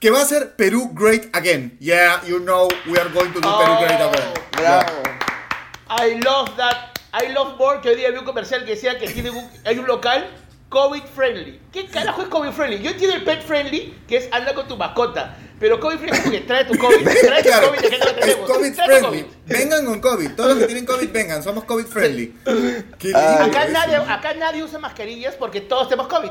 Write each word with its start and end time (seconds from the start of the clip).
que 0.00 0.10
va 0.10 0.20
a 0.20 0.22
hacer 0.22 0.56
Perú 0.56 0.90
great 0.94 1.28
again. 1.36 1.76
Yeah, 1.78 2.22
you 2.26 2.40
know 2.40 2.68
we 2.86 2.98
are 2.98 3.08
going 3.10 3.32
to 3.32 3.40
do 3.40 3.48
Perú 3.48 3.78
great 3.78 4.00
again. 4.00 4.34
Bravo. 4.52 5.02
I 5.88 6.18
love 6.24 6.56
that. 6.56 6.98
I 7.12 7.32
love 7.32 7.58
more 7.58 7.80
que 7.82 7.90
hoy 7.90 7.96
día 7.96 8.10
vi 8.10 8.18
un 8.18 8.24
comercial 8.24 8.64
que 8.64 8.72
decía 8.74 8.98
que 8.98 9.08
tiene 9.08 9.30
un, 9.30 9.46
hay 9.64 9.78
un 9.78 9.86
local 9.86 10.30
COVID 10.70 11.02
friendly. 11.14 11.60
¿Qué 11.72 11.86
carajo 11.86 12.22
es 12.22 12.28
COVID 12.28 12.52
friendly? 12.52 12.80
Yo 12.80 12.92
entiendo 12.92 13.16
el 13.16 13.24
pet 13.24 13.42
friendly, 13.42 13.94
que 14.08 14.16
es 14.16 14.28
anda 14.32 14.54
con 14.54 14.68
tu 14.68 14.76
mascota. 14.76 15.36
Pero 15.58 15.78
COVID 15.78 15.98
friendly 15.98 16.16
es 16.16 16.22
porque 16.22 16.40
trae 16.40 16.64
tu 16.64 16.78
COVID. 16.78 17.04
Trae 17.20 17.42
tu 17.42 17.48
Claro, 17.48 17.68
COVID 17.68 17.80
de 17.80 17.90
que 17.90 17.98
no 17.98 18.04
lo 18.06 18.14
tenemos. 18.14 18.50
COVID 18.50 18.74
Trae 18.74 18.86
tu 18.86 18.92
friendly. 19.00 19.22
COVID. 19.22 19.32
Vengan 19.46 19.84
con 19.84 20.00
COVID. 20.00 20.30
Todos 20.30 20.48
los 20.50 20.58
que 20.60 20.66
tienen 20.66 20.86
COVID, 20.86 21.10
vengan. 21.10 21.42
Somos 21.42 21.64
COVID 21.64 21.84
friendly. 21.84 22.34
Ay, 22.46 22.84
Acá 23.14 23.66
nadie, 23.68 23.96
acá 23.96 24.34
nadie 24.34 24.64
usa 24.64 24.78
mascarillas 24.78 25.34
porque 25.34 25.60
todos 25.60 25.88
tenemos 25.90 26.08
COVID. 26.08 26.30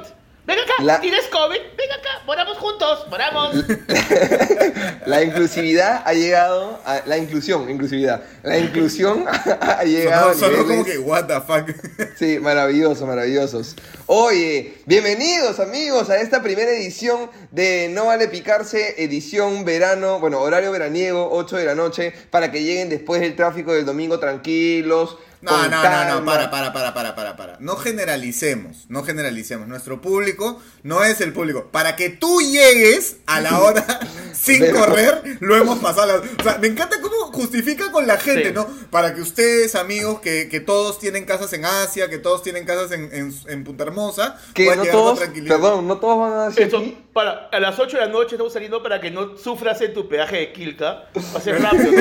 Ven 0.50 0.58
acá, 0.58 0.74
La- 0.82 1.00
tienes 1.00 1.28
COVID, 1.28 1.60
ven 1.78 1.92
acá, 1.92 2.24
moramos 2.26 2.58
juntos, 2.58 3.06
moramos. 3.08 3.56
La 5.06 5.22
inclusividad 5.22 6.02
ha 6.04 6.14
llegado 6.14 6.80
a 6.86 7.04
la 7.06 7.20
inclusión, 7.20 7.70
inclusividad. 7.70 8.24
La 8.42 8.58
inclusión 8.58 9.26
ha 9.62 9.84
llegado 9.84 10.34
Sonó, 10.34 10.48
a 10.48 10.50
sonó 10.58 10.68
como 10.68 10.86
que, 10.86 10.98
what 10.98 11.26
the 11.26 11.40
fuck. 11.42 11.70
Sí, 12.18 12.40
maravillosos, 12.40 13.08
maravillosos. 13.08 13.76
Oye, 14.08 14.74
bienvenidos 14.88 15.60
amigos 15.60 16.10
a 16.10 16.18
esta 16.20 16.42
primera 16.42 16.72
edición 16.72 17.30
de 17.52 17.90
No 17.92 18.08
Vale 18.08 18.28
Picarse, 18.28 19.04
edición 19.04 19.66
verano, 19.66 20.20
bueno, 20.20 20.40
horario 20.42 20.72
veraniego, 20.72 21.30
8 21.32 21.58
de 21.58 21.66
la 21.66 21.76
noche, 21.76 22.12
para 22.32 22.52
que 22.52 22.64
lleguen 22.64 22.90
después 22.90 23.22
del 23.22 23.36
tráfico 23.36 23.72
del 23.74 23.86
domingo 23.86 24.20
tranquilos. 24.20 25.16
No, 25.42 25.52
no, 25.52 25.70
no, 25.70 25.76
no, 25.78 25.82
calma. 25.82 26.26
para, 26.26 26.52
para, 26.52 26.74
para, 26.74 26.94
para, 26.94 27.16
para, 27.16 27.36
para. 27.38 27.58
No 27.60 27.76
generalicemos, 27.78 28.86
no 28.90 29.04
generalicemos. 29.04 29.68
Nuestro 29.68 30.02
público 30.02 30.62
no 30.84 31.04
es 31.04 31.22
el 31.22 31.32
público. 31.34 31.70
Para 31.72 31.96
que 31.96 32.10
tú 32.10 32.42
llegues 32.42 33.18
a 33.26 33.40
la 33.40 33.60
hora 33.64 33.86
sin 34.34 34.60
Pero- 34.60 34.80
correr, 34.80 35.38
lo 35.40 35.56
hemos 35.56 35.80
pasado. 35.80 36.22
O 36.40 36.44
sea, 36.44 36.58
me 36.58 36.68
encanta 36.68 37.00
cómo 37.02 37.16
justifica 37.32 37.92
con 37.92 38.06
la 38.08 38.18
gente, 38.18 38.50
Sí. 38.50 38.54
¿no? 38.54 38.68
Para 38.90 39.14
que 39.16 39.22
ustedes, 39.22 39.76
amigos, 39.76 40.20
que, 40.20 40.50
que 40.50 40.60
todos 40.60 41.00
tienen 41.00 41.26
casas 41.26 41.54
en 41.54 41.64
Asia, 41.66 42.10
que 42.10 42.18
todos 42.18 42.42
tienen 42.44 42.66
casas 42.66 42.92
en, 42.92 43.10
en, 43.14 43.34
en 43.48 43.64
Punta 43.64 43.84
Hermosa, 43.84 44.38
Que 44.54 44.76
no 44.76 44.84
todos, 44.86 45.20
perdón, 45.20 45.88
no 45.88 45.98
todos 46.00 46.20
van 46.20 46.34
a 46.34 46.46
hacer 46.48 46.68
Eso, 46.68 46.78
aquí. 46.80 46.98
para, 47.14 47.48
a 47.52 47.60
las 47.60 47.78
8 47.80 47.98
de 47.98 48.06
la 48.06 48.12
noche 48.12 48.36
estamos 48.36 48.52
saliendo 48.54 48.82
para 48.84 49.00
que 49.00 49.12
no 49.12 49.38
sufras 49.38 49.80
en 49.82 49.94
tu 49.94 50.10
peaje 50.10 50.38
de 50.38 50.52
Quilca. 50.54 51.06
Va 51.16 51.38
a 51.40 51.42
ser 51.42 51.62
rápido, 51.62 51.92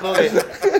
como 0.00 0.12
que- 0.14 0.30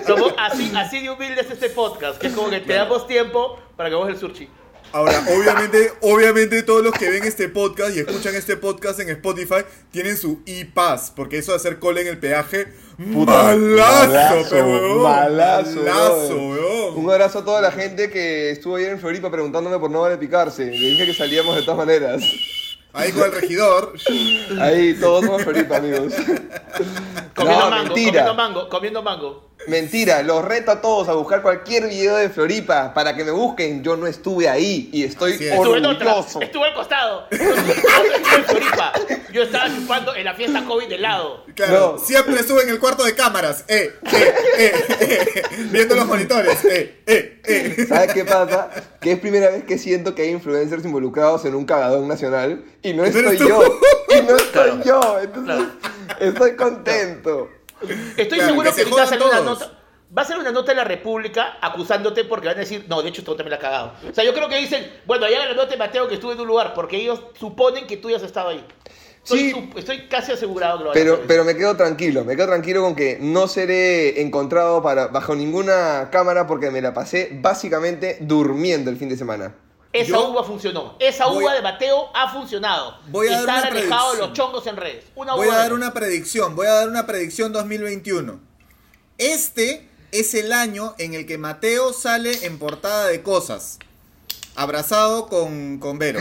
somos 0.07 0.33
así, 0.37 0.71
así 0.75 1.01
de 1.03 1.09
humildes 1.09 1.49
este 1.51 1.69
podcast, 1.75 2.19
que 2.19 2.27
es 2.27 2.33
como 2.33 2.49
que 2.49 2.61
te 2.61 2.73
damos 2.73 3.05
tiempo 3.05 3.59
para 3.75 3.89
que 3.89 3.95
vos 3.95 4.09
el 4.09 4.17
surchi. 4.17 4.49
Ahora, 4.91 5.25
obviamente, 5.27 5.91
obviamente 6.01 6.63
todos 6.63 6.81
los 6.81 6.93
que 6.93 7.09
ven 7.09 7.23
este 7.25 7.49
podcast 7.49 7.95
y 7.95 7.99
escuchan 7.99 8.33
este 8.33 8.55
podcast 8.55 8.99
en 9.01 9.09
Spotify 9.09 9.65
tienen 9.91 10.15
su 10.15 10.41
e-pass, 10.45 11.11
porque 11.13 11.37
eso 11.39 11.51
de 11.51 11.57
hacer 11.57 11.79
cola 11.79 11.99
en 11.99 12.07
el 12.07 12.17
peaje, 12.17 12.67
Puta, 13.13 13.31
malazo, 13.57 14.49
pe, 14.49 14.61
huevón, 14.61 15.03
malazo, 15.03 15.75
malazo. 15.81 16.93
Un 16.95 17.09
abrazo 17.11 17.39
a 17.39 17.45
toda 17.45 17.61
la 17.61 17.71
gente 17.71 18.09
que 18.09 18.51
estuvo 18.51 18.77
ayer 18.77 18.91
en 18.91 18.99
Floripa 18.99 19.29
preguntándome 19.29 19.77
por 19.79 19.91
no 19.91 20.01
vale 20.01 20.17
picarse. 20.17 20.65
Le 20.65 20.71
dije 20.91 21.05
que 21.05 21.13
salíamos 21.13 21.57
de 21.57 21.63
todas 21.63 21.77
maneras. 21.77 22.23
Ahí 22.93 23.11
con 23.11 23.23
el 23.23 23.33
regidor. 23.33 23.93
Ahí 24.61 24.93
todos 24.93 25.25
somos 25.25 25.43
Floripa, 25.43 25.75
amigos. 25.77 26.13
Comiendo 27.35 27.59
No, 27.65 27.69
mango, 27.69 27.83
mentira. 27.83 28.11
comiendo 28.23 28.33
mango, 28.35 28.69
comiendo 28.69 29.03
mango. 29.03 29.49
Mentira, 29.67 30.21
los 30.21 30.45
reto 30.45 30.69
a 30.69 30.79
todos 30.81 31.07
a 31.07 31.13
buscar 31.13 31.41
cualquier 31.41 31.87
video 31.87 32.17
de 32.17 32.29
Floripa 32.29 32.93
para 32.93 33.15
que 33.15 33.23
me 33.23 33.31
busquen. 33.31 33.81
Yo 33.83 33.95
no 33.97 34.05
estuve 34.05 34.47
ahí 34.47 34.89
y 34.93 35.03
estoy 35.03 35.33
es. 35.33 35.41
Estuve 35.41 35.77
en 35.79 35.85
otra, 35.87 36.13
orgulloso. 36.17 36.41
estuve 36.41 36.65
al 36.67 36.73
costado. 36.75 37.25
Estuve 37.31 37.49
en 38.35 38.43
Floripa. 38.45 38.93
Yo 39.33 39.41
estaba 39.43 39.67
chupando 39.75 40.13
en 40.13 40.23
la 40.25 40.35
fiesta 40.35 40.63
COVID 40.65 40.87
de 40.87 40.97
lado. 40.99 41.45
Claro, 41.55 41.93
No. 41.93 41.97
siempre 41.97 42.35
estuve 42.39 42.61
en 42.61 42.69
el 42.69 42.79
cuarto 42.79 43.03
de 43.05 43.15
cámaras. 43.15 43.65
Eh, 43.67 43.91
eh, 44.03 44.33
eh, 44.59 44.71
eh, 44.99 45.43
viendo 45.71 45.95
los 45.95 46.05
monitores. 46.05 46.63
Eh, 46.65 47.01
eh, 47.07 47.41
eh. 47.43 47.85
¿Sabes 47.89 48.13
qué 48.13 48.23
pasa? 48.23 48.69
Que 49.01 49.13
es 49.13 49.19
primera 49.19 49.49
vez 49.49 49.63
que 49.63 49.79
siento 49.79 50.13
que 50.13 50.23
hay 50.23 50.29
influencers 50.29 50.85
involucrados 50.85 51.43
en 51.45 51.55
un 51.55 51.65
cagadón 51.65 52.07
nacional 52.07 52.63
y 52.83 52.93
no 52.93 53.03
estoy 53.03 53.37
yo. 53.37 53.79
Y 54.09 54.21
no 54.21 54.35
estoy 54.37 54.51
Claro. 54.51 54.83
yo. 54.85 55.19
Entonces, 55.21 55.65
estoy 56.19 56.55
contento. 56.55 57.49
Estoy 57.81 58.37
Claro, 58.37 58.45
seguro 58.45 58.69
que 58.69 58.75
que, 58.75 58.81
ahorita 58.81 58.97
va 58.97 59.03
a 59.03 59.07
salir 59.07 59.25
una 59.25 59.41
nota. 59.41 59.71
Va 60.17 60.21
a 60.21 60.25
ser 60.25 60.37
una 60.37 60.51
nota 60.51 60.71
en 60.71 60.77
la 60.77 60.83
República 60.83 61.57
acusándote 61.61 62.23
porque 62.23 62.47
van 62.47 62.57
a 62.57 62.59
decir, 62.59 62.85
no, 62.87 63.01
de 63.01 63.09
hecho 63.09 63.23
tú 63.23 63.35
también 63.35 63.49
la 63.51 63.55
has 63.57 63.61
cagado. 63.61 63.93
O 64.09 64.13
sea, 64.13 64.23
yo 64.23 64.33
creo 64.33 64.47
que 64.47 64.57
dicen, 64.57 64.89
bueno, 65.05 65.25
allá 65.25 65.45
la 65.45 65.53
nota 65.53 65.71
de 65.71 65.77
Mateo 65.77 66.07
que 66.07 66.15
estuve 66.15 66.33
en 66.33 66.41
un 66.41 66.47
lugar, 66.47 66.73
porque 66.73 66.97
ellos 66.97 67.19
suponen 67.37 67.85
que 67.87 67.97
tú 67.97 68.09
ya 68.09 68.17
has 68.17 68.23
estado 68.23 68.49
ahí. 68.49 68.65
Estoy, 69.23 69.51
Sí. 69.51 69.69
estoy 69.75 70.07
casi 70.07 70.31
asegurado 70.31 70.77
que 70.77 70.83
lo 70.83 70.91
Pero, 70.93 71.23
pero 71.27 71.43
me 71.43 71.55
quedo 71.57 71.75
tranquilo, 71.75 72.23
me 72.23 72.35
quedo 72.35 72.45
tranquilo 72.45 72.83
con 72.83 72.95
que 72.95 73.17
no 73.19 73.47
seré 73.47 74.21
encontrado 74.21 74.83
para, 74.83 75.07
bajo 75.07 75.35
ninguna 75.35 76.09
cámara 76.11 76.45
porque 76.45 76.69
me 76.69 76.79
la 76.79 76.93
pasé 76.93 77.31
básicamente 77.41 78.17
durmiendo 78.21 78.91
el 78.91 78.97
fin 78.97 79.09
de 79.09 79.17
semana. 79.17 79.55
Esa 79.95 80.09
Yo 80.11 80.29
uva 80.29 80.43
funcionó. 80.43 80.95
Esa 80.99 81.27
voy- 81.27 81.43
uva 81.43 81.53
de 81.53 81.61
Mateo 81.61 82.09
ha 82.13 82.29
funcionado. 82.31 82.97
Voy 83.07 83.27
a 83.29 83.39
alejado 83.39 84.15
los 84.15 84.33
chongos 84.33 84.67
en 84.67 84.75
redes. 84.75 85.05
Una 85.15 85.33
Voy 85.35 85.47
a 85.47 85.55
dar 85.55 85.69
de- 85.69 85.75
una 85.75 85.93
predicción. 85.93 86.55
Voy 86.55 86.67
a 86.67 86.73
dar 86.73 86.89
una 86.89 87.05
predicción 87.05 87.53
2021. 87.53 88.39
Este 89.17 89.87
es 90.11 90.33
el 90.33 90.51
año 90.51 90.95
en 90.97 91.13
el 91.13 91.25
que 91.25 91.37
Mateo 91.37 91.93
sale 91.93 92.45
en 92.45 92.59
portada 92.59 93.07
de 93.07 93.21
cosas. 93.23 93.79
Abrazado 94.57 95.27
con, 95.27 95.79
con 95.79 95.99
Vero. 95.99 96.19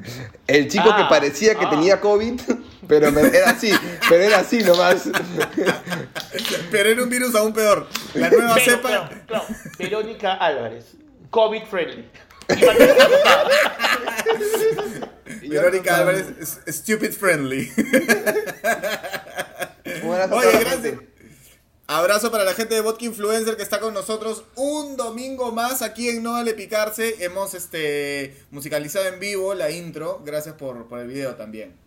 El 0.48 0.68
chico 0.68 0.84
que 0.96 1.02
Ah, 1.02 1.08
parecía 1.08 1.54
que 1.56 1.66
ah. 1.66 1.70
tenía 1.70 2.00
COVID, 2.00 2.40
pero 2.88 3.12
me- 3.12 3.22
era 3.22 3.50
así, 3.50 3.70
pero 4.08 4.22
era 4.24 4.38
así 4.38 4.58
nomás. 4.62 5.04
Pero 6.70 6.88
era 6.90 7.02
un 7.02 7.08
virus 7.08 7.34
aún 7.34 7.52
peor. 7.52 7.88
La 8.14 8.28
nueva 8.30 8.54
Pero, 8.54 8.76
cepa. 8.76 8.88
claro, 8.88 9.08
claro. 9.26 9.44
Verónica 9.78 10.34
Álvarez. 10.34 10.92
COVID 11.30 11.62
friendly. 11.64 12.08
Verónica 15.48 15.96
Álvarez, 15.96 16.26
stupid 16.68 17.12
friendly. 17.12 17.72
Oye, 20.30 20.58
gracias. 20.60 20.94
Abrazo 21.88 22.32
para 22.32 22.42
la 22.42 22.52
gente 22.52 22.74
de 22.74 22.80
Vodka 22.80 23.04
Influencer 23.04 23.56
que 23.56 23.62
está 23.62 23.78
con 23.78 23.94
nosotros 23.94 24.42
un 24.56 24.96
domingo 24.96 25.52
más 25.52 25.82
aquí 25.82 26.08
en 26.08 26.24
No 26.24 26.32
Vale 26.32 26.52
Picarse. 26.54 27.24
Hemos 27.24 27.54
este, 27.54 28.34
musicalizado 28.50 29.06
en 29.06 29.20
vivo 29.20 29.54
la 29.54 29.70
intro. 29.70 30.20
Gracias 30.24 30.56
por, 30.56 30.88
por 30.88 30.98
el 30.98 31.06
video 31.06 31.36
también. 31.36 31.85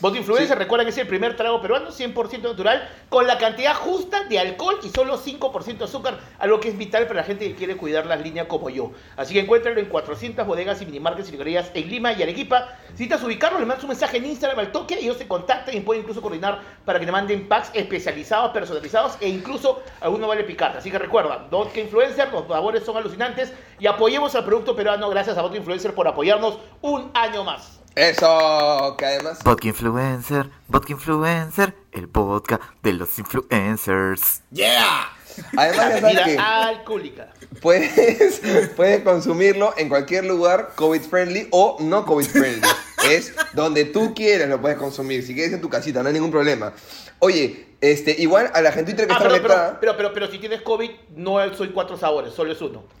Bot 0.00 0.16
Influencer, 0.16 0.56
recuerda 0.56 0.84
que 0.84 0.90
es 0.90 0.96
el 0.96 1.06
primer 1.06 1.36
trago 1.36 1.60
peruano 1.60 1.90
100% 1.90 2.40
natural, 2.40 2.88
con 3.10 3.26
la 3.26 3.36
cantidad 3.36 3.74
justa 3.74 4.24
de 4.24 4.38
alcohol 4.38 4.78
y 4.82 4.88
solo 4.88 5.18
5% 5.18 5.76
de 5.76 5.84
azúcar, 5.84 6.18
algo 6.38 6.58
que 6.58 6.70
es 6.70 6.78
vital 6.78 7.06
para 7.06 7.20
la 7.20 7.24
gente 7.24 7.46
que 7.46 7.54
quiere 7.54 7.76
cuidar 7.76 8.06
las 8.06 8.22
líneas 8.22 8.46
como 8.46 8.70
yo. 8.70 8.92
Así 9.18 9.34
que 9.34 9.40
encuéntralo 9.40 9.78
en 9.78 9.86
400 9.86 10.46
bodegas 10.46 10.80
y 10.80 10.86
minimarkets 10.86 11.28
y 11.28 11.32
librerías 11.32 11.70
en 11.74 11.90
Lima 11.90 12.14
y 12.14 12.22
Arequipa. 12.22 12.68
Si 12.86 12.92
necesitas 12.92 13.22
ubicarlo, 13.22 13.58
le 13.58 13.66
mandas 13.66 13.84
un 13.84 13.90
mensaje 13.90 14.16
en 14.16 14.24
Instagram 14.24 14.58
al 14.58 14.72
toque 14.72 14.94
y 14.98 15.04
ellos 15.04 15.18
se 15.18 15.28
contactan 15.28 15.76
y 15.76 15.80
pueden 15.80 16.00
incluso 16.00 16.22
coordinar 16.22 16.62
para 16.86 16.98
que 16.98 17.04
te 17.04 17.12
manden 17.12 17.46
packs 17.46 17.70
especializados, 17.74 18.52
personalizados 18.52 19.18
e 19.20 19.28
incluso 19.28 19.82
alguno 20.00 20.28
vale 20.28 20.44
picar. 20.44 20.74
Así 20.78 20.90
que 20.90 20.98
recuerda, 20.98 21.46
Vodka 21.50 21.78
Influencer, 21.78 22.32
los 22.32 22.48
sabores 22.48 22.84
son 22.84 22.96
alucinantes 22.96 23.52
y 23.78 23.86
apoyemos 23.86 24.34
al 24.34 24.46
producto 24.46 24.74
peruano 24.74 25.10
gracias 25.10 25.36
a 25.36 25.42
Vodka 25.42 25.58
Influencer 25.58 25.94
por 25.94 26.08
apoyarnos 26.08 26.58
un 26.80 27.10
año 27.12 27.44
más. 27.44 27.79
Eso, 27.94 28.94
que 28.96 29.04
además 29.04 29.40
Vodka 29.44 29.68
Influencer, 29.68 30.50
Vodka 30.68 30.92
Influencer, 30.92 31.74
el 31.92 32.08
podcast 32.08 32.62
de 32.82 32.92
los 32.92 33.18
influencers. 33.18 34.42
¡Yeah! 34.50 35.10
Además, 35.56 35.88
ya 35.88 36.00
sabes 36.00 36.24
que 36.24 36.38
alcohólica. 36.38 37.32
puedes, 37.60 38.40
puedes 38.76 39.02
consumirlo 39.02 39.74
en 39.76 39.88
cualquier 39.88 40.24
lugar 40.24 40.72
COVID 40.76 41.00
friendly 41.00 41.48
o 41.50 41.78
no 41.80 42.04
COVID 42.04 42.26
friendly. 42.26 42.68
Es 43.10 43.32
donde 43.54 43.86
tú 43.86 44.12
quieras 44.14 44.48
lo 44.50 44.60
puedes 44.60 44.76
consumir. 44.76 45.24
Si 45.26 45.34
quieres 45.34 45.54
en 45.54 45.62
tu 45.62 45.70
casita, 45.70 46.02
no 46.02 46.08
hay 46.08 46.12
ningún 46.12 46.30
problema. 46.30 46.74
Oye, 47.18 47.69
este, 47.80 48.14
igual 48.18 48.50
a 48.52 48.60
la 48.60 48.72
gente 48.72 48.94
que 48.94 49.02
Ah, 49.02 49.04
está 49.04 49.18
pero, 49.18 49.30
pero, 49.30 49.42
conectada. 49.42 49.80
pero, 49.80 49.96
pero, 49.96 50.12
pero 50.12 50.26
si 50.30 50.38
tienes 50.38 50.60
COVID, 50.62 50.90
no 51.16 51.54
soy 51.56 51.68
cuatro 51.70 51.96
sabores, 51.96 52.32
solo 52.34 52.52
es 52.52 52.60
uno. 52.60 52.84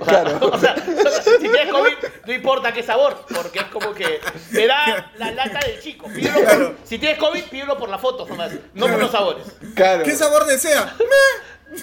O 0.00 0.04
sea, 0.06 0.24
Claro. 0.24 0.38
o 0.52 0.58
sea, 0.58 0.74
si 0.76 1.38
tienes 1.38 1.68
COVID, 1.70 1.92
no 2.26 2.32
importa 2.32 2.72
qué 2.72 2.82
sabor, 2.82 3.24
porque 3.34 3.58
es 3.60 3.64
como 3.66 3.92
que 3.94 4.20
te 4.52 4.66
da 4.66 5.12
la 5.18 5.30
lata 5.32 5.60
del 5.66 5.80
chico. 5.80 6.06
Pídelo 6.08 6.34
por- 6.34 6.44
Claro. 6.44 6.74
si 6.84 6.98
tienes 6.98 7.18
COVID, 7.18 7.42
pídelo 7.44 7.76
por 7.78 7.88
la 7.88 7.98
foto 7.98 8.26
nomás, 8.26 8.52
no 8.74 8.86
por 8.86 8.98
los 8.98 9.10
sabores. 9.10 9.44
Claro. 9.74 10.02
¿Qué 10.04 10.12
sabor 10.12 10.46
desea? 10.46 10.94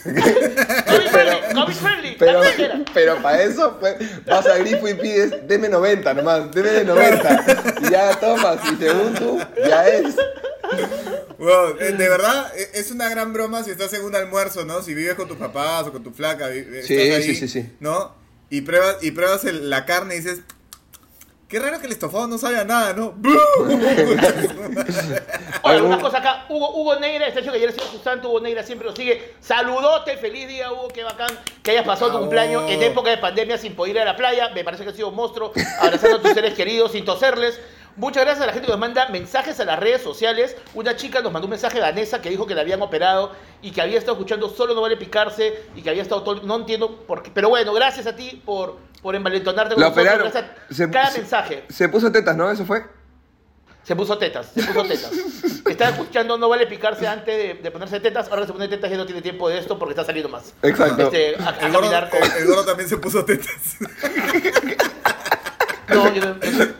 COVID 0.03 1.07
friendly, 1.09 1.53
COVID 1.53 1.73
friendly, 1.73 2.15
Pero, 2.17 2.41
la 2.43 2.81
pero 2.93 3.15
para 3.21 3.41
eso 3.41 3.77
pues, 3.79 3.95
vas 4.25 4.45
a 4.45 4.57
grifo 4.57 4.87
y 4.87 4.93
pides, 4.93 5.47
deme 5.47 5.67
90 5.69 6.13
nomás, 6.13 6.51
deme 6.51 6.69
de 6.69 6.85
90. 6.85 7.45
Y 7.81 7.89
ya 7.91 8.11
tomas, 8.19 8.57
y 8.71 8.75
según 8.77 9.13
tú, 9.15 9.39
ya 9.67 9.87
es. 9.87 10.15
Wow, 11.41 11.75
eh, 11.79 11.91
de 11.93 12.07
verdad, 12.07 12.51
eh, 12.55 12.69
es 12.75 12.91
una 12.91 13.09
gran 13.09 13.33
broma 13.33 13.63
si 13.63 13.71
estás 13.71 13.91
en 13.93 14.03
un 14.03 14.15
almuerzo, 14.15 14.63
¿no? 14.63 14.83
Si 14.83 14.93
vives 14.93 15.15
con 15.15 15.27
tus 15.27 15.37
papás 15.37 15.87
o 15.87 15.91
con 15.91 16.03
tu 16.03 16.11
flaca, 16.11 16.51
estás 16.51 16.85
Sí, 16.85 16.95
ahí, 16.99 17.23
sí, 17.23 17.33
sí, 17.35 17.47
sí. 17.47 17.67
¿no? 17.79 18.13
Y 18.51 18.61
pruebas, 18.61 18.97
y 19.01 19.09
pruebas 19.09 19.43
el- 19.45 19.71
la 19.71 19.85
carne 19.85 20.15
y 20.15 20.19
dices, 20.19 20.41
Qué 21.47 21.59
raro 21.59 21.79
que 21.81 21.87
el 21.87 21.91
estofado 21.91 22.27
no 22.27 22.37
sabe 22.37 22.59
a 22.59 22.63
nada, 22.63 22.93
¿no? 22.93 23.13
Oye, 25.63 25.81
una 25.81 25.99
cosa 25.99 26.19
acá, 26.19 26.45
Hugo, 26.47 26.73
Hugo 26.75 26.95
Negra, 26.97 27.27
este 27.27 27.41
hecho 27.41 27.51
que 27.51 27.57
ayer 27.57 27.67
ha 27.67 27.71
sido 27.73 27.87
su 27.87 27.99
santo, 27.99 28.29
Hugo 28.29 28.39
Negra 28.39 28.63
siempre 28.63 28.87
lo 28.87 28.95
sigue. 28.95 29.33
Saludote, 29.41 30.15
feliz 30.15 30.47
día, 30.47 30.71
Hugo, 30.71 30.87
qué 30.87 31.03
bacán 31.03 31.29
que 31.61 31.71
hayas 31.71 31.85
pasado 31.85 32.13
tu 32.13 32.19
cumpleaños 32.19 32.71
en 32.71 32.81
época 32.81 33.09
de 33.09 33.17
pandemia 33.17 33.57
sin 33.57 33.75
poder 33.75 33.95
ir 33.95 34.01
a 34.01 34.05
la 34.05 34.15
playa. 34.15 34.49
Me 34.55 34.63
parece 34.63 34.83
que 34.83 34.91
has 34.91 34.95
sido 34.95 35.09
un 35.09 35.15
monstruo, 35.15 35.51
abrazando 35.79 36.15
a 36.17 36.21
tus 36.21 36.31
seres 36.31 36.53
queridos 36.53 36.93
sin 36.93 37.03
toserles. 37.03 37.59
Muchas 37.97 38.23
gracias 38.23 38.43
a 38.43 38.47
la 38.47 38.53
gente 38.53 38.67
que 38.67 38.71
nos 38.71 38.79
manda 38.79 39.09
mensajes 39.09 39.59
a 39.59 39.65
las 39.65 39.79
redes 39.79 40.01
sociales. 40.01 40.55
Una 40.73 40.95
chica 40.95 41.21
nos 41.21 41.31
mandó 41.31 41.45
un 41.47 41.51
mensaje 41.51 41.77
a 41.79 41.81
Vanessa 41.81 42.21
que 42.21 42.29
dijo 42.29 42.47
que 42.47 42.55
la 42.55 42.61
habían 42.61 42.81
operado 42.81 43.33
y 43.61 43.71
que 43.71 43.81
había 43.81 43.97
estado 43.97 44.13
escuchando 44.13 44.49
Solo 44.49 44.73
No 44.73 44.81
Vale 44.81 44.97
Picarse 44.97 45.63
y 45.75 45.81
que 45.81 45.89
había 45.89 46.01
estado 46.01 46.23
todo... 46.23 46.41
No 46.43 46.55
entiendo 46.55 46.97
por 47.05 47.21
qué. 47.21 47.31
Pero 47.33 47.49
bueno, 47.49 47.73
gracias 47.73 48.07
a 48.07 48.15
ti 48.15 48.41
por, 48.45 48.77
por 49.01 49.15
envalentonarte 49.15 49.75
con 49.75 49.81
La 49.83 49.89
nosotros. 49.89 50.07
operaron. 50.15 50.31
Gracias 50.31 50.55
a 50.69 50.73
Se- 50.73 50.89
cada 50.91 51.11
se- 51.11 51.19
mensaje. 51.19 51.65
Se 51.69 51.89
puso 51.89 52.11
tetas, 52.11 52.35
¿no? 52.35 52.49
¿Eso 52.49 52.65
fue? 52.65 52.83
Se 53.83 53.95
puso 53.95 54.15
tetas, 54.17 54.47
se 54.53 54.61
puso 54.63 54.83
tetas. 54.83 55.11
Estaba 55.67 55.89
escuchando 55.91 56.37
No 56.37 56.49
Vale 56.49 56.67
Picarse 56.67 57.07
antes 57.07 57.35
de, 57.35 57.53
de 57.55 57.71
ponerse 57.71 57.99
tetas. 57.99 58.29
Ahora 58.29 58.45
se 58.45 58.53
pone 58.53 58.67
tetas 58.67 58.89
ya 58.91 58.97
no 58.97 59.05
tiene 59.05 59.21
tiempo 59.21 59.49
de 59.49 59.57
esto 59.57 59.77
porque 59.79 59.93
está 59.93 60.05
saliendo 60.05 60.29
más. 60.29 60.53
Exacto. 60.61 61.03
Este, 61.03 61.35
a, 61.41 61.49
a 61.49 61.51
El 61.65 61.71
gordo, 61.71 61.79
caminar 61.89 62.09
con... 62.09 62.21
el- 62.23 62.31
el 62.31 62.45
gordo 62.47 62.63
también 62.65 62.87
se 62.87 62.97
puso 62.97 63.25
tetas. 63.25 63.77
No, 65.93 66.13
yo 66.13 66.35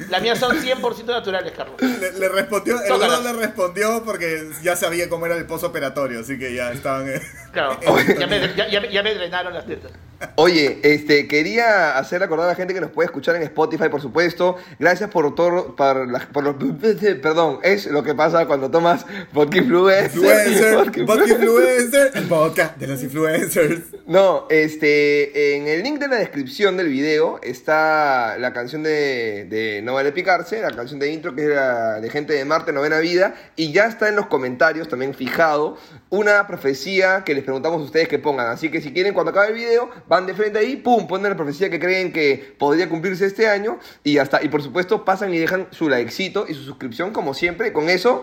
las 0.10 0.22
mías 0.22 0.40
son 0.40 0.58
100% 0.58 1.06
naturales, 1.06 1.54
Carlos. 1.56 1.76
Le, 1.82 2.12
le 2.14 2.30
respondió, 2.30 2.82
el 2.82 2.88
Tócala. 2.88 3.18
gordo 3.18 3.34
le 3.34 3.40
respondió 3.46 4.04
porque 4.04 4.50
ya 4.62 4.76
sabía 4.76 5.10
cómo 5.10 5.26
era 5.26 5.36
el 5.38 5.46
posoperatorio, 5.46 6.20
así 6.22 6.38
que 6.40 6.54
ya 6.54 6.72
estaban. 6.72 7.08
Claro, 7.52 7.78
ya 8.20 8.28
me, 8.28 8.40
ya, 8.56 8.68
ya 8.70 8.82
me- 8.82 8.92
ya 8.92 9.04
me 9.04 9.14
drenaron 9.14 9.54
las 9.54 9.66
tetas. 9.66 9.92
Oye, 10.36 10.80
este, 10.84 11.28
quería 11.28 11.98
hacer 11.98 12.22
acordar 12.22 12.46
a 12.46 12.50
la 12.50 12.56
gente 12.56 12.76
que 12.76 12.80
nos 12.82 12.92
puede 12.92 13.08
escuchar 13.08 13.36
en 13.38 13.42
Spotify, 13.42 13.90
por 13.90 14.02
supuesto. 14.02 14.56
Gracias 14.78 15.10
por 15.10 15.34
todo, 15.34 15.76
por, 15.76 16.08
la- 16.08 16.20
por 16.32 16.44
los, 16.44 16.56
perdón, 17.24 17.58
es 17.64 17.88
lo 17.88 18.04
que 18.04 18.14
pasa 18.14 18.46
cuando 18.46 18.70
tomas 18.70 19.04
vodka 19.34 19.58
influencer. 19.58 20.14
Influencer, 20.16 20.76
Vodka 20.76 21.04
vodka 21.06 21.28
influencer, 21.28 22.12
el 22.14 22.24
podcast 22.26 22.78
de 22.78 22.86
los 22.88 23.02
influencers. 23.02 23.80
No, 24.06 24.46
este, 24.52 25.56
en 25.56 25.68
el 25.68 25.82
link 25.82 26.00
de 26.00 26.08
la 26.08 26.18
descripción 26.18 26.78
del 26.78 26.90
video 26.90 27.40
está 27.42 28.38
la 28.38 28.54
canción 28.54 28.84
de, 28.84 29.46
de 29.50 29.82
No 29.82 29.96
Vale 29.96 30.12
Picarse, 30.12 30.62
la 30.62 30.70
canción 30.72 31.00
de 31.00 31.12
intro 31.12 31.34
que 31.34 31.44
es 31.46 31.50
la 31.50 32.00
de 32.00 32.10
Gente 32.12 32.34
de 32.34 32.46
Marte, 32.46 32.72
Novena 32.74 33.00
Vida, 33.00 33.34
y 33.56 33.72
ya 33.72 33.86
está 33.86 34.08
en 34.08 34.16
los 34.18 34.28
comentarios 34.28 34.88
también 34.88 35.16
fijado 35.16 35.78
una 36.10 36.46
profecía 36.46 37.24
que 37.26 37.34
les 37.34 37.41
preguntamos 37.44 37.82
a 37.82 37.86
ustedes 37.86 38.08
que 38.08 38.20
pongan. 38.20 38.48
Así 38.48 38.70
que 38.72 38.82
si 38.82 38.92
quieren, 38.94 39.14
cuando 39.14 39.32
acabe 39.32 39.48
el 39.50 39.54
video, 39.54 39.90
van 40.08 40.26
de 40.26 40.34
frente 40.34 40.60
ahí, 40.60 40.76
pum, 40.78 41.08
ponen 41.08 41.30
la 41.32 41.36
profecía 41.38 41.70
que 41.70 41.80
creen 41.80 42.12
que 42.14 42.56
podría 42.58 42.88
cumplirse 42.90 43.26
este 43.26 43.48
año, 43.48 43.80
y 44.04 44.14
ya 44.14 44.24
está. 44.24 44.44
Y 44.44 44.50
por 44.50 44.62
supuesto, 44.62 45.06
pasan 45.06 45.34
y 45.34 45.38
dejan 45.40 45.68
su 45.72 45.90
likecito 45.90 46.46
y 46.48 46.54
su 46.54 46.64
suscripción, 46.64 47.12
como 47.12 47.34
siempre, 47.34 47.72
con 47.74 47.90
eso 47.90 48.22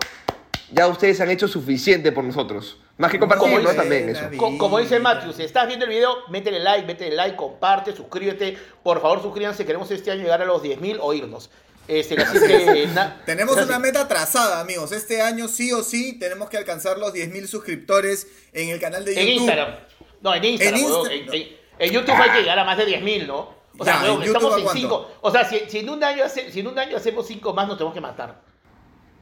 ya 0.71 0.87
ustedes 0.87 1.19
han 1.21 1.31
hecho 1.31 1.47
suficiente 1.47 2.11
por 2.11 2.23
nosotros. 2.23 2.79
Más 2.97 3.09
que 3.11 3.17
compartir, 3.17 3.47
Como 3.49 3.59
¿no? 3.63 3.69
También 3.73 4.09
eso. 4.09 4.25
Co- 4.37 4.57
como 4.57 4.77
dice 4.77 4.99
Matthew, 4.99 5.31
si 5.33 5.43
estás 5.43 5.65
viendo 5.67 5.85
el 5.85 5.91
video, 5.91 6.15
métele 6.29 6.59
like, 6.59 6.85
métele 6.85 7.15
like, 7.15 7.35
comparte, 7.37 7.93
suscríbete. 7.95 8.57
Por 8.83 9.01
favor, 9.01 9.21
suscríbanse. 9.21 9.65
Queremos 9.65 9.89
este 9.89 10.11
año 10.11 10.21
llegar 10.23 10.41
a 10.41 10.45
los 10.45 10.61
10.000 10.61 10.97
o 11.01 11.13
irnos. 11.13 11.49
Este, 11.89 12.21
así 12.21 12.39
que, 12.39 12.87
na- 12.93 13.21
Tenemos 13.25 13.57
así. 13.57 13.67
una 13.67 13.79
meta 13.79 14.07
trazada, 14.07 14.59
amigos. 14.61 14.91
Este 14.91 15.21
año 15.23 15.47
sí 15.47 15.71
o 15.73 15.81
sí 15.83 16.19
tenemos 16.19 16.49
que 16.49 16.57
alcanzar 16.57 16.99
los 16.99 17.13
10.000 17.13 17.47
suscriptores 17.47 18.27
en 18.53 18.69
el 18.69 18.79
canal 18.79 19.03
de 19.03 19.15
YouTube. 19.15 19.27
En 19.27 19.33
Instagram. 19.33 19.75
No, 20.21 20.35
en 20.35 20.45
Instagram, 20.45 20.79
En. 20.79 20.85
Insta- 20.87 21.11
En, 21.11 21.33
en- 21.33 21.47
en 21.79 21.91
YouTube 21.91 22.13
hay 22.15 22.29
que 22.31 22.39
llegar 22.41 22.59
a 22.59 22.63
más 22.63 22.77
de 22.77 22.85
10.000, 22.85 23.25
¿no? 23.25 23.57
O 23.77 23.83
sea, 23.85 23.95
Ya, 23.95 24.03
huevón, 24.03 24.21
¿en 24.21 24.27
YouTube 24.27 24.37
estamos 24.37 24.57
en 24.57 24.63
cuánto? 24.65 24.79
5. 24.81 25.11
O 25.21 25.31
sea, 25.31 25.45
si, 25.49 25.59
si 25.67 25.79
en 25.79 25.89
un 25.89 26.03
año 26.03 26.23
hace- 26.25 26.51
si 26.51 26.59
en 26.59 26.67
un 26.67 26.77
año 26.77 26.97
hacemos 26.97 27.25
5 27.25 27.53
más, 27.53 27.67
nos 27.67 27.77
tenemos 27.77 27.93
que 27.95 28.01
matar. 28.01 28.41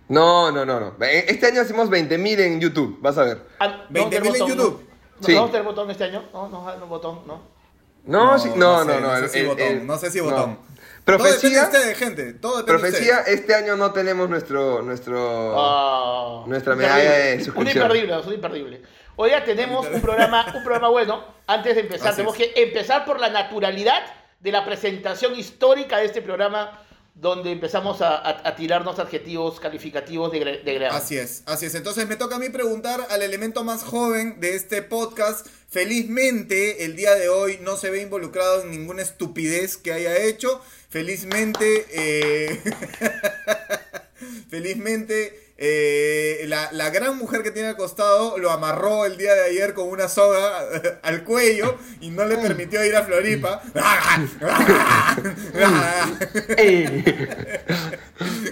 No, 0.10 0.52
no, 0.52 0.66
no, 0.66 0.80
no. 0.80 0.96
Este 1.06 1.48
año 1.48 1.62
hacemos 1.62 1.90
20.000 1.90 2.40
en 2.40 2.60
YouTube, 2.60 2.98
vas 3.02 3.18
a 3.18 3.24
ver. 3.24 3.44
Ah, 3.60 3.86
¿no 3.90 4.10
20.000 4.10 4.10
tenemos 4.10 4.36
en 4.36 4.40
botón, 4.42 4.58
YouTube. 4.58 4.88
¿No, 5.20 5.26
Sí. 5.26 5.32
¿No 5.34 5.38
vamos 5.38 5.50
a 5.50 5.52
tener 5.52 5.66
botón 5.68 5.92
este 5.92 6.04
año? 6.04 6.24
No, 6.34 6.50
no, 6.50 6.76
no, 6.78 6.88
botón, 6.88 7.22
no. 7.28 7.42
No, 8.06 8.40
sí- 8.40 8.50
no, 8.56 8.84
no, 8.86 8.94
sé, 8.94 9.02
no. 9.02 9.08
No 9.08 9.18
sé 9.18 9.24
el- 9.26 9.30
si 9.30 9.40
el- 9.40 9.48
botón. 9.48 9.66
el- 9.68 9.88
no 9.88 9.98
sé 9.98 10.12
si 10.12 10.22
no. 10.22 10.58
Botón. 11.08 11.18
Todo 11.18 11.28
depende 11.28 11.56
de 11.56 11.62
Profecía, 11.62 11.96
gente. 11.96 12.34
Todo 12.34 12.58
depende 12.58 12.74
de 12.74 12.80
profecía, 12.90 13.20
ustedes. 13.20 13.40
este 13.40 13.56
año 13.56 13.76
no 13.78 13.92
tenemos 13.94 14.30
nuestro, 14.30 14.82
nuestro... 14.82 15.54
Ah, 15.58 16.44
Nuestra 16.48 16.76
medalla 16.76 17.12
de 17.12 17.44
suscripción. 17.44 17.66
Un 17.68 17.96
imperdible, 17.98 18.18
un 18.28 18.34
imperdible. 18.34 18.82
Hoy 19.16 19.30
día 19.30 19.44
tenemos 19.44 19.88
un 19.92 20.02
programa, 20.02 20.46
un 20.56 20.64
programa 20.64 20.90
bueno. 20.90 21.26
Antes 21.48 21.76
de 21.76 21.82
empezar, 21.82 22.10
Así 22.10 22.18
tenemos 22.18 22.40
es. 22.40 22.54
que 22.54 22.64
empezar 22.64 23.06
por 23.06 23.20
la 23.20 23.30
naturalidad 23.30 24.00
de 24.40 24.52
la 24.52 24.64
presentación 24.66 25.36
histórica 25.36 25.98
de 25.98 26.06
este 26.06 26.22
programa, 26.22 26.84
donde 27.16 27.52
empezamos 27.52 28.02
a, 28.04 28.16
a- 28.18 28.48
a 28.48 28.56
tirarnos 28.56 29.00
adjetivos 29.00 29.60
calificativos 29.60 30.32
de, 30.32 30.62
de 30.64 30.74
grado. 30.76 30.96
Así 30.96 31.18
es, 31.18 31.42
así 31.48 31.66
es. 31.66 31.74
Entonces 31.74 32.08
me 32.08 32.16
toca 32.16 32.36
a 32.36 32.40
mí 32.40 32.50
preguntar 32.50 33.08
al 33.10 33.24
elemento 33.24 33.64
más 33.64 33.84
joven 33.84 34.40
de 34.40 34.54
este 34.56 34.84
podcast. 34.84 35.48
Felizmente 35.70 36.86
el 36.86 36.96
día 36.96 37.16
de 37.16 37.30
hoy 37.30 37.58
no 37.64 37.76
se 37.76 37.90
ve 37.90 38.02
involucrado 38.02 38.62
en 38.62 38.70
ninguna 38.70 39.02
estupidez 39.02 39.78
que 39.78 39.94
haya 39.94 40.16
hecho. 40.18 40.62
Felizmente, 40.90 41.86
eh, 41.92 42.62
felizmente 44.50 45.48
eh, 45.60 46.46
la, 46.48 46.70
la 46.72 46.92
gran 46.92 47.18
mujer 47.18 47.42
que 47.42 47.50
tiene 47.50 47.70
al 47.70 47.76
costado 47.76 48.38
lo 48.38 48.52
amarró 48.52 49.06
el 49.06 49.18
día 49.18 49.34
de 49.34 49.46
ayer 49.46 49.74
con 49.74 49.90
una 49.90 50.08
soga 50.08 50.60
al 51.04 51.24
cuello 51.24 51.78
y 52.00 52.12
no 52.12 52.26
le 52.26 52.38
permitió 52.38 52.86
ir 52.86 52.96
a 52.96 53.04
Floripa. 53.04 53.62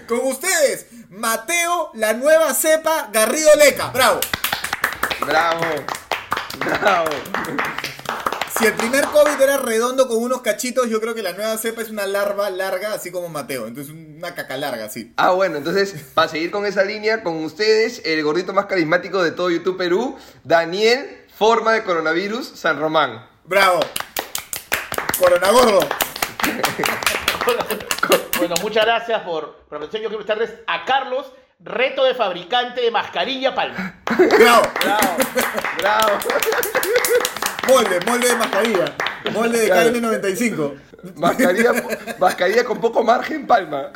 Con 0.07 0.19
ustedes, 0.23 0.87
Mateo, 1.09 1.91
la 1.93 2.13
nueva 2.13 2.53
cepa 2.53 3.09
Garrido 3.11 3.49
Leca. 3.57 3.89
Bravo. 3.89 4.19
Bravo, 5.25 5.63
bravo. 6.59 7.09
Si 8.65 8.69
el 8.69 8.77
primer 8.77 9.05
COVID 9.05 9.39
era 9.39 9.57
redondo 9.57 10.07
con 10.07 10.17
unos 10.17 10.41
cachitos, 10.41 10.89
yo 10.89 10.99
creo 10.99 11.13
que 11.13 11.21
la 11.21 11.33
nueva 11.33 11.55
cepa 11.55 11.83
es 11.83 11.91
una 11.91 12.07
larva 12.07 12.49
larga, 12.49 12.93
así 12.93 13.11
como 13.11 13.29
Mateo. 13.29 13.67
Entonces, 13.67 13.93
una 13.93 14.33
caca 14.33 14.57
larga, 14.57 14.85
así. 14.85 15.13
Ah, 15.17 15.29
bueno, 15.33 15.57
entonces, 15.57 15.93
para 16.15 16.29
seguir 16.29 16.49
con 16.49 16.65
esa 16.65 16.83
línea, 16.83 17.21
con 17.21 17.43
ustedes, 17.43 18.01
el 18.05 18.23
gordito 18.23 18.53
más 18.53 18.65
carismático 18.65 19.21
de 19.21 19.33
todo 19.33 19.51
YouTube 19.51 19.77
Perú, 19.77 20.17
Daniel, 20.43 21.27
forma 21.37 21.73
de 21.73 21.83
coronavirus, 21.83 22.53
San 22.55 22.79
Román. 22.79 23.27
Bravo. 23.43 23.81
Corona 25.19 25.51
gordo. 25.51 25.81
Bueno, 28.39 28.55
muchas 28.63 28.83
gracias 28.83 29.21
por, 29.21 29.63
por. 29.69 29.79
Yo 29.79 29.89
quiero 29.89 30.15
prestarles 30.15 30.51
a 30.65 30.85
Carlos, 30.85 31.31
reto 31.59 32.03
de 32.03 32.15
fabricante 32.15 32.81
de 32.81 32.89
mascarilla 32.89 33.53
Palma. 33.53 34.01
Bravo. 34.39 34.63
Bravo, 34.81 35.17
bravo. 35.77 36.17
Molde, 37.67 37.99
molde 38.05 38.27
de 38.27 38.35
mascarilla. 38.35 38.95
Molde 39.31 39.59
de 39.59 39.65
Claro. 39.67 39.89
KN95. 39.91 40.73
Mascarilla, 41.15 41.73
mascarilla 42.19 42.63
con 42.63 42.79
poco 42.81 43.03
margen, 43.03 43.45
palma. 43.47 43.91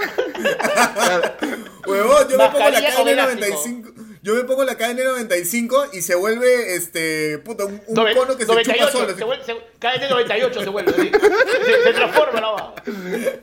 Huevón, 1.86 2.28
yo 2.30 2.38
me 2.38 2.46
pongo 2.50 2.60
la 2.60 2.72
Mascarilla 2.72 2.96
con 2.96 3.08
KN95. 3.08 3.94
Yo 4.22 4.36
me 4.36 4.44
pongo 4.44 4.64
la 4.66 4.78
KN95 4.78 5.90
y 5.94 6.02
se 6.02 6.14
vuelve 6.16 6.76
este 6.76 7.38
puta 7.40 7.64
un, 7.66 7.82
un 7.88 7.96
cono 7.96 8.36
que 8.36 8.46
se 8.46 8.52
98, 8.52 8.74
chupa 8.74 8.92
solo. 8.92 9.16
se 9.18 9.24
vuelve- 9.26 9.46
se- 9.46 9.58
cada 9.80 9.94
vez 9.94 10.02
de 10.04 10.10
98 10.10 10.62
se 10.62 10.70
vuelve. 10.70 10.92
¿sí? 10.94 11.12
Se, 11.12 11.84
se 11.84 11.94
transforma 11.94 12.42
la 12.42 12.48
va. 12.50 12.76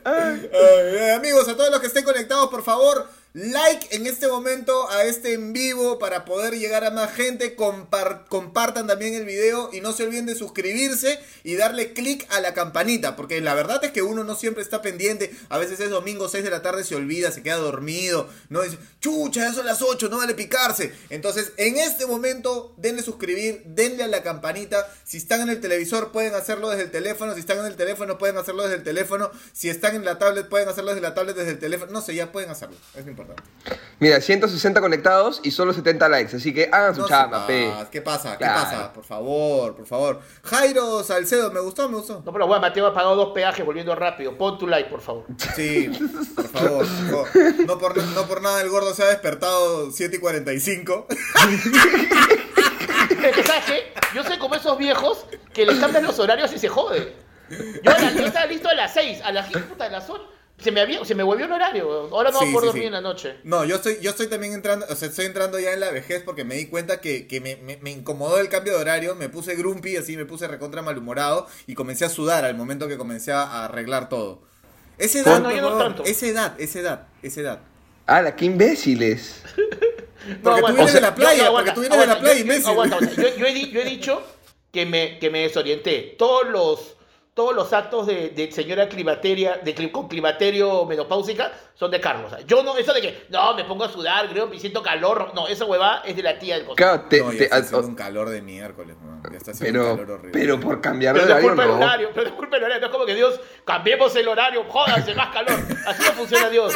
Ay, 0.05 0.51
eh, 0.53 1.13
amigos, 1.17 1.49
a 1.49 1.57
todos 1.57 1.71
los 1.71 1.81
que 1.81 1.87
estén 1.87 2.05
conectados, 2.05 2.51
por 2.51 2.63
favor, 2.63 3.09
like 3.37 3.95
en 3.95 4.07
este 4.07 4.29
momento 4.29 4.89
a 4.91 5.05
este 5.05 5.35
en 5.35 5.53
vivo 5.53 5.99
para 5.99 6.25
poder 6.25 6.59
llegar 6.59 6.85
a 6.85 6.91
más 6.91 7.13
gente. 7.13 7.55
Compar- 7.55 8.25
compartan 8.29 8.87
también 8.87 9.13
el 9.13 9.27
video 9.27 9.69
y 9.75 9.83
no 9.83 9.93
se 9.93 10.05
olviden 10.05 10.25
de 10.25 10.35
suscribirse 10.35 11.21
y 11.45 11.57
darle 11.57 11.93
click 11.93 12.27
a 12.31 12.41
la 12.41 12.55
campanita, 12.55 13.15
porque 13.15 13.43
la 13.43 13.53
verdad 13.53 13.85
es 13.85 13.93
que 13.93 14.01
uno 14.01 14.25
no 14.25 14.37
siempre 14.37 14.63
está 14.63 14.81
pendiente. 14.81 15.31
A 15.51 15.59
veces 15.59 15.81
es 15.81 15.91
domingo 15.91 16.31
6 16.31 16.45
de 16.45 16.51
la 16.51 16.63
tarde, 16.63 16.83
se 16.83 16.97
olvida, 16.97 17.31
se 17.31 17.43
queda 17.43 17.57
dormido, 17.57 18.27
no 18.49 18.63
dice, 18.63 18.79
chucha, 19.01 19.41
ya 19.49 19.53
son 19.53 19.67
las 19.67 19.83
8, 19.83 20.09
no 20.09 20.17
vale 20.17 20.33
picarse. 20.35 20.95
Entonces, 21.11 21.53
en 21.59 21.77
este 21.77 22.07
momento, 22.07 22.75
denle 22.79 23.03
suscribir, 23.03 23.63
denle 23.67 24.05
a 24.05 24.09
la 24.09 24.23
campanita. 24.23 24.91
Si 25.05 25.19
están 25.19 25.43
en 25.43 25.51
el 25.51 25.61
televisor, 25.61 26.11
pueden 26.11 26.35
hacerlo 26.35 26.71
desde 26.71 26.85
el 26.85 26.91
teléfono. 26.91 27.35
Si 27.35 27.41
están 27.41 27.59
en 27.59 27.67
el 27.67 27.77
teléfono, 27.77 28.17
pueden 28.17 28.39
hacerlo 28.39 28.63
desde 28.63 28.77
el 28.77 28.83
teléfono. 28.83 29.31
Si 29.53 29.69
están 29.69 29.95
en 29.95 30.07
la 30.07 30.19
tablet, 30.19 30.49
pueden 30.49 30.71
hacerlo 30.71 30.93
desde 30.93 31.03
la 31.03 31.13
tablet, 31.15 31.37
desde 31.37 31.51
el 31.51 31.59
teléfono. 31.59 31.93
No 31.93 32.01
sé, 32.01 32.15
ya 32.15 32.33
pueden 32.33 32.49
hacerlo. 32.49 32.77
Es 32.95 33.05
lo 33.05 33.26
Mira, 33.99 34.21
160 34.21 34.81
conectados 34.81 35.41
y 35.43 35.51
solo 35.51 35.73
70 35.73 36.09
likes, 36.11 36.37
así 36.37 36.53
que 36.55 36.69
hagan 36.71 36.95
su 36.95 37.01
No 37.01 37.09
chamba, 37.09 37.47
sé 37.47 37.53
pe. 37.53 37.69
más. 37.69 37.89
¿Qué 37.89 38.03
pasa? 38.03 38.33
¿Qué 38.33 38.45
Claro. 38.45 38.61
pasa? 38.63 38.93
Por 38.93 39.05
favor, 39.05 39.75
por 39.75 39.87
favor. 39.87 40.21
Jairo 40.45 41.03
Salcedo, 41.03 41.51
me 41.51 41.61
gustó, 41.61 41.89
me 41.89 41.97
gustó. 41.97 42.23
No, 42.25 42.31
pero 42.33 42.47
bueno, 42.47 42.61
Mateo 42.61 42.87
ha 42.87 42.93
pagado 42.95 43.17
dos 43.17 43.33
peajes 43.33 43.65
volviendo 43.65 43.95
rápido. 43.95 44.37
Pon 44.37 44.59
tu 44.59 44.67
like, 44.69 44.91
por 44.91 45.01
favor. 45.01 45.25
Sí, 45.57 45.91
por 46.37 46.47
favor. 46.49 46.87
No, 46.87 47.25
no 47.67 47.79
por, 47.79 47.97
no 47.97 48.27
por 48.27 48.43
nada 48.43 48.61
el 48.61 48.69
gordo 48.69 48.95
se 48.95 49.03
ha 49.03 49.07
despertado 49.07 49.91
7 49.91 50.17
y 50.17 50.19
45. 50.21 51.07
Es 53.11 53.35
que, 53.35 53.43
¿sabes 53.45 53.65
qué? 53.67 53.93
Yo 54.15 54.23
soy 54.25 54.39
como 54.39 54.55
esos 54.55 54.77
viejos 54.79 55.27
que 55.53 55.65
le 55.67 55.79
cambian 55.81 56.05
los 56.05 56.19
horarios 56.19 56.53
y 56.53 56.59
se 56.59 56.69
jode. 56.69 57.17
Yo, 57.83 57.91
a 57.91 57.99
la- 57.99 58.13
yo 58.13 58.27
estaba 58.27 58.47
listo 58.47 58.69
a 58.69 58.75
las 58.75 58.93
6, 58.93 59.21
a 59.25 59.33
las 59.33 59.49
10, 59.49 59.65
puta, 59.65 59.85
a 59.87 59.89
las 59.89 60.09
8. 60.09 60.23
Se 60.59 60.73
me, 60.73 60.81
había, 60.81 61.05
se 61.05 61.15
me 61.15 61.23
volvió 61.23 61.45
el 61.47 61.53
horario. 61.53 62.09
Ahora 62.13 62.31
no 62.31 62.39
Sí, 62.41 62.47
sí, 62.47 62.53
dormir 62.53 62.73
sí. 62.83 62.87
en 62.87 62.93
la 62.93 63.01
noche. 63.01 63.37
No, 63.45 63.65
yo 63.65 63.77
estoy, 63.77 63.99
yo 64.01 64.11
estoy 64.11 64.27
también 64.29 64.53
entrando, 64.55 64.87
o 64.89 64.95
sea, 64.95 65.09
estoy 65.09 65.27
entrando 65.27 65.59
ya 65.59 65.73
en 65.73 65.81
la 65.81 65.91
vejez 65.91 66.23
porque 66.25 66.45
me 66.45 66.55
di 66.57 66.67
cuenta 66.67 67.01
que, 67.01 67.27
que 67.27 67.41
me, 67.41 67.57
me- 67.57 67.77
me 67.79 67.91
incomodó 67.91 68.39
el 68.41 68.49
cambio 68.49 68.73
de 68.75 68.81
horario, 68.81 69.15
me 69.15 69.29
puse 69.29 69.55
grumpy, 69.55 69.97
así 69.97 70.17
me 70.17 70.25
puse 70.25 70.49
recontra 70.49 70.81
malhumorado 70.83 71.47
y 71.67 71.75
comencé 71.75 72.05
a 72.05 72.09
sudar 72.09 72.45
al 72.45 72.55
momento 72.57 72.89
que 72.89 72.97
comencé 72.97 73.33
a 73.33 73.65
arreglar 73.67 74.09
todo. 74.09 74.43
Esa 74.99 75.19
edad, 75.21 75.41
no, 75.41 75.51
yo 75.55 75.61
no 75.61 75.77
tanto. 75.77 76.05
esa 76.05 76.27
edad, 76.27 76.55
esa 76.59 76.81
edad, 76.81 77.07
esa 77.23 77.41
edad. 77.43 77.61
¡Hala, 78.07 78.35
qué 78.35 78.47
imbéciles! 78.47 79.43
Porque 80.27 80.41
tú 80.43 80.49
aguanta. 80.51 80.73
vienes 80.73 80.95
de 80.95 81.01
la 81.01 81.15
playa, 81.15 81.45
Yo- 81.45 81.53
porque 81.53 81.71
tú 81.73 81.81
vienes 81.81 82.01
de 82.01 82.07
la 82.07 82.19
playa, 82.19 82.33
yo- 82.35 82.39
yo- 82.39 82.43
imbécil. 82.45 82.67
aguanta, 82.71 82.97
aguanta. 82.97 83.23
Yo, 83.23 83.37
yo 83.37 83.47
he, 83.47 83.71
yo 83.71 83.81
he 83.81 83.85
dicho 83.85 84.23
que 84.73 84.85
me, 84.87 85.19
que 85.21 85.31
me 85.31 85.41
desorienté. 85.43 86.17
Todos 86.19 86.49
los, 86.49 86.96
todos 87.37 87.55
los 87.55 87.71
actos 87.75 88.07
de, 88.07 88.31
de 88.31 88.51
señora 88.51 88.89
climateria, 88.89 89.59
de, 89.63 89.93
con 89.93 90.09
climaterio 90.09 90.87
menopáusica 90.87 91.53
son 91.75 91.91
de 91.91 92.01
Carlos. 92.01 92.33
Yo 92.47 92.63
no, 92.63 92.79
eso 92.79 92.95
de 92.95 93.03
que, 93.03 93.27
no, 93.29 93.53
me 93.55 93.63
pongo 93.65 93.85
a 93.85 93.93
sudar, 93.93 94.27
creo, 94.31 94.47
me 94.47 94.59
siento 94.59 94.83
calor. 94.83 95.33
No, 95.35 95.47
esa 95.47 95.67
huevada 95.67 96.01
es 96.07 96.17
de 96.17 96.23
la 96.23 96.39
tía 96.39 96.55
del 96.57 96.65
costal. 96.65 96.77
Claro, 97.03 97.09
te- 97.11 97.21
no, 97.21 97.33
ya 97.33 97.39
te- 97.39 97.45
está 97.45 97.57
haciendo 97.59 97.89
un 97.89 97.95
calor 97.95 98.31
de 98.31 98.41
miércoles, 98.41 98.97
weón. 99.05 99.23
Ya 99.31 99.37
está 99.37 99.51
haciendo 99.51 99.81
un 99.81 99.85
calor 99.85 99.99
pero, 100.07 100.15
horrible. 100.15 100.41
pero 100.41 100.61
por 100.61 100.81
cambiar 100.81 101.15
de 101.15 101.21
Pero 101.21 101.35
horario, 101.35 101.51
disculpa 101.51 101.63
el 101.65 101.69
no. 101.79 101.85
horario, 101.87 102.11
pero 102.15 102.25
disculpa 102.25 102.57
el 102.57 102.65
horario. 102.65 102.81
No 102.81 102.87
es 102.87 102.93
como 102.93 103.05
que 103.05 103.15
Dios, 103.15 103.41
cambiemos 103.67 104.17
el 104.17 104.29
horario, 104.29 104.65
jódanse, 104.71 105.15
más 105.15 105.35
calor. 105.35 105.61
Así 105.87 106.03
no 106.07 106.13
funciona 106.13 106.49
Dios. 106.49 106.73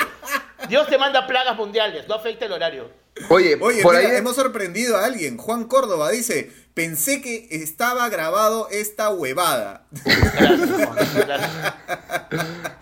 Dios 0.69 0.87
te 0.89 0.99
manda 0.99 1.27
plagas 1.27 1.57
mundiales, 1.57 2.07
no 2.07 2.17
afecta 2.17 2.45
el 2.45 2.53
horario. 2.53 2.91
Oye, 3.31 3.57
Oye, 3.61 3.83
por 3.83 3.97
mira, 3.97 4.09
ahí... 4.11 4.17
hemos 4.17 4.37
sorprendido 4.37 4.97
a 4.99 5.07
alguien. 5.07 5.39
Juan 5.39 5.65
Córdoba 5.65 6.11
dice, 6.11 6.53
pensé 6.75 7.21
que 7.21 7.49
estaba 7.51 8.09
grabado 8.09 8.69
esta 8.71 9.11
huevada. 9.11 9.87
Gracias, 9.91 10.71
Juan. 10.71 10.97
Gracias. 11.27 11.75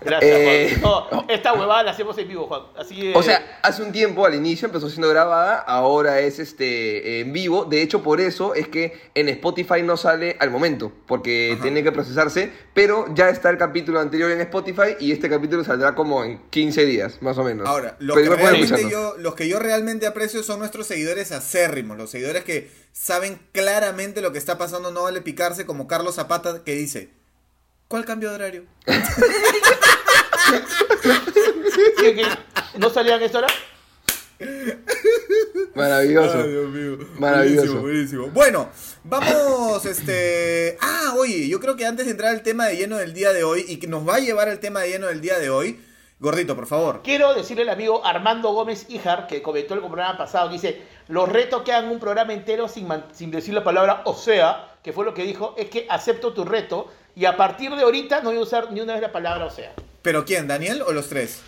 Gracias, 0.01 0.33
Eh, 0.33 0.79
Juan. 0.81 1.05
No, 1.11 1.27
esta 1.29 1.53
huevada 1.55 1.83
la 1.83 1.91
hacemos 1.93 2.17
en 2.19 2.29
vivo, 2.29 2.47
Juan. 2.47 2.63
Así 2.77 3.13
O 3.15 3.23
sea, 3.23 3.61
hace 3.63 3.83
un 3.83 3.93
tiempo 3.93 4.27
al 4.27 4.35
inicio 4.35 4.67
empezó 4.67 4.89
siendo 4.89 5.09
grabada, 5.09 5.59
ahora 5.59 6.21
es 6.21 6.39
este 6.39 7.21
en 7.21 7.33
vivo. 7.33 7.65
De 7.65 7.83
hecho, 7.83 8.03
por 8.03 8.21
eso 8.21 8.55
es 8.55 8.69
que 8.69 9.11
en 9.15 9.29
Spotify 9.31 9.83
no 9.83 9.97
sale 9.97 10.37
al 10.41 10.51
momento, 10.51 10.93
porque 11.07 11.59
tiene 11.63 11.83
que 11.83 11.93
procesarse, 11.93 12.53
pero 12.75 13.07
ya 13.15 13.29
está 13.29 13.51
el 13.51 13.59
capítulo 13.59 14.01
anterior 14.01 14.31
en 14.31 14.41
Spotify 14.43 14.97
y 15.01 15.13
este 15.13 15.29
capítulo 15.29 15.65
saldrá 15.65 15.95
como 15.95 16.25
en 16.25 16.39
15 16.51 16.85
días, 16.85 17.23
más 17.23 17.39
o 17.39 17.45
menos. 17.45 17.67
Ahora, 17.67 17.97
lo 17.99 18.15
que 18.15 18.29
realmente 18.29 18.89
yo, 18.91 19.15
los 19.19 19.35
que 19.35 19.49
yo 19.49 19.59
realmente 19.59 20.07
aprecio 20.07 20.43
son 20.43 20.61
nuestros 20.61 20.87
seguidores 20.87 21.33
acérrimos, 21.33 21.97
los 21.97 22.11
seguidores 22.11 22.45
que 22.45 22.71
saben 22.93 23.39
claramente 23.53 23.78
lo 24.21 24.33
que 24.33 24.39
está 24.39 24.59
pasando, 24.59 24.91
no 24.91 25.03
vale 25.03 25.21
picarse, 25.21 25.67
como 25.67 25.87
Carlos 25.87 26.17
Zapata 26.17 26.65
que 26.65 26.75
dice, 26.75 27.11
¿cuál 27.89 28.05
cambio 28.05 28.31
de 28.31 28.35
horario? 28.35 28.65
¿no 32.79 32.91
salían 32.91 33.21
a 33.21 33.25
esta 33.25 33.39
hora? 33.39 33.49
Maravilloso. 35.75 36.39
Ay, 36.39 36.51
Dios 36.51 36.71
mío. 36.71 36.99
Maravilloso. 37.19 37.81
Buenísimo, 37.81 37.83
buenísimo. 37.83 38.27
Bueno, 38.29 38.71
vamos, 39.05 39.85
este... 39.87 40.77
Ah, 40.81 41.15
oye, 41.17 41.49
yo 41.49 41.61
creo 41.61 41.77
que 41.77 41.87
antes 41.87 42.07
de 42.07 42.13
entrar 42.13 42.35
al 42.35 42.43
tema 42.43 42.67
de 42.67 42.77
lleno 42.77 42.97
del 42.97 43.15
día 43.15 43.33
de 43.33 43.45
hoy, 43.45 43.65
y 43.67 43.79
que 43.79 43.87
nos 43.87 44.07
va 44.07 44.17
a 44.17 44.21
llevar 44.21 44.49
al 44.49 44.61
tema 44.61 44.81
de 44.81 44.91
lleno 44.91 45.09
del 45.09 45.21
día 45.21 45.39
de 45.39 45.51
hoy, 45.51 45.81
Gordito, 46.21 46.57
por 46.57 46.67
favor. 46.67 47.01
Quiero 47.05 47.33
decirle 47.33 47.63
al 47.63 47.69
amigo 47.69 48.05
Armando 48.05 48.53
Gómez 48.53 48.87
Ijar, 48.89 49.29
que 49.29 49.41
comentó 49.41 49.75
el 49.75 49.81
programa 49.81 50.19
pasado, 50.19 50.49
que 50.49 50.55
dice, 50.55 50.83
los 51.07 51.29
retos 51.29 51.63
que 51.63 51.73
hagan 51.73 51.91
un 51.91 52.01
programa 52.01 52.33
entero 52.33 52.67
sin, 52.67 52.89
sin 53.13 53.31
decir 53.31 53.55
la 53.55 53.63
palabra 53.63 54.03
o 54.05 54.15
sea, 54.15 54.75
que 54.83 54.93
fue 54.93 55.05
lo 55.05 55.15
que 55.15 55.23
dijo, 55.23 55.55
es 55.57 55.71
que 55.71 55.87
acepto 55.89 56.35
tu 56.35 56.45
reto 56.45 56.89
y 57.15 57.25
a 57.25 57.37
partir 57.37 57.71
de 57.75 57.83
ahorita 57.83 58.21
no 58.23 58.31
voy 58.31 58.39
a 58.39 58.43
usar 58.43 58.73
ni 58.73 58.81
una 58.81 58.95
vez 58.95 59.03
la 59.03 59.13
palabra 59.13 59.45
o 59.45 59.51
sea. 59.51 59.73
¿Pero 60.03 60.25
quién, 60.25 60.49
Daniel 60.49 60.83
o 60.83 60.93
los 60.93 61.09
tres? 61.09 61.41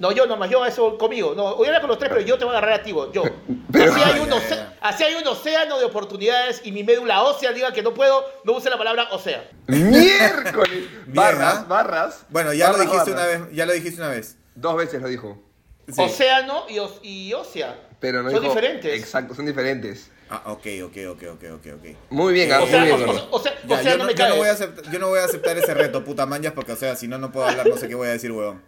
No, 0.00 0.10
yo 0.12 0.26
nomás, 0.26 0.50
yo 0.50 0.64
eso 0.66 0.98
conmigo. 0.98 1.34
No, 1.36 1.54
voy 1.54 1.66
a 1.66 1.68
hablar 1.68 1.82
con 1.82 1.90
los 1.90 1.98
tres, 1.98 2.10
pero 2.10 2.22
yo 2.24 2.36
te 2.38 2.44
voy 2.44 2.54
a 2.54 2.58
agarrar 2.58 2.80
a 2.80 2.82
ti, 2.82 2.90
yo. 3.12 3.22
Pero- 3.72 3.92
así, 3.92 4.02
hay 4.02 4.18
un 4.18 4.32
así 4.80 5.04
hay 5.04 5.14
un 5.14 5.26
océano 5.28 5.78
de 5.78 5.84
oportunidades 5.84 6.62
y 6.64 6.72
mi 6.72 6.82
médula 6.82 7.22
ósea 7.22 7.52
diga 7.52 7.72
que 7.72 7.82
no 7.82 7.94
puedo, 7.94 8.24
no 8.44 8.54
use 8.54 8.68
la 8.70 8.78
palabra 8.78 9.08
o 9.12 9.18
sea. 9.20 9.48
¡Miércoles! 9.68 10.88
barras, 11.06 11.54
¿ah? 11.58 11.64
barras. 11.68 12.26
Bueno, 12.30 12.52
ya 12.52 12.66
lo 12.68 12.78
barras, 12.78 12.90
dijiste 12.90 13.12
barras. 13.12 13.36
una 13.36 13.44
vez, 13.46 13.54
ya 13.56 13.66
lo 13.66 13.72
dijiste 13.72 14.00
una 14.00 14.10
vez. 14.10 14.36
Dos 14.54 14.76
veces 14.76 15.00
lo 15.02 15.08
dijo. 15.08 15.38
Sí. 15.86 16.00
Océano 16.02 16.64
y, 16.68 16.78
os- 16.78 16.98
y 17.02 17.32
ósea. 17.34 17.78
Pero 18.00 18.22
no 18.22 18.30
Son 18.30 18.40
dijo- 18.40 18.54
diferentes. 18.54 18.98
Exacto, 18.98 19.34
son 19.34 19.46
diferentes. 19.46 20.10
Ah, 20.32 20.42
ok, 20.46 20.66
ok, 20.84 20.96
ok, 21.10 21.22
ok, 21.32 21.44
ok, 21.54 21.66
ok. 21.74 21.96
Muy 22.10 22.32
bien, 22.34 22.50
Eh, 22.50 22.54
O 22.54 22.60
muy 22.60 22.70
sea, 22.70 22.84
bien, 22.84 22.94
o- 22.94 22.98
gordo. 23.06 23.28
o- 23.32 23.36
o 23.36 23.42
sea, 23.42 23.52
Ya, 23.66 23.74
o 23.78 23.82
sea, 23.82 23.92
yo, 23.92 23.98
no 23.98 24.04
no, 24.04 24.10
me 24.10 24.14
yo 24.14 24.28
no 24.28 24.36
voy 24.36 24.48
a 24.48 24.52
aceptar, 24.52 24.92
yo 24.92 24.98
no 25.00 25.08
voy 25.08 25.18
a 25.18 25.24
aceptar 25.24 25.58
ese 25.58 25.74
reto, 25.74 26.04
puta 26.04 26.24
manjas, 26.26 26.52
porque, 26.52 26.70
o 26.72 26.76
sea, 26.76 26.94
si 26.94 27.08
no, 27.08 27.18
no 27.18 27.32
puedo 27.32 27.46
hablar, 27.46 27.66
no 27.68 27.76
sé 27.76 27.88
qué 27.88 27.96
voy 27.96 28.06
a 28.08 28.12
decir, 28.12 28.30
huevón. 28.30 28.62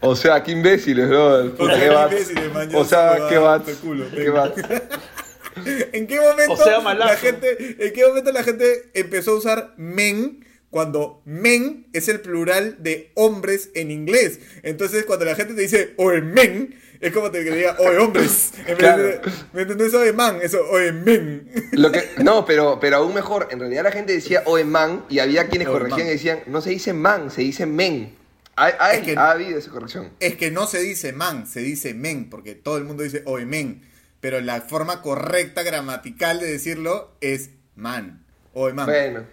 O 0.00 0.14
sea, 0.14 0.42
qué 0.42 0.52
imbéciles, 0.52 1.08
bro. 1.08 1.54
Puta, 1.56 1.74
qué 1.74 1.80
qué 1.80 1.88
bats. 1.88 2.12
imbéciles, 2.12 2.52
man, 2.52 2.70
ya 2.70 2.78
O 2.78 2.84
sea, 2.84 3.14
se 3.14 3.28
qué 3.28 3.38
va, 3.38 3.58
bats. 3.58 3.66
te 3.66 3.74
culo. 3.74 4.04
Qué 4.14 4.30
bats. 4.30 4.62
¿En 5.92 6.06
qué 6.06 6.20
momento 6.20 6.52
O 6.52 6.56
sea, 6.56 6.80
la 6.94 7.16
gente, 7.16 7.76
en 7.86 7.92
qué 7.92 8.06
momento 8.06 8.30
la 8.30 8.44
gente 8.44 8.90
empezó 8.94 9.32
a 9.32 9.34
usar 9.38 9.72
men 9.76 10.45
cuando 10.76 11.22
men 11.24 11.86
es 11.94 12.06
el 12.10 12.20
plural 12.20 12.76
de 12.82 13.10
hombres 13.14 13.70
en 13.74 13.90
inglés? 13.90 14.40
Entonces, 14.62 15.06
cuando 15.06 15.24
la 15.24 15.34
gente 15.34 15.54
te 15.54 15.62
dice 15.62 15.94
oe 15.96 16.20
men, 16.20 16.78
es 17.00 17.12
como 17.14 17.30
te 17.30 17.42
diga 17.42 17.76
oe 17.78 17.96
hombres. 17.96 18.52
En 18.58 18.66
vez 18.66 18.76
Claro. 18.76 19.02
de- 19.04 19.20
¿Me 19.54 19.62
entendés? 19.62 19.94
Oe 19.94 20.12
man, 20.12 20.38
eso, 20.42 20.58
oe 20.70 20.92
men. 20.92 21.50
Lo 21.72 21.90
que, 21.90 22.02
no, 22.22 22.44
pero, 22.44 22.78
pero 22.78 22.96
aún 22.98 23.14
mejor, 23.14 23.48
en 23.52 23.58
realidad 23.60 23.84
la 23.84 23.90
gente 23.90 24.12
decía 24.12 24.42
oe 24.44 24.64
man 24.64 25.06
y 25.08 25.20
había 25.20 25.48
quienes 25.48 25.66
Oe 25.68 25.72
corregían 25.72 26.00
man. 26.00 26.08
y 26.08 26.10
decían, 26.10 26.40
no 26.46 26.60
se 26.60 26.68
dice 26.68 26.92
man, 26.92 27.30
se 27.30 27.40
dice 27.40 27.64
men. 27.64 28.14
Hay, 28.54 28.74
hay- 28.78 28.98
Es 28.98 29.02
que- 29.06 29.16
ha 29.16 29.30
habido 29.30 29.58
esa 29.58 29.70
corrección. 29.70 30.10
Es 30.20 30.36
que 30.36 30.50
no 30.50 30.66
se 30.66 30.80
dice 30.82 31.14
man, 31.14 31.46
se 31.46 31.60
dice 31.60 31.94
men, 31.94 32.28
porque 32.28 32.54
todo 32.54 32.76
el 32.76 32.84
mundo 32.84 33.02
dice 33.02 33.22
oe 33.24 33.46
men. 33.46 33.80
Pero 34.20 34.42
la 34.42 34.60
forma 34.60 35.00
correcta 35.00 35.62
gramatical 35.62 36.38
de 36.38 36.52
decirlo 36.52 37.16
es 37.22 37.48
man. 37.76 38.26
Oe 38.52 38.74
man. 38.74 38.84
Bueno, 38.84 39.24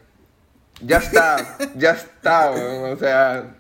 ya 0.82 0.98
está, 0.98 1.58
ya 1.76 1.92
está, 1.92 2.52
weón, 2.52 2.94
o 2.94 2.98
sea... 3.00 3.56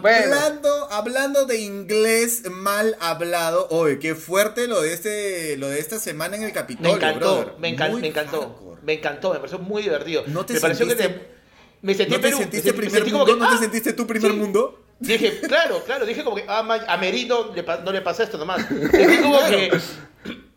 Bueno. 0.00 0.34
Hablando, 0.36 0.92
hablando 0.92 1.44
de 1.44 1.58
inglés 1.60 2.48
mal 2.48 2.96
hablado, 3.00 3.66
oye, 3.70 3.98
qué 3.98 4.14
fuerte 4.14 4.68
lo 4.68 4.80
de 4.82 4.92
este, 4.92 5.56
lo 5.56 5.68
de 5.68 5.80
esta 5.80 5.98
semana 5.98 6.36
en 6.36 6.42
el 6.42 6.48
Me 6.48 6.54
Capitolio, 6.54 6.94
encantó, 6.94 7.36
brother. 7.40 7.54
me, 7.58 7.76
encan- 7.76 7.90
Muy 7.90 8.00
me 8.02 8.08
encantó, 8.08 8.40
hardcore. 8.40 8.80
me 8.82 8.92
encantó, 8.92 9.32
me 9.32 9.38
pareció 9.40 9.58
muy 9.58 9.82
divertido. 9.82 10.22
¿No 10.28 10.46
te 10.46 10.54
me 10.54 10.60
pareció 10.60 10.86
que 10.86 10.94
sentiste- 10.96 11.08
te- 11.18 11.28
me 11.82 11.94
sentí 11.94 12.12
¿No 12.12 12.16
te 12.18 12.22
Perú, 12.22 12.36
me 12.36 12.42
sentiste 12.44 12.68
sentí- 12.70 12.72
me 12.72 12.78
primer 12.82 12.92
sentí 13.00 13.10
como 13.10 13.24
mundo? 13.26 13.34
que, 13.34 13.40
¿No 13.44 13.48
te 13.50 13.54
¡ah! 13.56 13.58
sentiste 13.58 13.92
tu 13.94 14.06
primer 14.06 14.30
Sí. 14.30 14.36
mundo? 14.36 14.84
Dije, 15.00 15.40
claro, 15.40 15.82
claro, 15.84 16.06
dije 16.06 16.22
como 16.24 16.36
que 16.36 16.44
ah, 16.48 16.58
a 16.88 16.96
Merino 16.96 17.52
le 17.54 17.62
no 17.84 17.90
le 17.92 18.00
pasa 18.00 18.22
esto 18.24 18.38
nomás. 18.38 18.64
Sentí 18.66 19.16
como 19.22 19.38
que. 19.48 19.70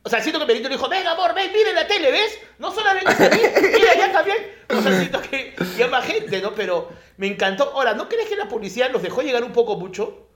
O 0.03 0.10
sea, 0.10 0.22
siento 0.22 0.39
que 0.39 0.48
Merino 0.48 0.67
le 0.67 0.75
dijo, 0.75 0.89
ven 0.89 1.05
amor, 1.05 1.34
ven, 1.36 1.51
mira 1.53 1.74
la 1.74 1.88
tele, 1.88 2.12
¿ves? 2.12 2.39
No 2.58 2.74
solo 2.74 2.89
ven 2.93 3.08
a 3.08 3.12
mí, 3.36 3.41
mira 3.74 3.91
allá 3.91 4.12
también. 4.12 4.38
O 4.70 4.81
sea, 4.81 4.98
siento 5.00 5.22
que 5.22 5.53
llama 5.77 6.01
gente, 6.01 6.41
¿no? 6.41 6.55
Pero 6.55 6.89
me 7.17 7.27
encantó. 7.27 7.65
Ahora, 7.74 7.93
¿no 7.93 8.10
crees 8.10 8.27
que 8.27 8.36
la 8.36 8.50
policía 8.50 8.89
los 8.89 9.03
dejó 9.03 9.22
llegar 9.22 9.43
un 9.43 9.53
poco 9.53 9.77
mucho? 9.77 10.27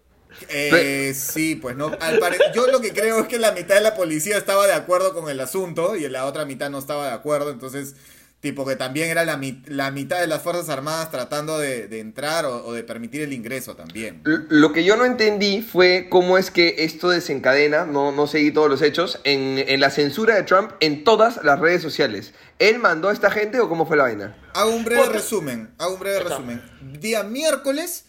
Eh, 0.50 1.14
sí, 1.16 1.56
pues 1.56 1.76
no. 1.76 1.92
al 2.00 2.20
pare- 2.20 2.38
Yo 2.54 2.68
lo 2.68 2.80
que 2.82 2.94
creo 2.94 3.22
es 3.22 3.28
que 3.28 3.40
la 3.40 3.54
mitad 3.54 3.76
de 3.76 3.82
la 3.82 3.96
policía 3.96 4.38
estaba 4.38 4.68
de 4.68 4.74
acuerdo 4.74 5.14
con 5.14 5.30
el 5.30 5.40
asunto 5.40 5.96
y 5.96 6.08
la 6.10 6.26
otra 6.26 6.46
mitad 6.46 6.70
no 6.70 6.78
estaba 6.80 7.08
de 7.08 7.14
acuerdo. 7.14 7.50
Entonces, 7.52 7.96
tipo 8.46 8.64
que 8.66 8.76
también 8.76 9.10
era 9.10 9.26
la, 9.26 9.42
la 9.66 9.90
mitad 9.90 10.20
de 10.20 10.28
las 10.28 10.44
Fuerzas 10.44 10.70
Armadas 10.70 11.10
tratando 11.10 11.58
de, 11.58 11.88
de 11.88 12.00
entrar 12.00 12.46
o, 12.46 12.64
o 12.66 12.74
de 12.74 12.84
permitir 12.84 13.24
el 13.24 13.34
ingreso 13.34 13.76
también. 13.76 14.22
Lo 14.24 14.72
que 14.72 14.84
yo 14.84 14.96
no 14.96 15.04
entendí 15.04 15.64
fue 15.64 16.08
cómo 16.12 16.38
es 16.38 16.52
que 16.52 16.76
esto 16.80 17.10
desencadena, 17.10 17.86
no, 17.86 18.12
no 18.12 18.28
seguí 18.28 18.52
todos 18.52 18.70
los 18.70 18.84
hechos, 18.84 19.20
en, 19.24 19.58
en 19.58 19.80
la 19.80 19.90
censura 19.90 20.36
de 20.36 20.44
Trump 20.44 20.72
en 20.80 21.04
todas 21.04 21.44
las 21.44 21.60
redes 21.60 21.82
sociales. 21.82 22.34
¿Él 22.60 22.78
mandó 22.78 23.10
a 23.10 23.14
esta 23.14 23.32
gente 23.32 23.60
o 23.60 23.68
cómo 23.68 23.88
fue 23.88 23.98
la 23.98 24.04
vaina? 24.04 24.38
Hago 24.54 24.76
un 24.76 24.86
breve 24.86 25.10
resumen. 25.10 25.74
Hago 25.80 25.96
un 25.96 26.00
breve 26.00 26.20
resumen. 26.20 26.62
Día 27.02 27.24
miércoles, 27.24 28.06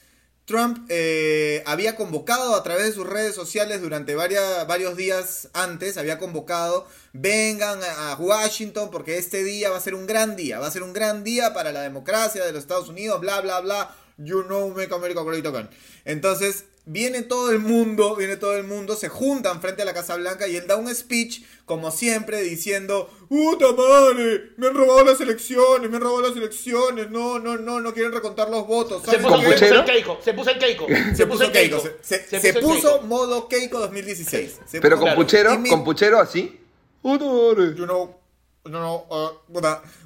Trump 0.47 0.87
eh, 0.89 1.65
había 1.67 1.97
convocado 1.97 2.55
a 2.55 2.63
través 2.63 2.87
de 2.87 2.93
sus 2.93 3.07
redes 3.07 3.35
sociales 3.35 3.83
durante 3.83 4.15
varias, 4.15 4.65
varios 4.69 4.97
días 4.97 5.49
antes, 5.53 5.99
había 5.99 6.19
convocado, 6.19 6.87
vengan 7.13 7.81
a 7.83 8.15
Washington 8.15 8.91
porque 8.93 9.19
este 9.19 9.43
día 9.43 9.71
va 9.71 9.77
a 9.77 9.81
ser 9.81 9.97
un 9.97 10.07
gran 10.07 10.37
día, 10.37 10.61
va 10.61 10.69
a 10.69 10.71
ser 10.71 10.85
un 10.85 10.93
gran 10.93 11.25
día 11.25 11.53
para 11.53 11.73
la 11.73 11.83
democracia 11.83 12.45
de 12.45 12.53
los 12.53 12.63
Estados 12.63 12.89
Unidos, 12.89 13.21
bla, 13.21 13.41
bla, 13.41 13.61
bla. 13.61 13.97
You 14.19 14.45
know, 14.45 14.71
make 14.71 14.95
America 14.95 15.23
great 15.25 15.45
again. 15.45 15.69
Entonces, 16.05 16.65
viene 16.89 17.23
todo 17.23 17.51
el 17.51 17.59
mundo, 17.59 18.15
viene 18.17 18.37
todo 18.37 18.57
el 18.57 18.63
mundo, 18.65 18.95
se 18.97 19.09
juntan 19.09 19.61
frente 19.61 19.83
a 19.83 19.85
la 19.85 19.93
Casa 19.93 20.17
Blanca 20.17 20.47
y 20.47 20.57
él 20.57 20.67
da 20.69 20.77
un 20.77 20.93
speech, 20.95 21.43
como 21.65 21.91
siempre, 21.91 22.41
diciendo, 22.43 23.11
¡Puta 23.29 23.73
madre! 23.73 24.53
Me 24.57 24.69
han 24.69 24.75
robado 24.75 25.05
las 25.05 25.21
elecciones, 25.21 25.91
me 25.91 25.97
han 25.97 26.03
robado 26.03 26.29
las 26.29 26.37
elecciones, 26.37 27.11
no, 27.11 27.41
no, 27.41 27.57
no, 27.59 27.81
no 27.81 27.93
quieren 27.93 28.13
recontar 28.13 28.49
los 28.49 28.67
votos. 28.69 29.03
Se 29.05 29.11
¿saben 29.19 29.23
puso, 29.25 29.37
qué?". 29.41 29.43
se 29.43 29.51
puso 29.51 29.59
puchero? 29.59 29.81
en 29.81 29.85
Keiko, 29.87 30.19
se 30.23 30.33
puso 30.35 30.51
en 30.51 30.59
Keiko. 30.59 30.87
Se 31.17 31.27
puso 31.27 31.53
Keiko, 31.53 31.81
se, 32.03 32.25
se- 32.29 32.41
se 32.41 32.53
puso 32.55 32.91
Keiko. 32.93 33.07
modo 33.07 33.49
Keiko 33.49 33.81
2016. 33.81 34.61
Se 34.67 34.81
Pero 34.81 34.97
con 34.97 35.07
Claro. 35.07 35.21
puchero, 35.21 35.59
mi- 35.59 35.69
con 35.69 35.83
puchero 35.85 36.21
así. 36.21 36.61
Puta 37.03 37.25
madre. 37.25 37.75
You 37.77 37.85
know, 37.85 38.17
you 38.65 38.71
know, 38.71 39.07
uh, 39.11 39.59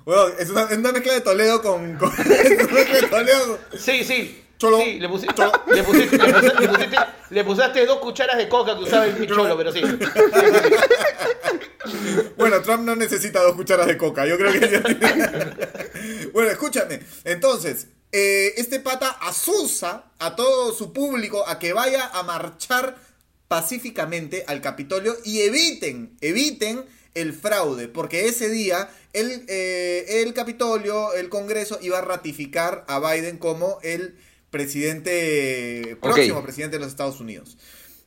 weón, 0.06 0.32
es 0.38 0.48
una, 0.50 0.62
es 0.62 0.78
una 0.78 0.92
mezcla 0.92 1.12
de 1.12 1.20
Toledo 1.20 1.60
con, 1.62 1.96
con 1.96 2.10
es 2.18 2.62
una 2.62 2.72
mezcla 2.72 3.00
de 3.02 3.06
Toledo. 3.08 3.58
Sí, 3.78 4.02
sí. 4.04 4.44
Cholo. 4.60 4.78
Sí, 4.78 5.00
le 5.00 5.08
pusiste, 5.08 5.34
Cholo. 5.34 5.52
le 5.74 5.82
pusiste, 5.82 6.18
le 6.18 6.32
pusiste, 6.34 6.60
le 6.60 6.68
pusiste- 6.68 7.06
le 7.30 7.44
pusiste 7.44 7.86
dos 7.86 7.98
cucharas 7.98 8.36
de 8.36 8.46
coca 8.48 8.76
que 8.76 8.82
usaba 8.84 9.06
el 9.06 9.26
cholo, 9.26 9.56
pero 9.56 9.72
sí. 9.72 9.80
Bueno, 12.36 12.60
Trump 12.62 12.82
no 12.84 12.94
necesita 12.96 13.40
dos 13.40 13.56
cucharas 13.56 13.86
de 13.86 13.96
coca. 13.96 14.26
Yo 14.26 14.36
creo 14.36 14.52
que 14.52 14.60
ya 14.60 14.82
tiene- 14.82 16.30
Bueno, 16.32 16.50
escúchame. 16.50 17.00
Entonces, 17.24 17.86
eh, 18.12 18.52
este 18.56 18.80
pata 18.80 19.08
asusa 19.22 20.04
a 20.18 20.36
todo 20.36 20.72
su 20.74 20.92
público 20.92 21.48
a 21.48 21.58
que 21.58 21.72
vaya 21.72 22.06
a 22.12 22.22
marchar 22.22 22.96
pacíficamente 23.48 24.44
al 24.46 24.60
Capitolio 24.60 25.16
y 25.24 25.40
eviten, 25.40 26.16
eviten 26.20 26.84
el 27.14 27.32
fraude, 27.32 27.88
porque 27.88 28.26
ese 28.28 28.48
día 28.48 28.88
el, 29.12 29.44
eh, 29.48 30.22
el 30.22 30.34
Capitolio, 30.34 31.14
el 31.14 31.28
Congreso, 31.28 31.78
iba 31.82 31.98
a 31.98 32.02
ratificar 32.02 32.84
a 32.88 33.00
Biden 33.00 33.38
como 33.38 33.78
el 33.82 34.16
presidente, 34.50 35.96
próximo 36.00 36.42
presidente 36.42 36.76
de 36.76 36.80
los 36.80 36.88
Estados 36.92 37.20
Unidos. 37.20 37.56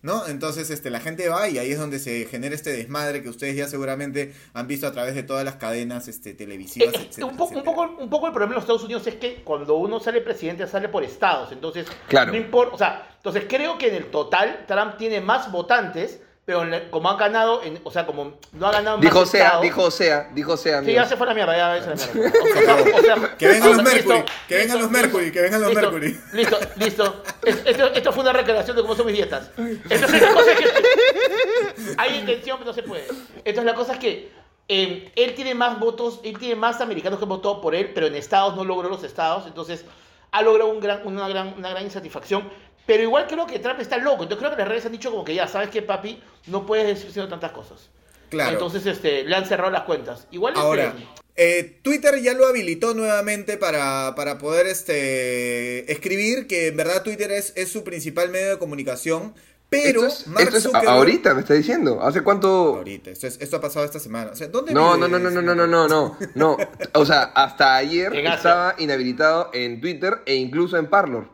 ¿No? 0.01 0.27
Entonces, 0.27 0.69
este, 0.69 0.89
la 0.89 1.00
gente 1.00 1.29
va 1.29 1.47
y 1.47 1.57
ahí 1.57 1.71
es 1.71 1.79
donde 1.79 1.97
se 1.97 2.25
genera 2.25 2.53
este 2.53 2.73
desmadre 2.73 3.23
que 3.23 3.29
ustedes 3.29 3.55
ya 3.55 3.69
seguramente 3.69 4.33
han 4.53 4.67
visto 4.67 4.85
a 4.85 4.91
través 4.91 5.15
de 5.15 5.23
todas 5.23 5.45
las 5.45 5.55
cadenas 5.55 6.09
este, 6.09 6.33
televisivas, 6.33 6.93
Eh, 6.93 6.97
eh, 6.97 7.05
etcétera, 7.07 7.27
un, 7.27 7.38
poco, 7.38 7.55
un, 7.55 7.63
poco, 7.63 7.95
un 8.01 8.09
poco 8.09 8.27
el 8.27 8.33
problema 8.33 8.51
en 8.51 8.55
los 8.55 8.63
Estados 8.65 8.83
Unidos 8.83 9.07
es 9.07 9.15
que 9.15 9.43
cuando 9.45 9.75
uno 9.75 10.01
sale 10.01 10.19
presidente 10.19 10.67
sale 10.67 10.89
por 10.89 11.05
estados, 11.05 11.53
entonces 11.53 11.88
Claro. 12.09 12.33
no 12.33 12.38
importa, 12.38 12.75
o 12.75 12.77
sea, 12.77 13.13
entonces 13.15 13.45
creo 13.47 13.77
que 13.77 13.88
en 13.88 13.95
el 13.95 14.12
total 14.12 14.65
Trump 14.67 14.97
tiene 14.97 15.21
más 15.21 15.50
votantes, 15.53 16.19
pero 16.45 16.65
la- 16.65 16.89
como 16.89 17.09
ha 17.09 17.15
ganado, 17.17 17.63
en- 17.63 17.79
o 17.83 17.91
sea, 17.91 18.05
como 18.05 18.33
no 18.51 18.67
ha 18.67 18.71
ganado 18.71 18.97
Dijo 18.97 19.21
más 19.21 19.29
sea, 19.29 19.43
estados, 19.45 19.63
dijo 19.63 19.91
sea, 19.91 20.29
dijo 20.33 20.57
sea, 20.57 20.83
Sí, 20.83 20.93
ya 20.93 21.05
se 21.05 21.15
fue 21.15 21.25
a 21.25 21.29
la 21.29 21.33
mierda, 21.35 21.55
ya 21.77 21.81
se 21.83 21.89
la 21.89 22.13
mierda. 22.13 22.39
O 22.43 23.01
sea, 23.01 23.15
o 23.15 23.17
sea, 23.19 23.35
Que 23.38 23.47
vengan 23.47 23.69
los 23.69 23.83
Mercury, 23.83 24.15
listo, 24.17 24.25
que 24.47 24.55
vengan 24.57 24.79
los 24.81 24.91
Mercury, 24.91 25.31
que 25.31 25.41
vengan 25.41 25.62
los 25.62 25.69
listo, 25.69 25.91
Mercury. 25.91 26.19
Listo, 26.33 26.59
listo. 26.77 27.23
Es- 27.45 27.62
Esto, 27.65 27.85
esto 27.93 28.12
fue 28.12 28.23
una 28.23 28.33
recreación 28.33 28.75
de 28.75 28.81
cómo 28.81 28.95
son 28.95 29.05
mis 29.05 29.15
dietas. 29.15 29.51
Entonces 29.57 30.21
la 30.21 30.33
cosa 30.33 30.51
es 30.51 30.57
que 30.59 30.69
hay 31.97 32.17
intención, 32.19 32.57
pero 32.57 32.71
no 32.71 32.73
se 32.73 32.83
puede. 32.83 33.07
Entonces 33.38 33.63
la 33.65 33.75
cosa 33.75 33.93
es 33.93 34.00
que 34.00 34.31
eh, 34.67 35.12
él 35.15 35.35
tiene 35.35 35.55
más 35.55 35.79
votos, 35.79 36.19
él 36.23 36.38
tiene 36.38 36.55
más 36.55 36.81
americanos 36.81 37.19
que 37.19 37.25
han 37.25 37.29
votado 37.29 37.62
por 37.62 37.75
él, 37.75 37.91
pero 37.93 38.07
en 38.07 38.15
estados 38.15 38.55
no 38.55 38.63
logró 38.63 38.89
los 38.89 39.03
estados, 39.03 39.45
entonces 39.45 39.83
ha 40.31 40.41
logrado 40.41 40.69
un 40.71 40.79
gran, 40.79 41.05
una, 41.05 41.27
gran, 41.27 41.53
una 41.57 41.69
gran 41.69 41.83
insatisfacción. 41.83 42.50
Pero 42.85 43.03
igual 43.03 43.27
creo 43.27 43.47
que 43.47 43.59
Trump 43.59 43.79
está 43.79 43.97
loco, 43.97 44.23
entonces 44.23 44.39
creo 44.39 44.51
que 44.51 44.57
las 44.57 44.67
redes 44.67 44.85
han 44.85 44.91
dicho 44.91 45.09
como 45.11 45.23
que 45.23 45.33
ya, 45.35 45.47
¿sabes 45.47 45.69
qué, 45.69 45.81
papi? 45.81 46.21
No 46.47 46.65
puedes 46.65 46.85
decir 46.87 47.09
haciendo 47.09 47.29
tantas 47.29 47.51
cosas. 47.51 47.89
Claro. 48.29 48.51
Entonces 48.53 48.85
este, 48.85 49.23
le 49.23 49.35
han 49.35 49.45
cerrado 49.45 49.71
las 49.71 49.83
cuentas. 49.83 50.27
Igual 50.31 50.53
este, 50.53 50.65
Ahora, 50.65 50.93
eh, 51.35 51.79
Twitter 51.81 52.19
ya 52.21 52.33
lo 52.33 52.45
habilitó 52.47 52.93
nuevamente 52.93 53.57
para, 53.57 54.13
para 54.15 54.37
poder 54.37 54.67
este, 54.67 55.91
escribir, 55.91 56.47
que 56.47 56.67
en 56.67 56.77
verdad 56.77 57.03
Twitter 57.03 57.31
es, 57.31 57.53
es 57.55 57.71
su 57.71 57.83
principal 57.83 58.29
medio 58.29 58.49
de 58.49 58.57
comunicación, 58.59 59.33
pero 59.69 60.05
esto 60.05 60.07
es, 60.07 60.27
Mark 60.27 60.43
esto 60.43 60.57
es 60.57 60.65
a- 60.65 60.69
Zuckerberg- 60.69 60.87
ahorita, 60.89 61.33
me 61.33 61.41
está 61.41 61.53
diciendo. 61.55 62.01
¿Hace 62.01 62.21
cuánto? 62.21 62.75
Ahorita, 62.77 63.09
esto, 63.11 63.27
es- 63.27 63.39
esto 63.41 63.57
ha 63.57 63.61
pasado 63.61 63.85
esta 63.85 63.99
semana. 63.99 64.31
O 64.31 64.35
sea, 64.35 64.47
¿dónde 64.47 64.73
No, 64.73 64.97
no, 64.97 65.07
no, 65.07 65.17
no, 65.19 65.29
no, 65.29 65.41
no, 65.41 65.55
no, 65.55 65.65
no, 65.67 65.87
no, 65.87 66.17
no. 66.35 66.57
O 66.93 67.05
sea, 67.05 67.23
hasta 67.33 67.75
ayer 67.75 68.13
estaba 68.15 68.75
inhabilitado 68.77 69.49
en 69.53 69.79
Twitter 69.81 70.21
e 70.25 70.35
incluso 70.35 70.77
en 70.77 70.87
Parlor. 70.87 71.32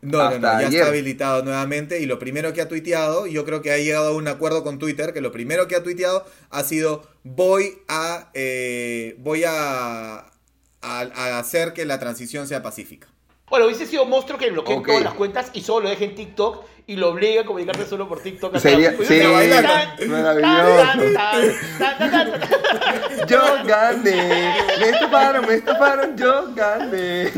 No, 0.00 0.30
no, 0.30 0.38
no, 0.38 0.54
ya 0.54 0.58
ayer. 0.58 0.80
está 0.80 0.86
habilitado 0.88 1.42
nuevamente 1.42 2.00
y 2.00 2.06
lo 2.06 2.18
primero 2.20 2.52
que 2.52 2.60
ha 2.62 2.68
tuiteado, 2.68 3.26
yo 3.26 3.44
creo 3.44 3.62
que 3.62 3.72
ha 3.72 3.78
llegado 3.78 4.08
a 4.10 4.14
un 4.14 4.28
acuerdo 4.28 4.62
con 4.62 4.78
Twitter, 4.78 5.12
que 5.12 5.20
lo 5.20 5.32
primero 5.32 5.66
que 5.66 5.74
ha 5.76 5.82
tuiteado 5.82 6.24
ha 6.50 6.62
sido 6.62 7.06
voy 7.24 7.78
a 7.88 8.30
eh, 8.34 9.16
voy 9.18 9.42
a, 9.44 10.18
a, 10.18 10.30
a 10.82 11.38
hacer 11.38 11.72
que 11.72 11.84
la 11.84 11.98
transición 11.98 12.46
sea 12.46 12.62
pacífica. 12.62 13.08
Bueno, 13.50 13.66
hubiese 13.66 13.86
sido 13.86 14.04
monstruo 14.04 14.38
que 14.38 14.50
bloquee 14.50 14.76
Ok. 14.76 14.86
todas 14.86 15.02
las 15.02 15.14
cuentas 15.14 15.50
y 15.54 15.62
solo 15.62 15.84
lo 15.84 15.90
deje 15.90 16.04
en 16.04 16.14
TikTok 16.14 16.64
y 16.88 16.96
lo 16.96 17.10
obligue 17.10 17.40
a 17.40 17.44
comunicarse 17.44 17.86
solo 17.86 18.08
por 18.08 18.20
TikTok. 18.20 18.56
hasta- 18.56 18.68
Sería- 18.70 18.96
sí, 19.06 20.06
Maravilloso. 20.08 20.92
Yo 23.26 23.40
gané, 23.66 24.54
me 24.80 24.88
estafaron, 24.88 25.46
me 25.46 25.54
estafaron, 25.54 26.16
yo 26.16 26.54
gané. 26.54 27.30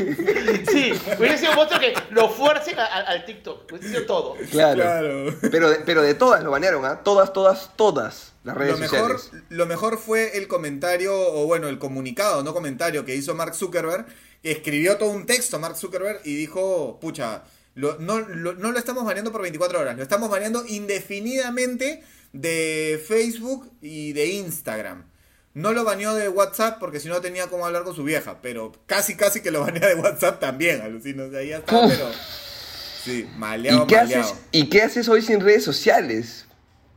Sí, 0.70 0.92
hubiese 1.18 1.38
sido 1.38 1.54
monstruo 1.54 1.80
que 1.80 1.94
lo 2.10 2.28
fuercen 2.28 2.78
a- 2.78 2.84
a- 2.86 3.00
al 3.10 3.24
TikTok. 3.24 3.70
Hubiese 3.72 3.88
sido 3.88 4.06
todo. 4.06 4.36
Claro. 4.52 4.80
Claro. 4.82 5.34
Pero, 5.50 5.70
de, 5.70 5.76
pero 5.80 6.02
de 6.02 6.14
todas 6.14 6.44
lo 6.44 6.52
banearon, 6.52 6.84
¿ah? 6.84 7.00
Todas, 7.02 7.32
todas, 7.32 7.70
todas 7.76 8.32
las 8.44 8.56
redes 8.56 8.74
Lo 8.74 8.78
mejor, 8.78 9.12
sociales. 9.18 9.44
lo 9.48 9.66
mejor 9.66 9.98
fue 9.98 10.36
el 10.38 10.46
comentario, 10.46 11.12
o 11.12 11.46
bueno, 11.46 11.68
el 11.68 11.78
comunicado, 11.80 12.44
no 12.44 12.52
comentario, 12.54 13.04
que 13.04 13.16
hizo 13.16 13.34
Mark 13.34 13.54
Zuckerberg, 13.56 14.06
escribió 14.44 14.96
todo 14.96 15.10
un 15.10 15.26
texto 15.26 15.58
Mark 15.58 15.76
Zuckerberg 15.76 16.20
y 16.24 16.36
dijo, 16.36 16.98
pucha, 17.00 17.42
lo- 17.74 17.98
no, 17.98 18.18
lo, 18.20 18.54
no 18.54 18.72
lo 18.72 18.78
estamos 18.78 19.04
baneando 19.04 19.32
por 19.32 19.42
24 19.42 19.80
horas, 19.80 19.96
lo 19.96 20.02
estamos 20.02 20.28
baneando 20.30 20.64
indefinidamente 20.66 22.02
de 22.32 23.02
Facebook 23.06 23.70
y 23.80 24.12
de 24.12 24.26
Instagram. 24.26 25.04
No 25.52 25.72
lo 25.72 25.82
baneó 25.84 26.14
de 26.14 26.28
WhatsApp 26.28 26.78
porque 26.78 27.00
si 27.00 27.08
no 27.08 27.20
tenía 27.20 27.48
cómo 27.48 27.66
hablar 27.66 27.82
con 27.82 27.94
su 27.94 28.04
vieja, 28.04 28.38
pero 28.40 28.72
casi 28.86 29.16
casi 29.16 29.40
que 29.42 29.50
lo 29.50 29.62
banea 29.62 29.88
de 29.88 29.96
WhatsApp 29.96 30.38
también, 30.38 30.80
alucino, 30.80 31.24
o 31.24 31.30
sea, 31.30 31.42
ya 31.42 31.58
está, 31.58 31.88
pero... 31.88 32.10
Sí, 33.04 33.26
maleado, 33.36 33.84
¿Y 33.84 33.86
qué, 33.86 33.96
maleado. 33.96 34.24
haces, 34.24 34.38
¿Y 34.52 34.68
qué 34.68 34.82
haces 34.82 35.08
hoy 35.08 35.22
sin 35.22 35.40
redes 35.40 35.64
sociales? 35.64 36.44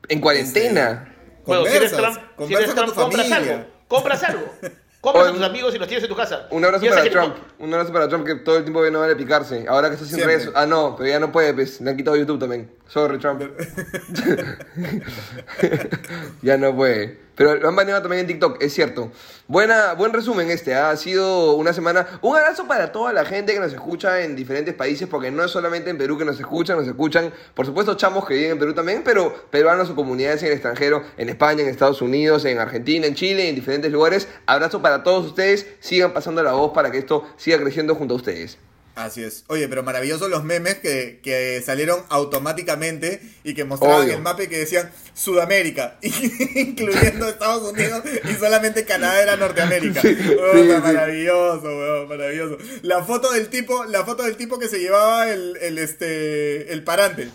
En 0.10 0.20
cuarentena. 0.20 1.16
Bueno, 1.46 1.66
si 1.66 1.78
eres 1.78 1.92
Conversas, 1.94 2.14
Trump, 2.16 2.30
si 2.30 2.36
conversa 2.36 2.60
eres 2.64 2.68
con 2.68 2.76
Trump 2.76 2.94
tu 2.94 3.02
compras 3.02 3.30
familia. 3.30 3.54
algo. 3.54 3.68
Compras 3.88 4.24
algo. 4.24 4.54
Compras 5.04 5.28
a 5.28 5.34
tus 5.34 5.42
amigos 5.42 5.76
y 5.76 5.80
los 5.80 5.88
tienes 5.90 6.06
en 6.06 6.10
tu 6.10 6.16
casa. 6.16 6.48
Un 6.50 6.64
abrazo 6.64 6.86
para 6.86 7.10
Trump. 7.10 7.36
Un 7.60 7.74
abrazo 7.74 7.92
para 7.92 8.08
Trump 8.08 8.26
que 8.26 8.36
todo 8.36 8.56
el 8.56 8.64
tiempo 8.64 8.80
ve 8.80 8.90
no 8.90 9.02
vale 9.02 9.18
picarse. 9.18 9.66
Ahora 9.68 9.90
que 9.90 9.96
está 9.96 10.08
sin 10.08 10.24
redes. 10.24 10.50
Ah, 10.56 10.66
no, 10.66 10.96
pero 10.96 11.10
ya 11.10 11.20
no 11.20 11.30
puede, 11.30 11.54
pues. 11.54 11.82
Le 11.82 11.90
han 11.90 11.98
quitado 11.98 12.16
YouTube 12.16 12.40
también. 12.40 12.72
Sorry, 12.88 13.20
Trump. 13.20 13.42
ya 16.42 16.58
no 16.58 16.74
puede. 16.74 17.20
Pero 17.36 17.56
lo 17.56 17.70
han 17.70 17.76
baneado 17.76 18.02
también 18.02 18.22
en 18.22 18.28
TikTok, 18.28 18.62
es 18.62 18.74
cierto. 18.74 19.12
Buena, 19.48 19.94
buen 19.94 20.14
resumen 20.14 20.50
este. 20.52 20.76
¿ah? 20.76 20.92
Ha 20.92 20.98
sido 20.98 21.54
una 21.54 21.74
semana. 21.74 22.08
Un 22.22 22.36
abrazo 22.36 22.68
para 22.68 22.92
toda 22.92 23.12
la 23.12 23.26
gente 23.26 23.54
que 23.54 23.60
nos 23.60 23.74
escucha 23.74 24.22
en 24.22 24.36
diferentes 24.36 24.74
países, 24.74 25.08
porque 25.08 25.32
no 25.32 25.44
es 25.44 25.52
solamente 25.52 25.90
en 25.90 25.98
Perú 25.98 26.18
que 26.18 26.26
nos 26.26 26.40
escuchan, 26.40 26.78
nos 26.78 26.88
escuchan, 26.88 27.34
por 27.56 27.66
supuesto, 27.66 27.96
chamos 27.96 28.26
que 28.28 28.36
viven 28.36 28.52
en 28.52 28.60
Perú 28.60 28.74
también, 28.74 29.02
pero 29.04 29.34
peruanos 29.50 29.90
o 29.90 29.96
comunidades 29.96 30.42
en 30.44 30.48
el 30.48 30.54
extranjero, 30.54 31.04
en 31.18 31.30
España, 31.30 31.64
en 31.64 31.70
Estados 31.70 32.02
Unidos, 32.02 32.46
en 32.46 32.60
Argentina, 32.60 33.08
en 33.08 33.16
Chile, 33.16 33.50
en 33.50 33.56
diferentes 33.56 33.92
lugares. 33.92 34.28
Abrazo 34.46 34.82
para 34.82 35.04
todos 35.04 35.26
ustedes. 35.26 35.66
Sigan 35.80 36.14
pasando 36.14 36.44
la 36.44 36.54
voz 36.54 36.72
para 36.74 36.92
que 36.92 37.00
esto 37.00 37.28
siga 37.38 37.58
creciendo 37.58 37.96
junto 37.96 38.14
a 38.14 38.18
ustedes. 38.18 38.58
Así 38.96 39.24
es. 39.24 39.44
Oye, 39.48 39.68
pero 39.68 39.82
maravillosos 39.82 40.30
los 40.30 40.44
memes 40.44 40.76
que, 40.76 41.20
que 41.24 41.64
salieron 41.66 42.04
automáticamente 42.10 43.22
y 43.44 43.56
que 43.56 43.64
mostraban 43.64 44.02
Obvio. 44.04 44.14
el 44.14 44.22
mapa 44.22 44.44
y 44.44 44.48
que 44.48 44.60
decían 44.60 44.92
Sudamérica, 45.16 45.98
incluyendo 46.02 47.28
Estados 47.28 47.72
Unidos 47.72 48.04
y 48.30 48.34
solamente 48.36 48.86
Canadá 48.86 49.22
era 49.22 49.36
Norteamérica. 49.36 50.02
Sí, 50.14 50.16
sí. 50.16 50.36
maravilloso, 50.84 51.64
weón, 51.64 52.08
maravilloso. 52.08 52.58
La 52.84 53.04
foto 53.04 53.32
del 53.32 53.48
tipo, 53.50 53.84
la 53.86 54.04
foto 54.04 54.24
del 54.24 54.38
tipo 54.38 54.60
que 54.60 54.68
se 54.68 54.80
llevaba 54.80 55.30
el, 55.32 55.58
el 55.62 55.78
este 55.80 56.72
el 56.72 56.84
parante. 56.84 57.30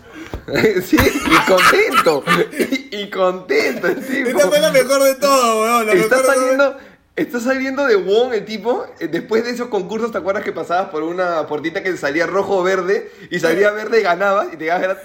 sí, 0.85 0.97
y 0.97 1.45
contento. 1.49 2.23
Y, 2.91 2.95
y 3.01 3.09
contento 3.09 3.87
el 3.87 4.05
tipo. 4.05 4.29
Esta 4.29 4.47
fue 4.47 4.59
la 4.59 4.71
mejor 4.71 5.03
de 5.03 5.15
todo, 5.15 5.61
weón. 5.63 5.87
Lo 5.87 5.93
Está 5.93 6.17
mejor 6.17 6.39
de 6.51 6.57
todo. 6.57 6.77
Está 7.21 7.39
saliendo 7.39 7.85
de 7.85 7.95
Wong 7.95 8.33
el 8.33 8.45
tipo. 8.45 8.85
eh, 8.99 9.07
Después 9.07 9.43
de 9.43 9.51
esos 9.51 9.67
concursos, 9.69 10.11
¿te 10.11 10.17
acuerdas 10.17 10.43
que 10.43 10.51
pasabas 10.51 10.89
por 10.89 11.03
una 11.03 11.45
puertita 11.47 11.81
que 11.83 11.95
salía 11.97 12.25
rojo 12.27 12.57
o 12.57 12.63
verde? 12.63 13.11
Y 13.31 13.39
salía 13.39 13.71
verde 13.71 13.99
y 13.99 14.03
ganabas 14.03 14.47
y 14.53 14.57
te 14.57 14.65
gratis? 14.65 15.03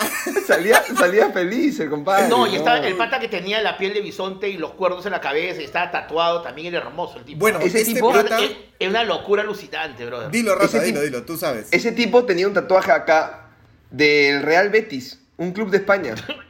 salía, 0.46 0.82
salía 0.96 1.30
feliz 1.30 1.78
el 1.80 1.90
compadre. 1.90 2.28
No, 2.28 2.46
y 2.46 2.56
estaba 2.56 2.78
el 2.78 2.96
pata 2.96 3.20
que 3.20 3.28
tenía 3.28 3.60
la 3.60 3.76
piel 3.76 3.92
de 3.92 4.00
bisonte 4.00 4.48
y 4.48 4.56
los 4.56 4.70
cuernos 4.72 5.04
en 5.04 5.12
la 5.12 5.20
cabeza 5.20 5.60
y 5.60 5.64
estaba 5.64 5.90
tatuado, 5.90 6.40
también 6.40 6.74
era 6.74 6.86
hermoso 6.86 7.18
el 7.18 7.24
tipo. 7.24 7.40
Bueno, 7.40 7.58
Ese 7.60 7.82
este 7.82 7.94
tipo- 7.94 8.10
pata, 8.10 8.40
es, 8.40 8.52
es 8.78 8.88
una 8.88 9.04
locura 9.04 9.42
alucinante, 9.42 10.06
brother. 10.06 10.30
dilo 10.30 10.54
Rafa, 10.54 10.78
ese 10.78 10.86
dilo, 10.86 11.00
tipo- 11.00 11.04
dilo, 11.04 11.22
tú 11.24 11.36
sabes. 11.36 11.68
Ese 11.70 11.92
tipo 11.92 12.24
tenía 12.24 12.46
un 12.48 12.54
tatuaje 12.54 12.92
acá 12.92 13.48
del 13.90 14.42
Real 14.42 14.70
Betis, 14.70 15.20
un 15.36 15.52
club 15.52 15.68
de 15.70 15.76
España. 15.78 16.14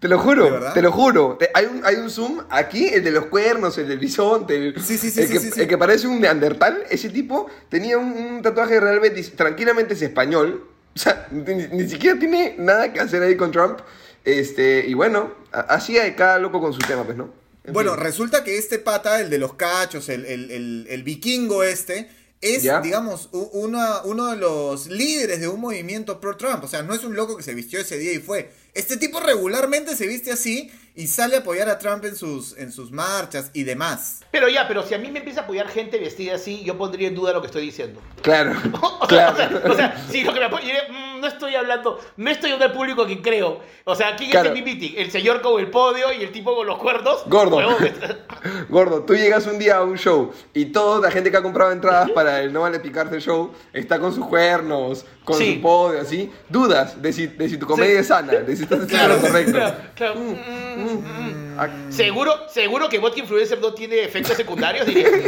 Te 0.00 0.08
lo 0.08 0.16
¿De 0.16 0.22
juro, 0.22 0.72
te 0.72 0.80
lo 0.82 0.90
juro. 0.92 1.36
Te- 1.38 1.50
hay, 1.52 1.66
un, 1.66 1.82
hay 1.84 1.96
un 1.96 2.10
zoom 2.10 2.40
aquí, 2.48 2.88
el 2.88 3.04
de 3.04 3.10
los 3.10 3.26
cuernos, 3.26 3.76
el 3.78 3.86
del 3.86 3.98
bisonte, 3.98 4.56
el, 4.56 4.82
Sí, 4.82 4.96
sí, 4.96 5.10
sí, 5.10 5.20
el 5.20 5.28
que, 5.28 5.60
el 5.62 5.68
que 5.68 5.78
parece 5.78 6.06
un 6.06 6.20
neandertal. 6.20 6.84
Ese 6.90 7.10
tipo 7.10 7.48
tenía 7.68 7.98
un, 7.98 8.12
un 8.12 8.42
tatuaje 8.42 8.74
de 8.74 8.80
Real 8.80 9.00
Betis, 9.00 9.36
tranquilamente 9.36 9.92
es 9.94 10.02
español. 10.02 10.66
O 10.96 10.98
sea, 10.98 11.28
ni, 11.30 11.54
ni 11.68 11.88
siquiera 11.88 12.18
tiene 12.18 12.54
nada 12.58 12.92
que 12.92 13.00
hacer 13.00 13.22
ahí 13.22 13.36
con 13.36 13.52
Trump. 13.52 13.78
Este, 14.24 14.84
y 14.86 14.94
bueno, 14.94 15.32
así 15.52 15.98
hay 15.98 16.12
cada 16.12 16.38
loco 16.38 16.60
con 16.60 16.72
su 16.72 16.78
tema, 16.80 17.04
pues, 17.04 17.16
¿no? 17.16 17.32
En 17.64 17.72
Bueno, 17.74 17.92
fin. 17.94 18.02
resulta 18.02 18.42
que 18.42 18.56
este 18.58 18.78
pata, 18.78 19.20
el 19.20 19.28
de 19.30 19.38
los 19.38 19.54
cachos, 19.54 20.08
el, 20.08 20.24
el- 20.24 21.02
vikingo 21.04 21.62
este, 21.62 22.10
es, 22.40 22.62
¿Ya? 22.62 22.80
digamos, 22.80 23.28
una- 23.32 24.00
uno 24.04 24.28
de 24.28 24.36
los 24.36 24.86
líderes 24.88 25.40
de 25.40 25.48
un 25.48 25.60
movimiento 25.60 26.20
pro-Trump. 26.20 26.64
O 26.64 26.68
sea, 26.68 26.82
no 26.82 26.94
es 26.94 27.04
un 27.04 27.14
loco 27.14 27.36
que 27.36 27.42
se 27.42 27.54
vistió 27.54 27.78
ese 27.80 27.98
día 27.98 28.12
y 28.14 28.18
fue. 28.18 28.50
Este 28.74 28.96
tipo 28.96 29.20
regularmente 29.20 29.96
se 29.96 30.06
viste 30.06 30.32
así 30.32 30.70
y 31.00 31.06
sale 31.06 31.36
a 31.36 31.38
apoyar 31.38 31.68
a 31.70 31.78
Trump 31.78 32.04
en 32.04 32.14
sus, 32.14 32.56
en 32.58 32.70
sus 32.72 32.92
marchas 32.92 33.50
y 33.54 33.64
demás. 33.64 34.20
Pero 34.30 34.48
ya, 34.48 34.68
pero 34.68 34.82
si 34.82 34.92
a 34.94 34.98
mí 34.98 35.10
me 35.10 35.20
empieza 35.20 35.40
a 35.40 35.44
apoyar 35.44 35.66
gente 35.68 35.98
vestida 35.98 36.34
así, 36.34 36.62
yo 36.62 36.76
pondría 36.76 37.08
en 37.08 37.14
duda 37.14 37.32
lo 37.32 37.40
que 37.40 37.46
estoy 37.46 37.62
diciendo. 37.62 38.00
Claro, 38.22 38.52
O 39.00 39.08
sea, 39.08 39.32
claro. 39.34 39.58
o 39.58 39.60
sea, 39.64 39.72
o 39.72 39.74
sea, 39.74 40.06
si 40.10 40.22
lo 40.22 40.34
que 40.34 40.40
me 40.40 40.46
apoya, 40.46 40.74
"Mm, 40.90 41.20
no 41.20 41.26
estoy 41.26 41.54
hablando, 41.54 41.98
no 42.16 42.30
estoy 42.30 42.50
hablando 42.52 42.72
al 42.72 42.78
público 42.78 43.06
que 43.06 43.20
creo. 43.22 43.60
O 43.84 43.94
sea, 43.94 44.14
¿quién 44.16 44.30
Claro. 44.30 44.48
es 44.50 44.54
mi 44.54 44.62
meeting? 44.62 44.92
¿El 44.96 45.10
señor 45.10 45.40
con 45.42 45.58
el 45.60 45.70
podio 45.70 46.12
y 46.12 46.22
el 46.22 46.32
tipo 46.32 46.54
con 46.54 46.66
los 46.66 46.78
cuernos? 46.78 47.22
Gordo. 47.26 47.58
Gordo, 48.68 49.02
tú 49.04 49.14
llegas 49.14 49.46
un 49.46 49.58
día 49.58 49.76
a 49.78 49.82
un 49.82 49.96
show 49.96 50.32
y 50.54 50.66
toda 50.66 51.00
la 51.00 51.10
gente 51.10 51.30
que 51.30 51.36
ha 51.36 51.42
comprado 51.42 51.72
entradas 51.72 52.10
para 52.10 52.40
el 52.42 52.52
No 52.52 52.60
Vale 52.62 52.80
Picarse 52.80 53.20
Show 53.20 53.52
está 53.72 53.98
con 53.98 54.14
sus 54.14 54.26
cuernos, 54.26 55.04
con 55.24 55.36
Sí. 55.38 55.54
su 55.56 55.60
podio, 55.62 56.00
así. 56.00 56.30
Dudas 56.48 57.00
de 57.00 57.12
si, 57.12 57.26
de 57.26 57.48
si 57.48 57.56
tu 57.58 57.66
comedia 57.66 57.94
Sí. 57.94 57.98
es 58.00 58.06
sana, 58.06 58.32
de 58.32 58.56
si 58.56 58.62
estás 58.62 58.80
haciendo 58.82 58.96
Claro, 59.06 59.14
lo 59.16 59.20
correcto. 59.20 59.52
Claro, 59.52 59.76
claro. 59.94 60.14
Mm, 60.14 60.84
mm, 60.89 60.89
mm. 60.94 61.58
Ah, 61.58 61.68
¿Seguro, 61.90 62.48
seguro 62.48 62.88
que 62.88 62.98
Vodka 62.98 63.20
Influencer 63.20 63.60
no 63.60 63.74
tiene 63.74 64.02
efectos 64.04 64.36
secundarios, 64.36 64.86
diría. 64.86 65.08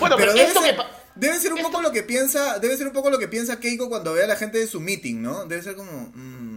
bueno, 0.00 0.16
pero, 0.16 0.16
Pero 0.16 0.32
debe 0.34 0.42
esto 0.48 0.60
ser, 0.62 0.76
debe 1.14 1.38
ser 1.38 1.52
un 1.52 1.58
esto- 1.58 1.70
poco 1.70 1.82
lo 1.82 1.90
que 1.92 2.02
piensa, 2.02 2.58
debe 2.58 2.76
ser 2.76 2.86
un 2.86 2.92
poco 2.92 3.10
lo 3.10 3.18
que 3.18 3.28
piensa 3.28 3.58
Keiko 3.60 3.88
cuando 3.88 4.12
ve 4.12 4.24
a 4.24 4.26
la 4.26 4.36
gente 4.36 4.58
de 4.58 4.66
su 4.66 4.80
meeting, 4.80 5.22
¿no? 5.22 5.44
Debe 5.46 5.62
ser 5.62 5.74
como, 5.74 6.10
mm, 6.14 6.53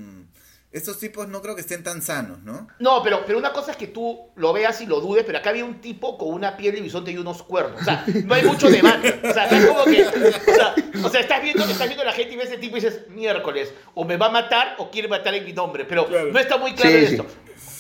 estos 0.78 1.00
tipos 1.00 1.28
no 1.28 1.42
creo 1.42 1.56
que 1.56 1.62
estén 1.62 1.84
tan 1.84 2.02
sanos, 2.02 2.40
¿no? 2.44 2.68
No, 2.80 3.02
pero, 3.04 3.24
pero 3.26 3.38
una 3.38 3.52
cosa 3.54 3.72
es 3.72 3.78
que 3.78 3.88
tú 3.88 4.30
lo 4.36 4.54
veas 4.54 4.80
y 4.82 4.86
lo 4.86 5.00
dudes, 5.02 5.24
pero 5.26 5.38
acá 5.40 5.50
había 5.52 5.66
un 5.66 5.82
tipo 5.82 6.18
con 6.18 6.30
una 6.34 6.56
piel 6.58 6.76
de 6.76 6.82
bisonte 6.82 7.12
y 7.12 7.18
unos 7.18 7.44
cuernos. 7.44 7.82
O 7.82 7.84
sea, 7.84 8.04
no 8.26 8.34
hay 8.34 8.44
mucho 8.44 8.70
debate. 8.70 9.20
O 9.28 9.34
sea, 9.34 9.46
es 9.46 9.66
como 9.66 9.84
que. 9.86 10.04
O 10.06 10.56
sea, 10.56 10.76
o 11.04 11.10
sea, 11.10 11.22
estás, 11.22 11.42
viendo, 11.42 11.63
estás 11.63 11.88
viendo 11.88 12.04
a 12.04 12.06
la 12.06 12.13
gente 12.13 12.34
y 12.34 12.38
ves 12.38 12.48
ese 12.50 12.58
tipo 12.58 12.78
y 12.78 12.82
dices, 12.82 13.08
miércoles, 13.10 13.74
o 13.94 14.04
me 14.06 14.18
va 14.18 14.28
a 14.28 14.32
matar 14.32 14.76
o 14.80 14.90
quiere 14.92 15.08
matar 15.08 15.34
en 15.36 15.46
mi 15.46 15.54
nombre. 15.54 15.86
Pero 15.86 16.08
Claro. 16.08 16.32
no 16.32 16.40
está 16.40 16.58
muy 16.58 16.74
claro 16.74 16.98
Sí, 16.98 17.06
esto. 17.06 17.26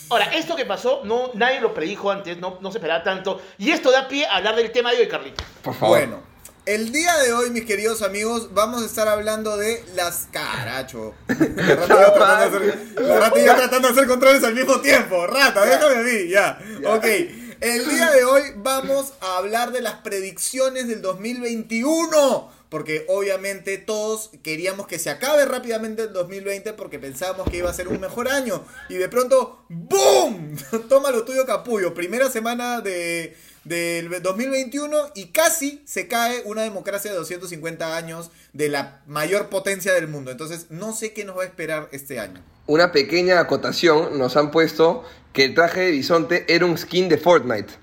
Ahora, 0.09 0.25
esto 0.33 0.55
que 0.55 0.65
pasó, 0.65 1.01
no, 1.03 1.31
nadie 1.33 1.59
lo 1.59 1.73
predijo 1.73 2.09
antes, 2.09 2.37
no, 2.37 2.57
no 2.61 2.71
se 2.71 2.77
esperaba 2.77 3.03
tanto. 3.03 3.41
Y 3.57 3.71
esto 3.71 3.91
da 3.91 4.07
pie 4.07 4.25
a 4.25 4.37
hablar 4.37 4.55
del 4.55 4.71
tema 4.71 4.91
de 4.91 4.99
hoy, 4.99 5.07
Carlitos. 5.07 5.45
por 5.61 5.73
favor. 5.73 5.97
Bueno, 5.97 6.21
el 6.67 6.91
día 6.91 7.15
de 7.19 7.31
hoy, 7.31 7.49
mis 7.49 7.63
queridos 7.63 8.01
amigos, 8.01 8.53
vamos 8.53 8.83
a 8.83 8.85
estar 8.85 9.07
hablando 9.07 9.55
de 9.55 9.85
las 9.95 10.27
caracho. 10.33 11.15
La 11.29 11.39
rata 11.39 11.89
y 11.89 11.95
yo 11.95 12.13
tratando 12.13 12.59
de 12.59 12.71
hacer, 12.71 13.01
la 13.01 13.19
rata 13.19 13.39
y 13.39 13.45
yo 13.45 13.55
tratando 13.55 13.87
de 13.87 13.93
hacer 13.93 14.07
controles 14.07 14.43
al 14.43 14.53
mismo 14.53 14.81
tiempo. 14.81 15.25
Rata, 15.27 15.65
déjame 15.65 15.95
a 15.95 16.01
mí, 16.01 16.27
ya. 16.27 16.59
Ok. 16.85 17.05
El 17.61 17.89
día 17.89 18.11
de 18.11 18.25
hoy 18.25 18.41
vamos 18.57 19.13
a 19.21 19.37
hablar 19.37 19.71
de 19.71 19.79
las 19.79 19.95
predicciones 20.01 20.89
del 20.89 21.01
2021. 21.01 22.57
Porque 22.69 23.05
obviamente 23.07 23.77
todos 23.77 24.29
queríamos 24.43 24.87
que 24.87 24.99
se 24.99 25.09
acabe 25.09 25.45
rápidamente 25.45 26.03
el 26.03 26.11
2020 26.11 26.73
porque 26.73 26.99
pensábamos 26.99 27.49
que 27.49 27.57
iba 27.57 27.69
a 27.69 27.73
ser 27.73 27.87
un 27.87 28.01
mejor 28.01 28.27
año. 28.27 28.65
Y 28.89 28.95
de 28.95 29.07
pronto, 29.07 29.63
¡boom! 29.69 30.57
Toma 30.89 31.11
lo 31.11 31.23
tuyo, 31.23 31.45
capullo. 31.45 31.93
Primera 31.93 32.29
semana 32.29 32.81
de, 32.81 33.37
del 33.67 34.21
2021 34.21 35.11
y 35.15 35.27
casi 35.27 35.81
se 35.85 36.07
cae 36.07 36.41
una 36.45 36.63
democracia 36.63 37.11
de 37.11 37.17
250 37.17 37.95
años 37.95 38.31
de 38.53 38.69
la 38.69 39.01
mayor 39.07 39.49
potencia 39.49 39.93
del 39.93 40.07
mundo. 40.07 40.31
Entonces, 40.31 40.67
no 40.69 40.93
sé 40.93 41.13
qué 41.13 41.25
nos 41.25 41.37
va 41.37 41.43
a 41.43 41.45
esperar 41.45 41.89
este 41.91 42.19
año. 42.19 42.41
Una 42.65 42.91
pequeña 42.91 43.39
acotación 43.39 44.17
nos 44.17 44.37
han 44.37 44.51
puesto 44.51 45.03
que 45.33 45.45
el 45.45 45.55
traje 45.55 45.81
de 45.81 45.91
bisonte 45.91 46.45
era 46.47 46.65
un 46.65 46.77
skin 46.77 47.09
de 47.09 47.17
Fortnite. 47.17 47.73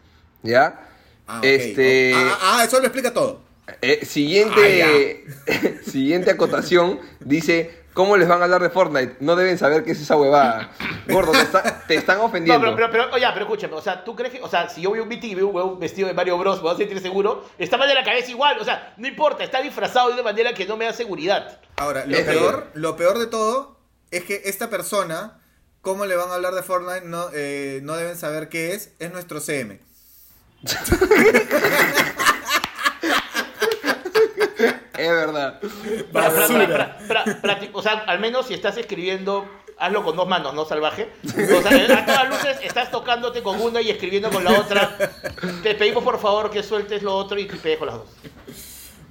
¿Ya? 0.43 0.89
Ah. 1.27 1.41
Este. 1.43 2.13
Ah, 2.15 2.39
ah, 2.41 2.59
ah, 2.59 2.65
eso 2.65 2.79
lo 2.79 2.87
explica 2.87 3.13
todo. 3.13 3.43
Eh, 3.81 4.05
siguiente, 4.05 5.25
siguiente 5.91 6.31
acotación 6.31 7.01
dice, 7.21 7.84
¿cómo 7.95 8.17
les 8.19 8.29
van 8.29 8.41
a 8.41 8.45
hablar 8.45 8.61
de 8.63 8.69
Fortnite? 8.71 9.17
No 9.21 9.35
deben 9.37 9.57
saber 9.57 9.85
qué 9.85 9.93
es 9.93 10.01
esa 10.01 10.17
huevada. 10.17 10.71
Gordo, 11.09 11.33
te, 11.33 11.39
está- 11.41 11.87
te 11.87 11.95
están 11.95 12.19
No, 12.19 12.25
ofendiendo. 12.25 12.61
pero, 12.75 12.91
pero, 12.91 12.91
pero, 12.91 13.15
oye, 13.15 13.27
pero 13.33 13.45
escúchame, 13.47 13.75
o 13.75 13.81
sea, 13.81 14.05
¿tú 14.05 14.15
crees 14.15 14.33
que, 14.35 14.43
o 14.43 14.49
sea, 14.49 14.69
si 14.69 14.83
yo 14.83 14.91
veo 14.91 15.03
un 15.05 15.09
meeting 15.09 15.31
y 15.31 15.35
veo 15.37 15.49
un 15.49 15.55
huevón 15.55 15.79
vestido 15.79 16.09
de 16.09 16.15
Mario 16.15 16.37
Bros, 16.37 16.57
me 16.57 16.63
voy 16.65 16.75
a 16.75 16.77
sentir 16.77 17.01
seguro? 17.01 17.45
Está 17.59 17.77
mal 17.79 17.89
de 17.89 17.95
la 17.95 18.05
cabeza 18.05 18.31
igual, 18.31 18.59
o 18.59 18.65
sea, 18.65 18.93
no 18.99 19.07
importa, 19.09 19.45
está 19.45 19.63
disfrazado 19.63 20.09
de 20.09 20.15
una 20.15 20.23
manera 20.25 20.53
que 20.53 20.67
no 20.67 20.77
me 20.77 20.85
da 20.85 20.93
seguridad. 20.93 21.61
Ahora, 21.77 22.05
lo 22.07 22.17
Es 22.17 22.25
peor, 22.25 22.69
lo 22.75 22.97
peor 22.97 23.19
de 23.19 23.27
todo 23.29 23.79
es 24.11 24.25
que 24.25 24.43
esta 24.45 24.69
persona, 24.71 25.41
¿cómo 25.81 26.05
le 26.07 26.17
van 26.17 26.31
a 26.31 26.35
hablar 26.35 26.55
de 26.55 26.63
Fortnite? 26.63 27.07
No, 27.07 27.27
eh, 27.33 27.81
no 27.83 27.97
deben 27.97 28.17
saber 28.17 28.49
qué 28.49 28.73
es. 28.75 28.93
Es 28.99 29.13
nuestro 29.13 29.41
CM. 29.41 29.81
Es 34.99 35.09
verdad. 35.11 35.61
Pra- 36.13 37.09
pra- 37.09 37.41
pra- 37.41 37.71
o 37.73 37.83
sea, 37.83 37.93
al 38.07 38.19
menos 38.21 38.47
si 38.47 38.55
estás 38.55 38.77
escribiendo, 38.77 39.47
hazlo 39.79 40.05
con 40.05 40.17
dos 40.17 40.29
manos, 40.29 40.55
¿no, 40.55 40.65
salvaje? 40.65 41.11
O 41.25 41.63
sea, 41.63 41.99
a 41.99 42.07
todas 42.07 42.29
luces 42.29 42.57
estás 42.63 42.91
tocándote 42.91 43.43
con 43.43 43.61
una 43.61 43.81
y 43.81 43.91
escribiendo 43.91 44.31
con 44.31 44.45
la 44.45 44.53
otra. 44.61 44.97
Te 45.63 45.75
pedimos 45.75 46.05
por 46.05 46.21
favor 46.21 46.51
que 46.51 46.63
sueltes 46.63 47.03
lo 47.03 47.15
otro 47.15 47.39
y 47.39 47.47
te 47.47 47.57
pegues 47.57 47.79
con 47.79 47.89
las 47.89 47.97
dos. 47.97 48.07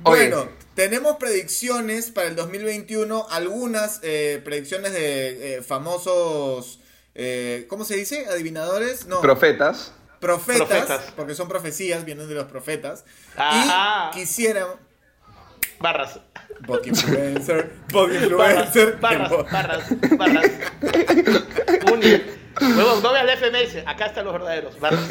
Oye. 0.05 0.29
Bueno, 0.29 0.49
tenemos 0.75 1.15
predicciones 1.17 2.11
para 2.11 2.27
el 2.27 2.35
2021, 2.35 3.27
algunas 3.29 3.99
eh, 4.03 4.41
predicciones 4.43 4.91
de 4.91 5.55
eh, 5.57 5.61
famosos, 5.61 6.79
eh, 7.15 7.65
¿cómo 7.69 7.85
se 7.85 7.95
dice? 7.95 8.25
¿Adivinadores? 8.27 9.05
No, 9.05 9.21
Profetas. 9.21 9.93
profetas, 10.19 10.67
Profetas. 10.67 11.13
porque 11.15 11.35
son 11.35 11.47
profecías, 11.47 12.03
vienen 12.05 12.27
de 12.27 12.35
los 12.35 12.45
profetas. 12.45 13.05
Ajá. 13.37 14.11
Y 14.13 14.19
quisiera... 14.19 14.65
Barras. 15.79 16.19
Bot 16.65 16.85
influencer, 16.87 17.73
bot 17.91 18.09
Barras, 18.09 18.23
influencer. 18.23 18.97
barras, 18.99 19.31
barras, 19.51 19.83
barras. 20.17 20.51
Un- 21.91 22.43
Huevón, 22.61 23.01
no 23.01 23.11
veas 23.11 23.25
la 23.25 23.35
FMS, 23.35 23.77
acá 23.87 24.05
están 24.05 24.25
los 24.25 24.33
verdaderos. 24.33 24.79
Barras. 24.79 25.09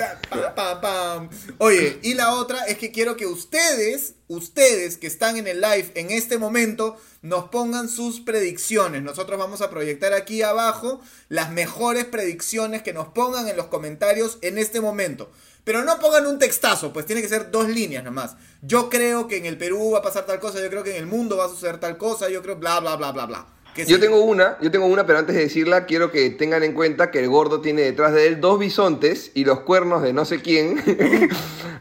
Pa, 0.55 0.81
pa. 0.81 1.29
Oye, 1.59 1.98
y 2.03 2.14
la 2.14 2.35
otra 2.35 2.64
es 2.66 2.79
que 2.79 2.92
quiero 2.92 3.16
que 3.16 3.27
ustedes, 3.27 4.14
ustedes 4.29 4.96
que 4.96 5.09
están 5.09 5.37
en 5.37 5.48
el 5.48 5.61
live 5.61 5.90
en 5.96 6.12
este 6.12 6.38
momento, 6.38 6.96
nos 7.20 7.48
pongan 7.48 7.88
sus 7.88 8.20
predicciones. 8.20 9.03
Nosotros 9.03 9.40
vamos 9.40 9.61
a 9.61 9.70
proyectar 9.70 10.12
aquí 10.12 10.42
abajo 10.42 11.01
las 11.29 11.51
mejores 11.51 12.05
predicciones 12.05 12.83
que 12.83 12.92
nos 12.92 13.09
pongan 13.09 13.48
en 13.48 13.57
los 13.57 13.66
comentarios 13.66 14.38
en 14.42 14.57
este 14.57 14.81
momento. 14.81 15.29
Pero 15.64 15.85
no 15.85 15.98
pongan 16.01 16.27
un 16.27 16.38
textazo, 16.38 16.92
pues 16.92 17.07
tiene 17.07 17.22
que 17.22 17.29
ser 17.29 17.51
dos 17.51 17.68
líneas 17.68 18.03
nomás. 18.03 18.37
Yo 18.62 18.90
creo 18.90 19.29
que 19.29 19.37
en 19.37 19.46
el 19.46 19.57
Perú 19.57 19.92
va 19.92 19.98
a 19.98 20.03
pasar 20.03 20.27
tal 20.27 20.40
cosa, 20.40 20.61
yo 20.61 20.68
creo 20.68 20.83
que 20.83 20.90
en 20.90 20.96
el 20.96 21.07
mundo 21.07 21.37
va 21.37 21.44
a 21.44 21.48
suceder 21.48 21.79
tal 21.79 21.96
cosa, 21.96 22.29
yo 22.29 22.42
creo 22.42 22.57
bla, 22.57 22.81
bla, 22.81 22.96
bla, 22.96 23.12
bla, 23.12 23.27
bla. 23.27 23.46
¿Qué 23.72 23.87
Yo 23.87 23.96
sigue? 23.96 24.01
tengo 24.01 24.20
una, 24.22 24.59
yo 24.61 24.70
tengo 24.70 24.87
una, 24.87 25.07
pero 25.07 25.18
antes 25.20 25.35
de 25.35 25.42
decirla, 25.42 25.87
quiero 25.87 26.11
que 26.11 26.29
tengan 26.31 26.62
en 26.62 26.75
cuenta 26.75 27.11
que 27.11 27.20
el 27.20 27.29
gordo 27.29 27.61
tiene 27.62 27.83
detrás 27.83 28.12
de 28.12 28.27
él 28.27 28.40
dos 28.40 28.59
bisontes 28.59 29.31
y 29.35 29.44
los 29.46 29.61
cuernos 29.61 30.03
de 30.03 30.12
no 30.12 30.25
sé 30.27 30.42
quién. 30.42 30.83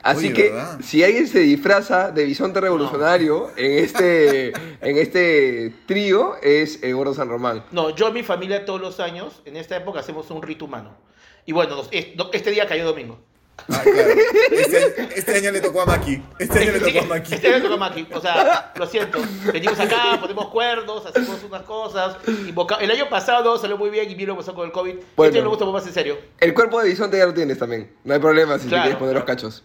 Así 0.04 0.28
Oye, 0.28 0.34
que 0.34 0.50
¿verdad? 0.52 0.80
si 0.82 1.04
alguien 1.04 1.28
se 1.28 1.39
disfraza 1.39 2.12
de 2.12 2.24
bisonte 2.24 2.62
revolucionario 2.62 3.52
en 3.58 3.84
este 3.84 4.48
en 4.82 4.98
este 4.98 5.74
trío 5.86 6.38
es 6.41 6.82
el 6.82 6.96
gordo 6.96 7.13
San 7.13 7.30
Román. 7.30 7.65
No, 7.72 7.89
yo 7.96 8.10
y 8.10 8.13
mi 8.13 8.24
familia 8.24 8.63
todos 8.65 8.80
los 8.80 9.00
años, 9.00 9.41
en 9.46 9.58
esta 9.58 9.76
época, 9.76 10.00
hacemos 10.00 10.32
un 10.32 10.41
rito 10.41 10.65
humano. 10.65 10.98
Y 11.46 11.52
bueno, 11.52 11.76
no, 12.15 12.30
este 12.32 12.52
día 12.52 12.67
cayó 12.67 12.86
domingo. 12.86 13.20
Ah, 13.69 13.82
claro. 13.84 14.10
este, 14.52 15.10
este 15.19 15.36
año 15.38 15.52
le 15.52 15.62
tocó 15.62 15.82
a 15.82 15.86
Maki. 15.86 16.21
Este 16.39 16.60
año 16.60 16.71
le 16.74 16.80
tocó 16.80 17.00
a 17.00 17.08
Maki. 17.08 17.34
Este 17.34 17.47
año 17.54 17.62
tocó 17.63 17.74
a 17.74 17.78
Maki. 17.78 18.08
O 18.13 18.21
sea, 18.21 18.71
lo 18.76 18.86
siento. 18.88 19.19
Venimos 19.52 19.80
acá, 19.80 20.17
ponemos 20.19 20.47
cuerdos, 20.47 21.06
hacemos 21.06 21.43
unas 21.43 21.62
cosas. 21.63 22.17
invoca- 22.47 22.78
El 22.82 22.91
año 22.91 23.10
pasado 23.10 23.58
salió 23.58 23.78
muy 23.78 23.89
bien 23.89 24.10
y 24.10 24.15
bien 24.15 24.30
lo 24.30 24.38
pasó 24.38 24.54
con 24.56 24.65
el 24.65 24.71
COVID. 24.71 24.95
Bueno. 25.15 25.28
Este 25.30 25.38
año 25.39 25.43
lo 25.45 25.50
gusta 25.52 25.65
más 25.65 25.86
en 25.88 25.93
serio. 25.93 26.17
El 26.39 26.54
cuerpo 26.54 26.82
de 26.82 26.89
bisonte 26.89 27.17
ya 27.17 27.26
lo 27.26 27.34
tienes 27.34 27.58
también. 27.60 27.91
No 28.04 28.13
hay 28.13 28.19
problema 28.19 28.58
si 28.58 28.63
te 28.63 28.69
Claro, 28.69 28.84
quieres 28.84 29.00
poner 29.00 29.13
los 29.15 29.24
claro. 29.24 29.38
cachos. 29.39 29.63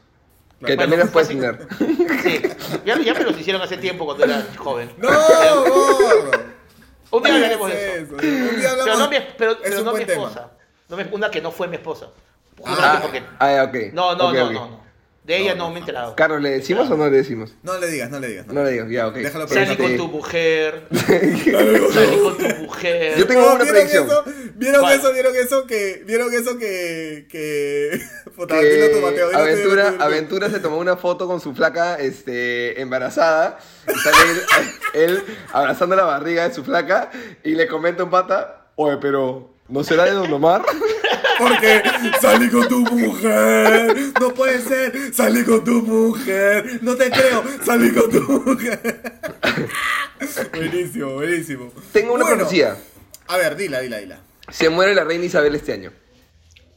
Que 0.61 0.75
Bueno, 0.75 0.81
también 0.83 1.01
los 1.01 1.11
puedes 1.11 1.29
tener. 1.29 1.67
Sí. 2.23 2.43
Ya, 2.87 2.99
ya 2.99 3.13
me 3.15 3.25
los 3.25 3.39
hicieron 3.39 3.61
hace 3.61 3.77
tiempo 3.77 4.07
cuando 4.07 4.25
era 4.25 4.47
joven. 4.57 4.91
¡No! 4.97 5.09
Un 7.11 7.23
día 7.23 7.31
¿Qué 7.31 7.37
hablaremos 7.37 7.69
de 7.71 7.95
eso. 8.03 8.05
eso? 8.05 8.15
Un 8.15 8.21
día 8.61 8.71
hablamos. 8.71 8.85
Pero 8.85 8.97
no 8.99 9.09
mi, 9.11 9.17
pero, 9.39 9.53
es 9.53 9.59
pero 9.63 9.79
un 9.81 9.85
no 9.85 9.93
mi 9.93 10.03
esposa. 10.03 10.51
No 10.89 10.97
me- 10.97 11.09
una 11.13 11.31
que 11.31 11.41
no 11.41 11.53
fue 11.53 11.69
mi 11.69 11.77
esposa. 11.77 12.07
Ah, 12.65 12.99
porque- 13.03 13.23
Ah, 13.39 13.53
ya, 13.53 13.65
ok. 13.65 13.93
no, 13.93 14.15
no, 14.17 14.29
Ok, 14.29 14.35
no, 14.35 14.53
no, 14.53 14.53
no. 14.53 14.87
De 15.27 15.39
ella 15.39 15.57
No, 15.57 15.59
no, 15.59 15.65
no, 15.65 15.71
me 15.71 15.77
he 15.77 15.81
enterado. 15.81 16.15
Carlos, 16.15 16.41
¿le 16.41 16.51
decimos 16.51 16.89
o 16.89 16.97
no 16.97 17.11
le 17.11 17.17
decimos? 17.17 17.57
No 17.65 17.77
le 17.81 17.89
digas, 17.89 18.11
no 18.11 18.21
le 18.21 18.29
digas. 18.29 18.47
No 18.47 18.63
le 18.63 18.71
digo, 18.71 18.87
ya, 18.87 19.09
ok. 19.09 19.15
Déjalo 19.17 19.49
Salí 19.49 19.77
con 19.77 19.97
tu 19.97 20.07
mujer. 20.07 20.87
Salí 20.95 21.53
con 22.23 22.39
tu 22.39 22.49
mujer. 22.63 23.19
Yo 23.19 23.27
tengo 23.27 23.41
No, 23.41 23.47
una 23.55 23.65
¿vieron 23.65 23.69
predicción. 23.75 24.07
Eso? 24.07 24.25
¿Vieron 24.55 24.81
¿Cuál? 24.83 24.99
eso? 25.01 25.13
¿Vieron 25.13 25.35
eso? 25.35 25.67
Que. 25.67 26.05
¿Vieron 26.07 26.33
eso 26.33 26.57
que. 26.59 27.27
que. 27.29 28.01
Que 28.37 29.01
Mateo, 29.03 29.31
Aventura. 29.37 29.95
Aventura 29.99 30.51
se 30.51 30.61
tomó 30.61 30.77
una 30.77 30.97
foto 30.97 31.27
con 31.27 31.41
su 31.41 31.55
flaca 31.55 31.97
este, 31.97 32.81
embarazada. 32.81 33.59
Y 33.89 33.99
sale 33.99 34.17
él, 34.31 34.43
él 34.95 35.25
abrazando 35.53 35.97
la 35.97 36.05
barriga 36.05 36.47
de 36.47 36.55
su 36.55 36.63
flaca 36.63 37.11
y 37.43 37.55
le 37.57 37.67
comenta 37.67 38.05
un 38.05 38.11
pata, 38.11 38.67
oye, 38.77 38.99
pero 39.01 39.56
¿no 39.69 39.85
será 39.85 40.05
de 40.05 40.13
Don 40.13 40.33
Omar? 40.33 40.63
Porque 41.39 41.83
salí 42.21 42.49
con 42.49 42.67
tu 42.69 42.81
mujer. 42.81 43.95
No 44.21 44.33
puede 44.33 44.61
ser. 44.61 45.15
Salí 45.15 45.45
con 45.45 45.63
tu 45.65 45.83
mujer. 45.83 46.79
No 46.83 46.95
te 46.97 47.11
creo. 47.11 47.45
Salí 47.65 47.93
con 47.93 48.11
tu 48.11 48.21
mujer. 48.23 49.03
Buenísimo, 50.55 51.13
buenísimo. 51.15 51.73
Tengo 51.93 52.15
una 52.15 52.25
Bueno, 52.25 52.39
profecía. 52.39 52.77
A 53.29 53.37
ver, 53.37 53.57
dila, 53.57 53.81
dila, 53.81 53.99
dila. 53.99 54.19
Se 54.49 54.69
muere 54.71 54.95
la 54.95 55.05
reina 55.05 55.25
Isabel 55.25 55.55
este 55.55 55.73
año. 55.75 55.93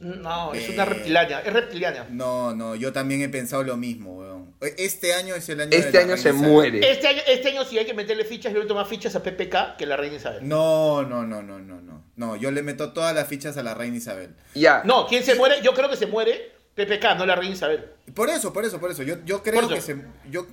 No, 0.00 0.54
es 0.54 0.68
Eh. 0.68 0.72
una 0.72 0.84
reptiliana, 0.86 1.40
es 1.40 1.52
reptiliana. 1.52 2.06
No, 2.10 2.54
no, 2.54 2.74
yo 2.74 2.92
también 2.92 3.20
he 3.22 3.28
pensado 3.28 3.62
lo 3.62 3.76
mismo, 3.76 4.14
weón. 4.18 4.54
Este 4.78 5.12
año 5.14 5.34
es 5.34 5.48
el 5.50 5.60
año 5.60 5.70
Este 5.72 5.86
de 5.88 5.92
la 5.92 5.98
año 6.00 6.06
reina 6.14 6.22
se 6.22 6.28
Isabel. 6.30 6.50
muere. 6.50 6.90
Este 6.90 7.06
año, 7.06 7.20
este 7.26 7.48
año 7.50 7.64
sí 7.64 7.78
hay 7.78 7.84
que 7.86 7.94
meterle 7.94 8.24
fichas, 8.24 8.52
yo 8.52 8.60
le 8.60 8.66
tomo 8.66 8.80
más 8.80 8.88
fichas 8.88 9.14
a 9.14 9.22
PPK 9.22 9.76
que 9.76 9.84
la 9.86 9.96
reina 9.96 10.16
Isabel. 10.16 10.48
No, 10.48 11.02
no, 11.02 11.24
no, 11.26 11.42
no, 11.42 11.58
no, 11.58 11.80
no. 11.80 12.04
No, 12.16 12.36
yo 12.36 12.50
le 12.50 12.62
meto 12.62 12.92
todas 12.92 13.14
las 13.14 13.28
fichas 13.28 13.56
a 13.58 13.62
la 13.62 13.74
reina 13.74 13.96
Isabel. 13.96 14.34
Ya. 14.54 14.82
No, 14.84 15.06
¿quién 15.06 15.22
se 15.22 15.34
muere? 15.34 15.56
Yo 15.62 15.74
creo 15.74 15.88
que 15.90 15.96
se 15.96 16.06
muere 16.06 16.52
PPK, 16.74 17.14
no 17.16 17.26
la 17.26 17.34
reina 17.36 17.54
Isabel. 17.54 17.84
Por 18.14 18.30
eso, 18.30 18.52
por 18.52 18.64
eso, 18.64 18.80
por 18.80 18.90
eso. 18.90 19.02
Yo, 19.02 19.16
yo 19.24 19.42
creo 19.42 19.68
que 19.68 19.80
se. 19.82 19.96
Yo, 20.30 20.46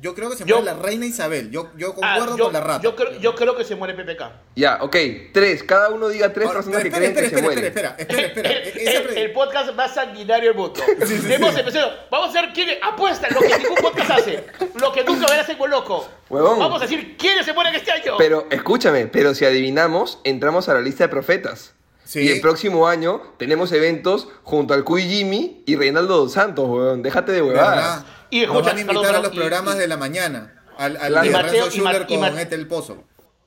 yo 0.00 0.14
creo 0.14 0.30
que 0.30 0.36
se 0.36 0.44
Yo- 0.44 0.56
muere 0.60 0.72
la 0.76 0.82
reina 0.82 1.06
Isabel. 1.06 1.50
Yo, 1.50 1.70
yo 1.76 1.94
Ah, 2.02 2.14
concuerdo 2.16 2.36
yo, 2.36 2.44
con 2.44 2.52
la 2.52 2.60
rata. 2.60 2.82
Yo 2.82 2.94
creo, 2.96 3.12
yo 3.18 3.34
creo 3.34 3.56
que 3.56 3.64
se 3.64 3.74
muere 3.76 3.94
PPK. 3.94 4.32
Ya, 4.56 4.78
ok. 4.82 4.96
Tres. 5.32 5.62
Cada 5.62 5.90
uno 5.90 6.08
diga 6.08 6.32
tres 6.32 6.46
Ahora, 6.46 6.58
personas 6.58 6.82
que 6.82 6.88
espera, 6.88 7.12
creen 7.12 7.24
espera, 7.24 7.44
que 7.44 7.50
se 7.50 7.64
espera, 7.64 7.94
mueren. 7.96 7.96
espera, 7.98 8.22
espera, 8.26 8.26
espera, 8.26 8.58
espera. 8.62 8.90
Esa 8.90 8.98
el, 8.98 9.04
pre- 9.06 9.22
el 9.22 9.32
podcast 9.32 9.72
más 9.74 9.94
sanguinario 9.94 10.50
del 10.50 10.58
mundo. 10.58 10.80
sí, 11.06 11.20
Hemos 11.32 11.54
sí. 11.54 11.60
empezado. 11.60 11.92
Vamos 12.10 12.34
a 12.36 12.42
ver 12.42 12.52
quién 12.52 12.68
apuesta 12.82 13.28
lo 13.30 13.40
que 13.40 13.58
ningún 13.58 13.76
podcast 13.76 14.10
hace. 14.10 14.44
Lo 14.74 14.92
que 14.92 15.04
nunca 15.04 15.26
verás 15.28 15.48
en 15.48 15.70
loco. 15.70 16.08
Huevón. 16.28 16.58
Vamos 16.58 16.80
a 16.82 16.86
decir 16.86 17.16
quiénes 17.16 17.46
se 17.46 17.52
mueren 17.52 17.74
este 17.74 17.92
año. 17.92 18.14
Pero 18.18 18.46
escúchame, 18.50 19.06
pero 19.06 19.34
si 19.34 19.44
adivinamos, 19.44 20.18
entramos 20.24 20.68
a 20.68 20.74
la 20.74 20.80
lista 20.80 21.04
de 21.04 21.08
profetas. 21.08 21.74
Sí. 22.06 22.20
Y 22.20 22.28
el 22.28 22.40
próximo 22.40 22.86
año 22.88 23.20
tenemos 23.36 23.72
eventos 23.72 24.28
junto 24.44 24.72
al 24.74 24.84
Cuy 24.84 25.02
Jimmy 25.02 25.62
y 25.66 25.74
Reinaldo 25.76 26.16
Dos 26.18 26.32
Santos, 26.32 26.66
weón. 26.68 27.02
Déjate 27.02 27.32
de 27.32 27.42
huevadas. 27.42 28.04
Y 28.30 28.46
Nos 28.46 28.50
escucha, 28.56 28.68
van 28.68 28.76
a 28.76 28.80
invitar 28.80 29.02
perdón, 29.02 29.16
a 29.16 29.22
los 29.26 29.34
y- 29.34 29.36
programas 29.36 29.74
y- 29.74 29.78
de 29.78 29.88
la 29.88 29.96
mañana. 29.96 30.52
Al, 30.78 30.96
al 30.96 31.14
de 31.14 31.26
Y 31.26 31.30
Mateo- 31.30 31.66
y 31.72 31.80
Ma- 31.80 31.90
Schuller 31.92 32.06
y 32.08 32.18
Ma- 32.18 32.30
con 32.30 32.38
Ethel 32.38 32.68
Pozo. 32.68 33.02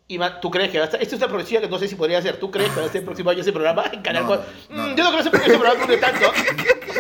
Y 0.07 0.17
ma- 0.17 0.39
¿Tú 0.41 0.49
crees 0.49 0.71
que 0.71 0.79
va 0.79 0.83
a 0.83 0.87
estar? 0.87 1.01
Esta 1.01 1.15
es 1.15 1.21
una 1.21 1.31
profecía 1.31 1.61
que 1.61 1.69
no 1.69 1.77
sé 1.79 1.87
si 1.87 1.95
podría 1.95 2.21
ser. 2.21 2.37
¿Tú 2.37 2.49
crees 2.51 2.69
que 2.71 2.75
va 2.77 2.81
a 2.83 2.85
estar 2.87 2.99
el 2.99 3.05
próximo 3.05 3.29
año 3.29 3.41
ese 3.41 3.53
programa 3.53 3.85
en 3.93 4.01
Canal 4.01 4.23
No, 4.23 4.27
4? 4.29 4.45
no, 4.71 4.83
Mm, 4.83 4.89
no. 4.89 4.95
Yo 4.95 5.03
no 5.03 5.09
creo 5.11 5.23
que 5.23 5.29
ese, 5.37 5.47
ese 5.49 5.57
programa 5.59 5.85
dure 5.85 5.97
tanto. 5.97 6.31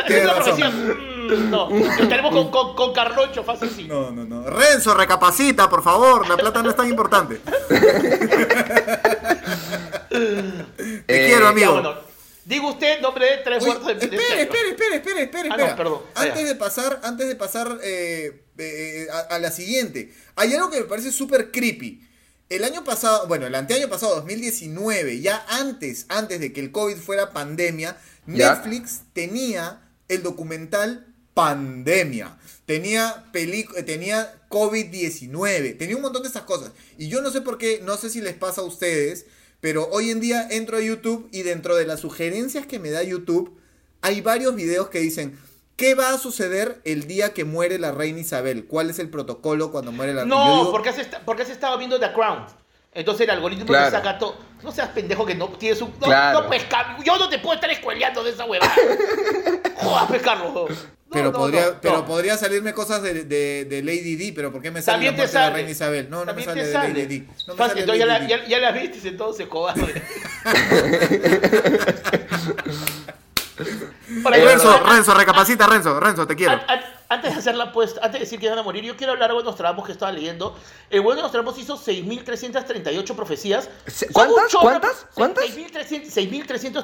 Es 0.07 0.23
una 0.23 0.35
profecía. 0.35 0.69
mm, 0.69 1.49
no, 1.51 1.69
estaremos 1.69 2.31
con, 2.31 2.49
con, 2.51 2.75
con 2.75 2.93
Carloncho 2.93 3.43
fácil 3.43 3.69
sí. 3.69 3.85
No, 3.87 4.09
no, 4.11 4.23
no. 4.25 4.49
Renzo, 4.49 4.93
recapacita, 4.95 5.69
por 5.69 5.83
favor. 5.83 6.27
La 6.27 6.35
plata 6.37 6.63
no 6.63 6.69
es 6.69 6.75
tan 6.75 6.89
importante. 6.89 7.41
Te 11.09 11.23
Eh, 11.23 11.27
quiero, 11.27 11.41
Ya, 11.45 11.49
amigo. 11.49 11.71
bueno, 11.73 11.95
diga 12.45 12.69
usted 12.69 13.01
nombre 13.01 13.25
de 13.25 13.37
tres 13.37 13.63
Uy, 13.63 13.65
muertos 13.69 13.87
de 13.87 13.93
de 13.95 14.03
este 14.05 14.15
espera, 14.15 14.41
espera, 14.41 14.69
espera, 14.69 14.95
espera, 14.95 15.21
espera, 15.23 15.55
Ah, 15.55 15.57
no, 15.57 15.75
perdón. 15.75 16.01
Antes 16.15 16.47
de 16.47 16.55
pasar, 16.55 16.99
antes 17.03 17.27
de 17.27 17.35
pasar 17.35 17.79
eh, 17.83 18.43
eh, 18.59 19.07
a, 19.11 19.19
a 19.35 19.39
la 19.39 19.49
siguiente, 19.51 20.13
hay 20.35 20.53
algo 20.53 20.69
que 20.69 20.79
me 20.81 20.85
parece 20.85 21.11
súper 21.11 21.51
creepy. 21.51 22.05
El 22.49 22.63
año 22.63 22.83
pasado, 22.83 23.27
bueno, 23.27 23.47
el 23.47 23.55
anteaño 23.55 23.89
pasado, 23.89 24.15
2019, 24.15 25.19
ya 25.19 25.45
antes, 25.49 26.05
antes 26.09 26.39
de 26.39 26.53
que 26.53 26.59
el 26.61 26.71
COVID 26.71 26.97
fuera 26.97 27.31
pandemia, 27.31 27.97
Ya. 28.27 28.53
Netflix 28.55 29.01
tenía 29.13 29.81
el 30.07 30.21
documental 30.23 31.07
Pandemia. 31.35 32.37
Tenía, 32.65 33.23
eh, 33.33 33.83
tenía 33.83 34.33
COVID-19. 34.49 35.77
Tenía 35.77 35.95
un 35.95 36.01
montón 36.01 36.21
de 36.23 36.27
esas 36.29 36.43
cosas. 36.43 36.71
Y 36.97 37.07
yo 37.07 37.21
no 37.21 37.31
sé 37.31 37.39
por 37.41 37.57
qué, 37.57 37.79
no 37.83 37.95
sé 37.97 38.09
si 38.09 38.19
les 38.19 38.33
pasa 38.33 38.59
a 38.61 38.65
ustedes, 38.65 39.25
pero 39.61 39.87
hoy 39.91 40.09
en 40.09 40.19
día 40.19 40.47
entro 40.49 40.77
a 40.77 40.81
YouTube 40.81 41.27
y 41.31 41.43
dentro 41.43 41.75
de 41.75 41.85
las 41.85 41.99
sugerencias 41.99 42.65
que 42.65 42.79
me 42.79 42.89
da 42.91 43.03
YouTube, 43.03 43.59
hay 44.01 44.21
varios 44.21 44.55
videos 44.55 44.89
que 44.89 44.99
dicen, 44.99 45.37
¿qué 45.75 45.95
va 45.95 46.13
a 46.13 46.17
suceder 46.17 46.81
el 46.85 47.07
día 47.07 47.33
que 47.33 47.43
muere 47.45 47.79
la 47.79 47.91
reina 47.91 48.19
Isabel? 48.19 48.65
¿Cuál 48.65 48.89
es 48.89 48.99
el 48.99 49.09
protocolo 49.09 49.71
cuando 49.71 49.91
muere 49.91 50.13
la 50.13 50.21
reina? 50.21 50.35
No, 50.35 50.45
Yo 50.47 50.57
digo, 50.59 50.71
porque, 50.71 50.89
has 50.89 50.97
porque 51.25 51.43
has 51.43 51.49
estado 51.49 51.77
viendo 51.77 51.99
The 51.99 52.13
Crown. 52.13 52.45
Entonces 52.93 53.25
el 53.27 53.29
algoritmo 53.31 53.65
Claro. 53.65 53.85
te 53.85 53.91
saca 53.91 54.17
todo. 54.17 54.35
No 54.63 54.71
seas 54.71 54.89
pendejo 54.89 55.25
que 55.25 55.35
no 55.35 55.47
tienes 55.49 55.81
un. 55.81 55.91
No, 55.91 56.07
Claro. 56.07 56.41
no 56.41 56.47
pues, 56.47 56.65
Yo 57.05 57.17
no 57.17 57.29
te 57.29 57.37
puedo 57.39 57.55
estar 57.55 57.69
escueleando 57.69 58.23
de 58.23 58.31
esa 58.31 58.45
huevada. 58.45 58.73
Jodas, 59.75 60.05
pues, 60.07 60.21
Carlos. 60.21 60.71
Pero 61.11 61.31
no, 61.31 61.37
podría, 61.39 61.65
no, 61.67 61.81
pero 61.81 61.93
no. 61.97 62.05
podría 62.05 62.37
salirme 62.37 62.73
cosas 62.73 63.01
de, 63.01 63.23
de- 63.23 63.65
de 63.65 63.81
Lady 63.83 64.15
D, 64.15 64.31
pero 64.35 64.51
¿por 64.51 64.61
qué 64.61 64.69
me 64.71 64.81
sale 64.81 65.05
la 65.05 65.11
te 65.11 65.15
muerte 65.17 65.31
de 65.31 65.33
la 65.39 65.45
sale. 65.45 65.55
reina 65.55 65.69
Isabel? 65.71 66.09
No, 66.09 66.23
no 66.23 66.33
me 66.33 66.43
sale 66.43 66.65
de 66.65 66.71
sale. 66.71 66.93
Lady 66.93 67.19
D. 67.19 67.25
No 67.47 67.53
me 67.53 67.57
Fácil, 67.57 67.57
sale 67.57 67.79
entonces 67.81 67.99
ya, 67.99 68.05
la, 68.05 68.19
Lady 68.19 68.29
ya, 68.29 68.47
ya 68.47 68.59
la 68.59 68.71
viste, 68.71 69.07
entonces, 69.07 69.47
cobarde. 69.47 70.03
Eh, 73.59 74.45
Renzo, 74.45 74.79
Renzo, 74.85 75.13
recapacita, 75.13 75.67
Renzo, 75.67 75.99
Renzo, 75.99 76.25
te 76.25 76.33
quiero. 76.35 76.53
a- 76.53 76.73
a- 76.73 76.99
Antes 77.11 77.33
de 77.33 77.39
hacer 77.39 77.55
la 77.55 77.63
apuesta, 77.65 77.99
antes 78.03 78.13
de 78.13 78.25
decir 78.25 78.39
que 78.39 78.47
van 78.47 78.59
a 78.59 78.63
morir, 78.63 78.83
yo 78.83 78.95
quiero 78.95 79.13
hablar 79.13 79.29
de 79.29 79.33
buenos 79.33 79.55
trabajos 79.55 79.83
que 79.85 79.91
estaba 79.93 80.11
leyendo. 80.11 80.55
El 80.91 81.01
bueno 81.01 81.17
de 81.17 81.23
los 81.23 81.31
trabajos 81.31 81.59
hizo 81.59 81.75
6.338 81.75 83.15
profecías. 83.15 83.67
¿cuántas? 84.13 84.43
un 84.43 84.47
chorro- 84.49 84.61
¿Cuántas? 84.61 85.07
¿Cuántas? 85.15 85.45
6.300 85.45 86.05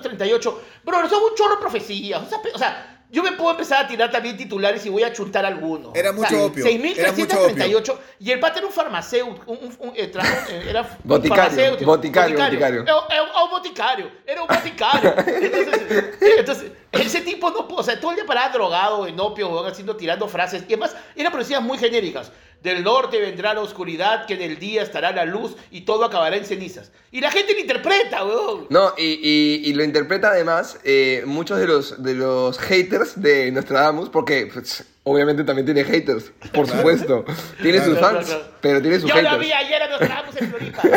6.338. 0.01 0.57
Bro, 0.83 1.09
son 1.09 1.23
un 1.23 1.35
chorro 1.35 1.55
de 1.55 1.61
profecías. 1.61 2.23
O 2.23 2.27
sea, 2.27 2.39
o 2.53 2.57
sea, 2.57 2.94
yo 3.15 3.23
me 3.23 3.31
puedo 3.31 3.51
empezar 3.51 3.85
a 3.85 3.87
tirar 3.87 4.11
también 4.11 4.35
titulares 4.35 4.85
y 4.85 4.89
voy 4.89 5.03
a 5.03 5.13
chuntar 5.13 5.45
algunos. 5.45 5.95
Era 5.95 6.11
O 6.11 6.13
sea, 6.17 6.29
mucho 6.29 6.45
opio, 6.45 6.65
era 6.65 7.11
mucho 7.13 7.47
6.338. 7.47 7.97
Y 8.19 8.31
el 8.31 8.39
pata 8.41 8.57
era 8.59 8.67
un 8.67 8.73
farmacéutico. 8.73 9.51
Un, 9.51 9.57
un- 9.57 9.75
un- 9.79 9.89
eh, 9.95 10.11
eh, 10.49 10.65
era 10.69 10.81
un 10.81 10.87
Boticario, 11.03 11.43
farmacéutico, 11.43 11.85
boticario, 11.91 12.37
boticario. 12.37 12.81
Era, 12.83 12.95
era 13.09 13.23
un 13.43 13.49
boticario. 13.51 14.11
Era 14.27 14.41
un 14.41 14.47
boticario. 14.47 15.15
Entonces, 15.17 15.91
eh, 16.21 16.35
entonces, 16.39 16.71
ese 16.91 17.21
tipo 17.21 17.49
no 17.51 17.67
pudo. 17.67 17.79
O 17.79 17.83
sea, 17.83 17.99
todo 17.99 18.11
el 18.11 18.17
día 18.17 18.25
paraba 18.25 18.49
drogado 18.49 19.07
en 19.07 19.19
opio, 19.19 19.65
haciendo, 19.65 19.95
tirando 19.95 20.27
frases. 20.27 20.63
Y 20.67 20.73
además, 20.73 20.95
eran 21.15 21.31
profecías 21.31 21.61
muy 21.61 21.77
genéricas. 21.77 22.31
Del 22.65 22.83
norte 22.83 23.19
vendrá 23.21 23.53
la 23.53 23.61
oscuridad, 23.61 24.25
que 24.25 24.33
en 24.33 24.41
el 24.41 24.57
día 24.57 24.81
estará 24.81 25.11
la 25.11 25.23
luz 25.23 25.55
y 25.69 25.81
todo 25.81 26.03
acabará 26.03 26.35
en 26.35 26.45
cenizas. 26.45 26.91
Y 27.11 27.21
la 27.21 27.29
gente 27.29 27.53
lo 27.53 27.59
interpreta, 27.59 28.25
weón. 28.25 28.65
No, 28.71 28.93
y, 28.97 29.03
y- 29.21 29.69
y 29.69 29.73
lo 29.73 29.83
interpreta 29.83 30.29
además 30.29 30.79
eh, 30.83 31.21
muchos 31.27 31.59
de 31.59 31.67
los, 31.67 32.01
de 32.01 32.15
los 32.15 32.57
haters 32.57 33.21
de 33.21 33.51
Nostradamus, 33.51 34.09
porque 34.09 34.49
pues, 34.51 34.83
obviamente 35.03 35.43
también 35.43 35.65
tiene 35.67 35.83
haters, 35.83 36.31
por 36.51 36.67
supuesto. 36.67 37.23
Tiene 37.61 37.83
sus 37.83 37.99
fans, 37.99 38.35
pero 38.61 38.81
tiene 38.81 38.99
sus 38.99 39.09
Yo 39.09 39.15
lo 39.21 39.29
haters. 39.29 39.39
vi 39.45 39.51
ayer 39.53 39.81
a 39.83 39.87
Nostradamus 39.89 40.35
en 40.37 40.49
Floripa. 40.49 40.81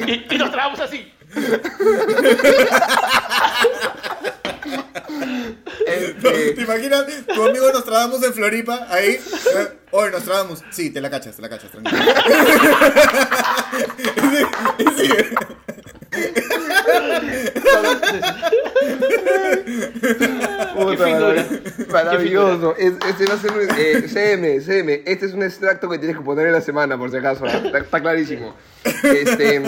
y, 0.06 0.34
y 0.34 0.38
nos 0.38 0.50
trabamos 0.50 0.80
así. 0.80 1.10
Este, 5.86 6.52
¿Te 6.52 6.62
imaginas? 6.62 7.04
Tu 7.34 7.42
amigo 7.44 7.70
Nostradamus 7.72 8.22
en 8.22 8.34
Floripa, 8.34 8.86
ahí. 8.90 9.10
eh, 9.56 9.78
Oye, 9.92 10.10
Nostradamus. 10.12 10.62
Sí, 10.70 10.90
te 10.90 11.00
la 11.00 11.10
cachas, 11.10 11.36
te 11.36 11.42
la 11.42 11.48
cachas, 11.48 11.70
tranquilo. 11.70 11.98
Y 14.18 14.22
sigue, 14.26 14.46
y 14.78 15.00
sigue. 15.00 15.30
Puta. 20.74 21.06
Maravilloso. 21.92 22.74
Es- 22.76 22.92
este 23.08 23.26
va 23.26 23.34
a 23.34 23.38
ser 23.38 23.52
un- 23.52 23.68
eh, 23.78 24.02
CM, 24.08 24.60
CM. 24.60 25.02
Este 25.06 25.26
es 25.26 25.32
un 25.34 25.42
extracto 25.42 25.88
que 25.88 25.98
tienes 25.98 26.16
que 26.16 26.22
poner 26.24 26.46
en 26.46 26.52
la 26.52 26.60
semana, 26.60 26.96
por 26.98 27.10
si 27.10 27.16
acaso. 27.16 27.46
Está, 27.46 27.78
está 27.78 28.00
clarísimo. 28.00 28.54
Este, 29.02 29.62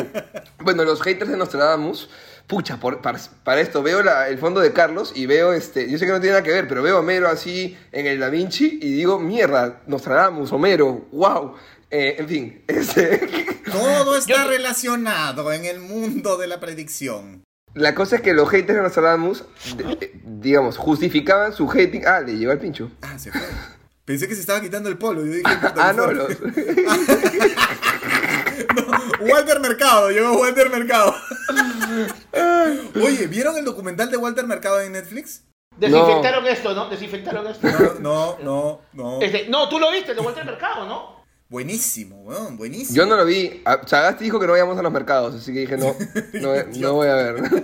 bueno, 0.60 0.84
los 0.84 1.00
haters 1.02 1.30
de 1.30 1.36
Nostradamus. 1.36 2.08
Pucha, 2.46 2.76
por- 2.78 3.00
para, 3.00 3.18
para 3.44 3.60
esto 3.60 3.82
veo 3.84 4.02
la- 4.02 4.28
el 4.28 4.36
fondo 4.36 4.60
de 4.60 4.72
Carlos 4.72 5.12
y 5.14 5.26
veo 5.26 5.52
este. 5.52 5.88
Yo 5.90 5.96
sé 5.96 6.06
que 6.06 6.12
no 6.12 6.20
tiene 6.20 6.32
nada 6.32 6.42
que 6.42 6.50
ver, 6.50 6.66
pero 6.66 6.82
veo 6.82 6.96
a 6.96 7.00
Homero 7.00 7.28
así 7.28 7.78
en 7.92 8.06
el 8.06 8.18
Da 8.18 8.30
Vinci 8.30 8.80
y 8.82 8.90
digo, 8.92 9.18
mierda, 9.20 9.80
Nostradamus, 9.86 10.52
Homero, 10.52 11.06
wow. 11.12 11.54
Eh, 11.94 12.16
en 12.18 12.28
fin, 12.28 12.64
este. 12.68 13.18
Todo 13.70 14.16
está 14.16 14.44
Yo- 14.44 14.48
relacionado 14.48 15.52
en 15.52 15.66
el 15.66 15.78
mundo 15.78 16.36
de 16.38 16.46
la 16.46 16.58
predicción. 16.58 17.44
La 17.74 17.94
cosa 17.94 18.16
es 18.16 18.22
que 18.22 18.32
los 18.34 18.48
haters 18.50 18.76
de 18.76 18.82
Nostradamus, 18.82 19.44
de- 19.76 19.92
eh, 20.00 20.12
digamos, 20.24 20.76
justificaban 20.78 21.52
su 21.52 21.70
hating. 21.70 22.02
Ah, 22.06 22.20
le 22.20 22.36
llegó 22.36 22.50
al 22.52 22.58
pincho. 22.58 22.90
Ah, 23.02 23.18
se 23.18 23.30
fue. 23.30 23.40
Pensé 24.04 24.26
que 24.26 24.34
se 24.34 24.40
estaba 24.40 24.60
quitando 24.60 24.88
el 24.88 24.98
polo. 24.98 25.20
Yo 25.24 25.32
dije, 25.32 25.42
Ah, 25.76 25.92
no, 25.94 26.10
los... 26.10 26.28
Walter 29.20 29.60
Mercado, 29.60 30.10
llegó 30.10 30.32
Walter 30.38 30.70
Mercado. 30.70 31.14
Oye, 32.96 33.26
¿vieron 33.26 33.56
el 33.56 33.64
documental 33.64 34.10
de 34.10 34.16
Walter 34.16 34.46
Mercado 34.46 34.80
en 34.80 34.92
Netflix? 34.92 35.44
Desinfectaron 35.76 36.46
esto, 36.46 36.74
¿no? 36.74 36.88
Desinfectaron 36.90 37.46
esto. 37.46 37.66
No, 38.00 38.38
no, 38.42 38.80
no. 38.92 39.20
Este, 39.22 39.48
no, 39.48 39.68
tú 39.68 39.78
lo 39.78 39.90
viste, 39.90 40.14
de 40.14 40.20
vuelta 40.20 40.40
al 40.40 40.46
mercado, 40.46 40.86
¿no? 40.86 41.21
Buenísimo, 41.52 42.16
weón, 42.22 42.56
buenísimo. 42.56 42.96
Yo 42.96 43.04
no 43.04 43.14
lo 43.14 43.26
vi. 43.26 43.60
Ah, 43.66 43.82
Sagasti 43.84 44.24
dijo 44.24 44.40
que 44.40 44.46
no 44.46 44.52
vayamos 44.52 44.78
a 44.78 44.82
los 44.82 44.90
mercados, 44.90 45.34
así 45.34 45.52
que 45.52 45.60
dije, 45.60 45.76
no, 45.76 45.94
no, 46.32 46.54
no 46.78 46.94
voy 46.94 47.08
a 47.08 47.14
ver. 47.14 47.42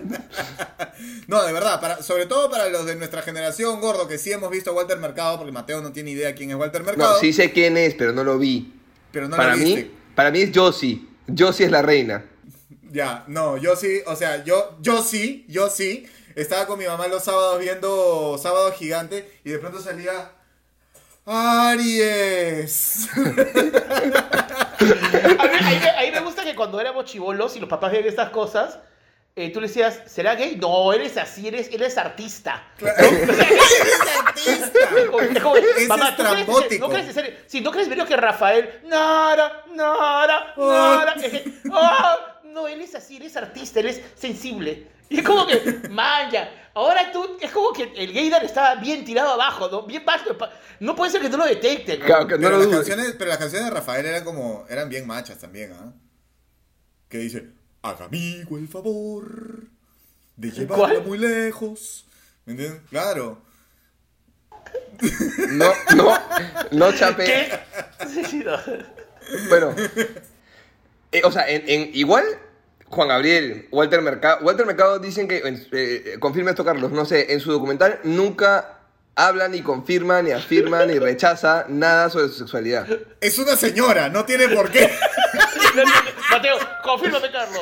No, 1.27 1.42
de 1.44 1.53
verdad, 1.53 1.81
para, 1.81 2.03
sobre 2.03 2.27
todo 2.27 2.51
para 2.51 2.68
los 2.70 2.85
de 2.85 2.96
nuestra 2.96 3.22
generación, 3.22 3.81
gordo, 3.81 4.09
que 4.09 4.18
sí 4.18 4.33
hemos 4.33 4.51
visto 4.51 4.70
a 4.70 4.72
Walter 4.74 4.98
Mercado, 4.98 5.37
porque 5.37 5.53
Mateo 5.53 5.81
no 5.81 5.92
tiene 5.92 6.11
idea 6.11 6.35
quién 6.35 6.51
es 6.51 6.57
Walter 6.57 6.83
Mercado. 6.83 7.14
No, 7.14 7.18
sí 7.18 7.33
sé 7.33 7.53
quién 7.53 7.77
es, 7.77 7.94
pero 7.94 8.12
no 8.12 8.24
lo 8.24 8.38
vi. 8.38 8.74
pero 9.12 9.29
no 9.29 9.37
para 9.37 9.55
lo 9.55 9.62
viste. 9.62 9.85
mí, 9.85 9.90
para 10.14 10.31
mí 10.31 10.40
es 10.40 10.51
Josie. 10.55 11.07
Josie 11.37 11.66
es 11.66 11.72
la 11.72 11.83
reina. 11.83 12.24
Ya, 12.90 13.24
no, 13.27 13.59
yo 13.59 13.77
sí, 13.77 14.01
o 14.07 14.16
sea, 14.16 14.44
yo, 14.44 14.77
yo 14.81 15.03
sí, 15.03 15.44
yo 15.48 15.68
sí. 15.70 16.07
Estaba 16.35 16.66
con 16.66 16.79
mi 16.79 16.87
mamá 16.87 17.07
los 17.07 17.24
sábados 17.24 17.61
viendo 17.61 18.38
Sábado 18.38 18.72
Gigante 18.72 19.31
y 19.44 19.51
de 19.51 19.59
pronto 19.59 19.81
salía. 19.81 20.33
Aries. 21.30 23.08
A 23.14 23.20
mí, 25.46 25.56
ahí, 25.60 25.78
me, 25.80 25.90
ahí 25.90 26.10
me 26.10 26.20
gusta 26.20 26.42
que 26.42 26.54
cuando 26.54 26.80
éramos 26.80 27.04
chivolos 27.04 27.54
y 27.56 27.60
los 27.60 27.68
papás 27.68 27.92
veían 27.92 28.08
estas 28.08 28.30
cosas, 28.30 28.78
eh, 29.36 29.52
tú 29.52 29.60
le 29.60 29.68
decías, 29.68 30.00
¿será 30.06 30.34
gay? 30.34 30.56
No, 30.56 30.90
eres 30.92 31.16
así, 31.18 31.46
eres, 31.46 31.68
eres 31.70 31.98
artista. 31.98 32.66
artista. 32.80 34.78
Como- 35.10 35.20
es 35.20 35.40
como, 35.42 35.56
Ese 35.56 35.86
mamá, 35.86 36.08
es 36.08 36.16
¿tú 36.16 36.22
crees-. 36.88 37.06
¿No 37.06 37.12
serio? 37.12 37.34
Si 37.46 37.60
no 37.60 37.70
crees 37.72 37.88
menos 37.88 38.08
que 38.08 38.16
Rafael, 38.16 38.80
nada, 38.86 39.64
nada, 39.74 40.54
nada. 40.56 41.12
Es 41.12 41.30
que, 41.30 41.52
ah, 41.72 42.40
no, 42.44 42.66
él 42.66 42.80
es 42.80 42.94
así, 42.94 43.16
eres 43.16 43.36
artista, 43.36 43.80
él 43.80 43.86
es 43.88 44.00
sensible. 44.14 44.88
Y 45.11 45.18
es 45.18 45.25
como 45.25 45.47
que, 45.47 45.88
man, 45.90 46.31
ya. 46.31 46.71
Ahora 46.75 47.11
tú, 47.11 47.37
es 47.40 47.51
como 47.51 47.73
que 47.73 47.92
el 47.97 48.12
gaydar 48.12 48.44
estaba 48.44 48.75
bien 48.77 49.05
tirado 49.05 49.33
abajo, 49.33 49.68
¿no? 49.68 49.83
Bien 49.83 50.05
bajo. 50.05 50.37
No 50.81 50.94
puede 50.94 51.11
ser 51.11 51.21
que 51.23 51.29
no 51.29 51.38
lo 51.38 51.47
detecten. 51.47 51.99
¿no? 51.99 52.07
Claro, 52.07 52.27
que 52.27 52.35
no 52.35 52.42
pero, 52.42 52.59
lo 52.59 52.64
las 52.64 52.68
canciones, 52.68 53.14
pero 53.18 53.29
las 53.31 53.38
canciones 53.38 53.68
de 53.68 53.75
Rafael 53.75 54.07
eran 54.07 54.23
como. 54.25 54.64
eran 54.68 54.88
bien 54.88 55.07
machas 55.07 55.38
también, 55.38 55.73
¿ah? 55.73 55.92
Que 57.09 57.18
dice. 57.18 57.49
Haga 57.83 58.07
amigo 58.07 58.59
el 58.59 58.68
favor 58.68 59.62
de 60.37 60.51
llevarla 60.51 60.94
¿Cuál? 60.94 61.05
muy 61.05 61.18
lejos. 61.18 62.07
¿Me 62.44 62.53
entiendes? 62.53 62.83
Claro. 62.90 63.40
No, 65.51 65.73
no, 65.97 66.18
no 66.73 66.92
chape. 66.92 67.25
¿Qué? 67.25 67.59
Sí, 68.09 68.25
sí, 68.25 68.38
no. 68.44 68.57
Bueno, 69.49 69.75
eh, 71.12 71.23
o 71.25 71.31
sea, 71.31 71.49
en, 71.49 71.62
en- 71.68 71.90
igual 71.94 72.25
Juan 72.90 73.09
Gabriel, 73.09 73.68
Walter 73.70 74.01
Mercado, 74.03 74.38
Walter 74.44 74.66
Mercado 74.66 74.98
dicen 74.98 75.29
que, 75.29 75.38
en- 75.38 75.66
eh, 75.72 76.16
confirma 76.20 76.51
esto 76.51 76.64
Carlos, 76.64 76.90
no 76.90 77.05
sé, 77.05 77.33
en 77.33 77.40
su 77.40 77.53
documental 77.53 78.01
nunca 78.05 78.74
habla 79.14 79.48
ni 79.48 79.62
confirma, 79.62 80.22
ni 80.22 80.31
afirma, 80.31 80.87
ni 80.87 80.98
rechaza 80.98 81.66
nada 81.68 82.09
sobre 82.09 82.29
su 82.29 82.35
sexualidad. 82.35 82.87
Es 83.20 83.38
una 83.38 83.57
señora, 83.57 84.09
no 84.09 84.24
tiene 84.24 84.48
por 84.48 84.70
qué. 84.70 84.90
Mateo, 86.31 86.57
confírmame, 86.83 87.31
Carlos. 87.31 87.61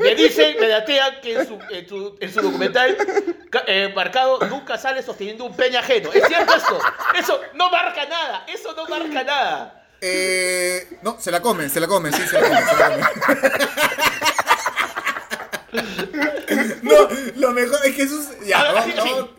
Me 0.00 0.14
dicen, 0.14 0.56
me 0.58 0.66
datean 0.68 1.20
que 1.22 1.34
en 1.34 1.46
su, 1.46 1.58
en 1.70 1.88
su, 1.88 2.16
en 2.20 2.32
su 2.32 2.40
documental 2.40 2.96
eh, 3.66 3.92
marcado 3.94 4.38
nunca 4.48 4.76
sale 4.78 5.02
sosteniendo 5.02 5.44
un 5.44 5.54
peña 5.56 5.80
ajeno. 5.80 6.10
¿Es 6.12 6.26
cierto 6.26 6.54
esto? 6.54 6.78
Eso 7.18 7.40
no 7.54 7.70
marca 7.70 8.06
nada. 8.06 8.44
Eso 8.48 8.74
no 8.74 8.86
marca 8.86 9.24
nada. 9.24 9.86
Eh, 10.00 10.98
no, 11.02 11.18
se 11.20 11.30
la 11.30 11.40
come, 11.40 11.68
se 11.68 11.80
la 11.80 11.86
come, 11.86 12.12
sí, 12.12 12.22
se 12.26 12.40
la 12.40 12.48
come, 12.48 12.60
se 12.66 12.76
la 12.76 12.88
come. 12.88 13.50
No, 16.82 17.08
lo 17.36 17.50
mejor 17.52 17.78
es 17.84 17.96
que 17.96 18.02
eso 18.02 18.20
es. 18.20 18.46
Ya, 18.46 18.60
Ah, 18.60 18.72
vamos, 18.72 18.84
sí, 18.84 18.92
sí. 18.92 19.10
vamos. 19.10 19.30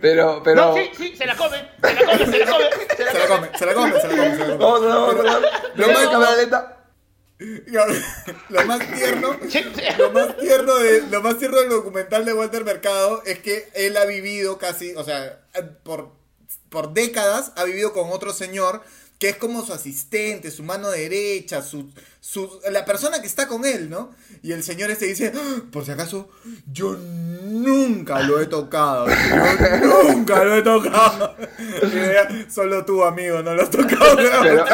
Pero, 0.00 0.42
pero... 0.42 0.56
No, 0.56 0.74
sí, 0.74 0.90
sí, 0.96 1.16
se 1.16 1.26
la 1.26 1.36
come. 1.36 1.68
Se 1.82 1.94
la 1.94 2.06
come, 2.06 2.26
se 2.26 2.38
la 2.38 2.46
come. 2.50 2.64
Se 2.96 2.96
Se 2.96 3.18
la 3.18 3.26
come, 3.26 3.50
se 3.58 3.66
la 3.66 3.74
come, 3.74 4.00
se 4.00 4.08
la 4.08 4.16
come, 4.16 4.36
se 4.36 4.38
la 4.38 4.46
come. 4.46 4.56
Vamos, 4.56 4.86
vamos, 4.86 5.16
vamos. 5.24 5.42
Lo 5.74 5.86
más- 5.88 6.08
cámara 6.08 6.36
lenta. 6.36 6.70
Lo 8.48 8.64
más 8.64 8.78
tierno, 8.94 9.36
lo 9.98 10.10
más 10.12 10.36
tierno 10.38 10.76
de, 10.76 11.02
lo 11.10 11.20
más 11.20 11.36
tierno 11.38 11.58
del 11.58 11.68
documental 11.68 12.24
de 12.24 12.32
Walter 12.32 12.64
Mercado 12.64 13.22
es 13.26 13.40
que 13.40 13.68
él 13.74 13.96
ha 13.96 14.04
vivido 14.04 14.56
casi, 14.56 14.94
o 14.94 15.02
sea, 15.04 15.40
por, 15.82 16.12
por 16.70 16.94
décadas 16.94 17.52
ha 17.56 17.64
vivido 17.64 17.92
con 17.92 18.10
otro 18.12 18.32
señor 18.32 18.82
que 19.18 19.28
es 19.30 19.36
como 19.36 19.64
su 19.64 19.72
asistente, 19.72 20.50
su 20.50 20.62
mano 20.62 20.90
derecha, 20.90 21.62
su, 21.62 21.90
su 22.20 22.60
la 22.70 22.84
persona 22.84 23.20
que 23.20 23.26
está 23.26 23.46
con 23.48 23.64
él, 23.64 23.88
¿no? 23.88 24.12
Y 24.42 24.52
el 24.52 24.62
señor 24.62 24.90
este 24.90 25.06
dice, 25.06 25.32
"Ah, 25.34 25.62
por 25.70 25.84
si 25.84 25.92
acaso, 25.92 26.28
yo 26.70 26.96
nunca 27.44 28.20
lo 28.20 28.40
he 28.40 28.46
tocado, 28.46 29.06
yo 29.80 30.12
nunca 30.12 30.44
lo 30.44 30.56
he 30.56 30.62
tocado. 30.62 31.36
Solo 32.50 32.84
tú, 32.84 33.04
amigo, 33.04 33.42
no 33.42 33.54
lo 33.54 33.62
has 33.62 33.70
tocado. 33.70 34.16
Pero, 34.42 34.64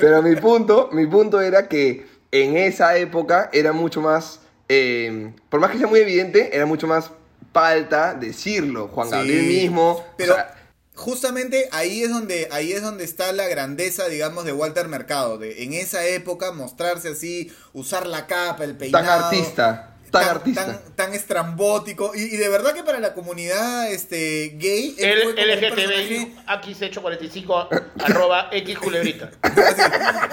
pero 0.00 0.22
mi 0.22 0.36
punto, 0.36 0.90
mi 0.92 1.06
punto 1.06 1.40
era 1.40 1.68
que 1.68 2.06
en 2.32 2.56
esa 2.56 2.96
época 2.96 3.50
era 3.52 3.72
mucho 3.72 4.00
más, 4.00 4.40
eh, 4.68 5.32
por 5.48 5.60
más 5.60 5.70
que 5.70 5.78
sea 5.78 5.86
muy 5.86 6.00
evidente, 6.00 6.54
era 6.54 6.66
mucho 6.66 6.86
más 6.86 7.10
falta 7.52 8.14
decirlo. 8.14 8.88
Juan 8.88 9.08
Sí, 9.08 9.14
Gabriel 9.14 9.46
mismo, 9.46 10.04
Pero 10.16 10.32
o 10.32 10.36
sea, 10.36 10.55
justamente 10.96 11.68
ahí 11.72 12.02
es 12.02 12.10
donde 12.10 12.48
ahí 12.50 12.72
es 12.72 12.82
donde 12.82 13.04
está 13.04 13.30
la 13.32 13.46
grandeza, 13.46 14.08
digamos, 14.08 14.44
de 14.44 14.52
Walter 14.52 14.88
Mercado, 14.88 15.38
de 15.38 15.62
en 15.62 15.74
esa 15.74 16.04
época 16.06 16.52
mostrarse 16.52 17.10
así, 17.10 17.52
usar 17.72 18.06
la 18.06 18.26
capa, 18.26 18.64
el 18.64 18.76
peinado, 18.76 19.04
tan 19.04 19.24
artista, 19.24 19.95
tan, 20.20 20.28
artista. 20.30 20.66
tan, 20.66 20.80
tan 20.96 21.14
estrambótico 21.14 22.12
y, 22.14 22.22
y 22.22 22.36
de 22.36 22.48
verdad 22.48 22.74
que 22.74 22.82
para 22.82 22.98
la 23.00 23.14
comunidad 23.14 23.90
este 23.90 24.54
gay 24.58 24.94
El 24.98 25.34
LGTBI, 25.34 25.70
personaje- 25.70 26.34
X845, 26.46 27.68
arroba 28.04 28.48
X 28.52 28.78
culebrita. 28.78 29.30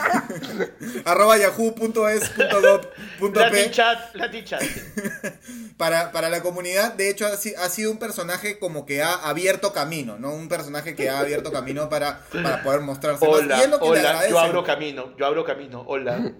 arroba 1.05 1.37
yahoo.es.gov.p 1.37 3.39
Latin 3.39 3.71
chat, 3.71 4.15
Latin 4.15 4.43
chat. 4.45 4.61
para, 5.77 6.11
para 6.11 6.29
la 6.29 6.41
comunidad, 6.41 6.93
de 6.93 7.09
hecho, 7.09 7.25
ha, 7.25 7.35
si- 7.37 7.55
ha 7.55 7.69
sido 7.69 7.91
un 7.91 7.97
personaje 7.97 8.59
como 8.59 8.85
que 8.85 9.01
ha 9.01 9.13
abierto 9.13 9.73
camino, 9.73 10.17
¿no? 10.19 10.33
Un 10.33 10.47
personaje 10.49 10.95
que 10.95 11.09
ha 11.09 11.19
abierto 11.19 11.51
camino 11.51 11.89
para, 11.89 12.19
para 12.31 12.61
poder 12.63 12.81
mostrarse 12.81 13.25
más. 13.27 13.39
Hola, 13.39 13.57
Y 13.57 13.61
es 13.61 13.69
lo 13.69 13.79
que 13.79 13.85
le 13.85 13.91
hola, 13.91 14.29
yo 14.29 14.39
abro 14.39 14.63
camino, 14.63 15.13
yo 15.17 15.25
abro 15.25 15.43
camino, 15.43 15.83
hola. 15.87 16.31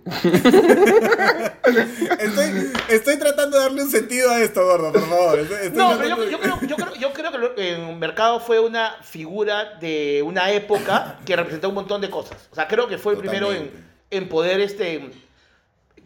Estoy, 2.19 2.71
estoy 2.89 3.17
tratando 3.17 3.32
de 3.35 3.59
darle 3.59 3.83
un 3.83 3.91
sentido 3.91 4.31
a 4.31 4.39
esto, 4.39 4.63
gordo, 4.65 4.91
por 4.91 5.07
favor. 5.09 5.39
Estoy- 5.39 5.69
No, 5.71 5.97
pero 5.97 5.97
tratando 5.97 6.23
yo, 6.25 6.29
yo 6.31 6.39
creo, 6.39 6.59
yo, 6.67 6.75
creo, 6.75 6.95
yo 6.95 7.13
creo 7.13 7.55
que 7.55 7.73
en 7.73 7.99
Mercado 7.99 8.39
fue 8.39 8.59
una 8.59 8.95
figura 9.03 9.75
de 9.79 10.21
una 10.25 10.51
época 10.51 11.19
que 11.25 11.35
representó 11.35 11.69
un 11.69 11.75
montón 11.75 12.01
de 12.01 12.09
cosas. 12.09 12.37
O 12.51 12.55
sea, 12.55 12.67
creo 12.67 12.87
que 12.87 12.97
fue 12.97 13.13
el 13.13 13.19
primero 13.19 13.51
en, 13.51 13.71
en 14.11 14.29
poder, 14.29 14.59
este, 14.61 15.09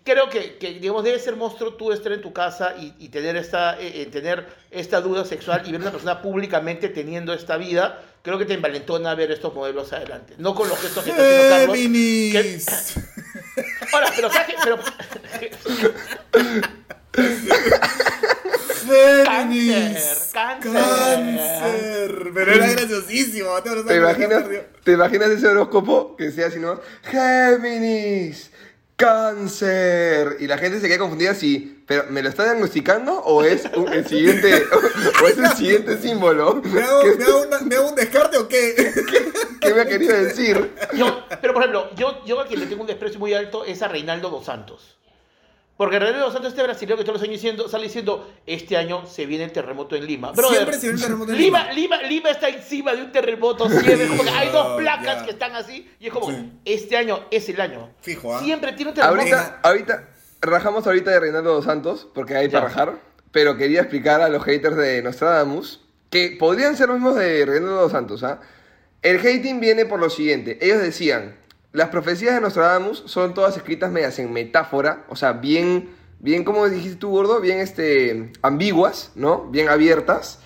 creo 0.03 0.29
que, 0.29 0.57
que, 0.57 0.73
digamos, 0.79 1.03
debe 1.03 1.19
ser 1.19 1.35
monstruo 1.35 1.73
tú 1.73 1.91
estar 1.91 2.11
en 2.13 2.21
tu 2.21 2.31
casa 2.33 2.75
y, 2.79 2.93
y 2.99 3.09
tener, 3.09 3.35
esta, 3.35 3.79
eh, 3.79 4.01
eh, 4.01 4.05
tener 4.05 4.45
esta 4.71 5.01
duda 5.01 5.25
sexual 5.25 5.63
y 5.65 5.71
ver 5.71 5.81
a 5.81 5.83
una 5.83 5.91
persona 5.91 6.21
públicamente 6.21 6.89
teniendo 6.89 7.33
esta 7.33 7.57
vida. 7.57 8.01
Creo 8.23 8.37
que 8.37 8.45
te 8.45 8.53
envalentona 8.55 9.15
ver 9.15 9.31
estos 9.31 9.53
modelos 9.53 9.93
adelante. 9.93 10.33
No 10.37 10.53
con 10.55 10.67
los 10.67 10.77
gestos 10.79 11.03
que 11.05 11.11
está 11.11 11.23
haciendo 11.23 11.55
Carlos. 11.55 11.77
que-. 11.77 12.61
Ahora, 13.93 14.11
pero 14.15 14.31
¿sabes 14.31 14.47
qué? 14.47 14.55
Pero, 14.63 14.77
Géminis. 18.87 20.29
Cáncer, 20.33 20.71
cáncer. 20.73 22.31
Pero 22.33 22.51
era 22.53 22.67
graciosísimo. 22.71 23.49
No 23.65 23.83
¿Te 23.85 23.95
imaginas. 23.97 24.43
¿Te 24.83 24.91
imaginas 24.93 25.29
ese 25.29 25.47
horóscopo 25.47 26.15
que 26.15 26.31
sea 26.31 26.47
así, 26.47 26.59
no? 26.59 26.79
Géminis, 27.03 28.51
cáncer. 28.95 30.37
Y 30.39 30.47
la 30.47 30.57
gente 30.57 30.79
se 30.79 30.87
queda 30.87 30.99
confundida 30.99 31.33
si, 31.35 31.83
pero 31.87 32.05
¿me 32.09 32.21
lo 32.21 32.29
está 32.29 32.43
diagnosticando 32.45 33.13
o 33.19 33.43
es 33.43 33.63
un- 33.75 33.91
el 33.91 34.07
siguiente, 34.07 34.63
o 35.23 35.27
es 35.27 35.37
el 35.37 35.49
siguiente 35.51 35.97
símbolo? 35.97 36.61
¿Me 36.63 36.81
hago, 36.83 37.01
¿Qué, 37.01 37.15
me 37.17 37.23
hago 37.25 37.41
una- 37.43 37.59
me 37.59 37.75
hago 37.75 37.89
un 37.89 37.95
descarte 37.95 38.37
o 38.37 38.47
qué? 38.47 38.93
qué 39.61 39.73
me 39.73 39.81
ha 39.81 39.85
querido 39.85 40.15
decir? 40.17 40.71
Yo, 40.93 41.23
pero 41.41 41.53
por 41.53 41.63
ejemplo, 41.63 41.89
yo, 41.95 42.23
yo 42.25 42.39
a 42.39 42.47
quien 42.47 42.59
le 42.61 42.67
tengo 42.67 42.81
un 42.81 42.87
desprecio 42.87 43.19
muy 43.19 43.33
alto 43.33 43.65
es 43.65 43.81
a 43.81 43.87
Reinaldo 43.87 44.29
dos 44.29 44.45
Santos. 44.45 44.93
Porque 45.77 45.99
Reinaldo 45.99 46.25
dos 46.25 46.33
Santos, 46.33 46.51
este 46.53 46.63
brasileño 46.63 46.97
que 46.97 47.03
todos 47.03 47.13
los 47.19 47.21
años 47.21 47.33
diciendo, 47.35 47.69
sale 47.69 47.83
diciendo, 47.83 48.27
este 48.47 48.77
año 48.77 49.05
se 49.05 49.27
viene 49.27 49.43
el 49.43 49.51
terremoto 49.51 49.95
en 49.95 50.07
Lima. 50.07 50.31
Brother, 50.31 50.55
Siempre 50.57 50.75
se 50.75 50.81
viene 50.87 50.95
el 50.95 51.01
terremoto 51.03 51.31
en 51.33 51.37
Lima, 51.37 51.71
Lima. 51.71 51.97
Lima, 51.97 52.09
Lima 52.09 52.29
está 52.31 52.49
encima 52.49 52.93
de 52.95 53.03
un 53.03 53.11
terremoto 53.11 53.69
siempre. 53.69 53.93
es 54.03 54.09
como 54.09 54.23
que 54.23 54.29
hay 54.31 54.49
dos 54.49 54.75
placas 54.77 55.19
ya. 55.19 55.25
que 55.25 55.31
están 55.31 55.55
así. 55.55 55.87
Y 55.99 56.07
es 56.07 56.13
como, 56.13 56.31
Sí. 56.31 56.51
este 56.65 56.97
año 56.97 57.25
es 57.29 57.47
el 57.49 57.61
año. 57.61 57.91
Fijo, 58.01 58.35
¿ah? 58.35 58.41
Siempre 58.41 58.73
tiene 58.73 58.89
un 58.89 58.95
terremoto. 58.95 59.19
Ahorita, 59.21 59.59
ahorita, 59.61 60.09
rajamos 60.41 60.87
ahorita 60.87 61.11
de 61.11 61.19
Reinaldo 61.19 61.53
dos 61.53 61.65
Santos, 61.65 62.07
porque 62.13 62.35
hay 62.35 62.47
Ya. 62.47 62.53
para 62.59 62.65
rajar, 62.69 62.99
pero 63.31 63.55
quería 63.55 63.81
explicar 63.81 64.21
a 64.21 64.29
los 64.29 64.43
haters 64.43 64.75
de 64.77 65.03
Nostradamus 65.03 65.81
que 66.09 66.37
podrían 66.39 66.75
ser 66.75 66.87
los 66.87 66.97
mismos 66.97 67.15
de 67.17 67.45
Reinaldo 67.45 67.75
dos 67.81 67.91
Santos, 67.91 68.23
¿ah? 68.23 68.41
El 69.03 69.19
hating 69.19 69.59
viene 69.59 69.85
por 69.85 69.99
lo 69.99 70.09
siguiente, 70.09 70.57
ellos 70.59 70.81
decían, 70.81 71.35
las 71.77 71.89
profecías 71.89 72.33
de 72.35 72.41
Nostradamus 72.41 73.03
son 73.05 73.33
todas 73.33 73.55
escritas 73.55 73.91
medias 73.91 74.17
en 74.19 74.33
metáfora, 74.33 75.05
o 75.09 75.15
sea, 75.15 75.33
bien, 75.33 75.89
bien, 76.19 76.43
como 76.43 76.67
dijiste 76.67 76.97
tú, 76.97 77.09
gordo, 77.11 77.39
bien 77.39 77.59
este, 77.59 78.31
ambiguas, 78.41 79.11
¿no? 79.15 79.45
Bien 79.49 79.69
abiertas, 79.69 80.39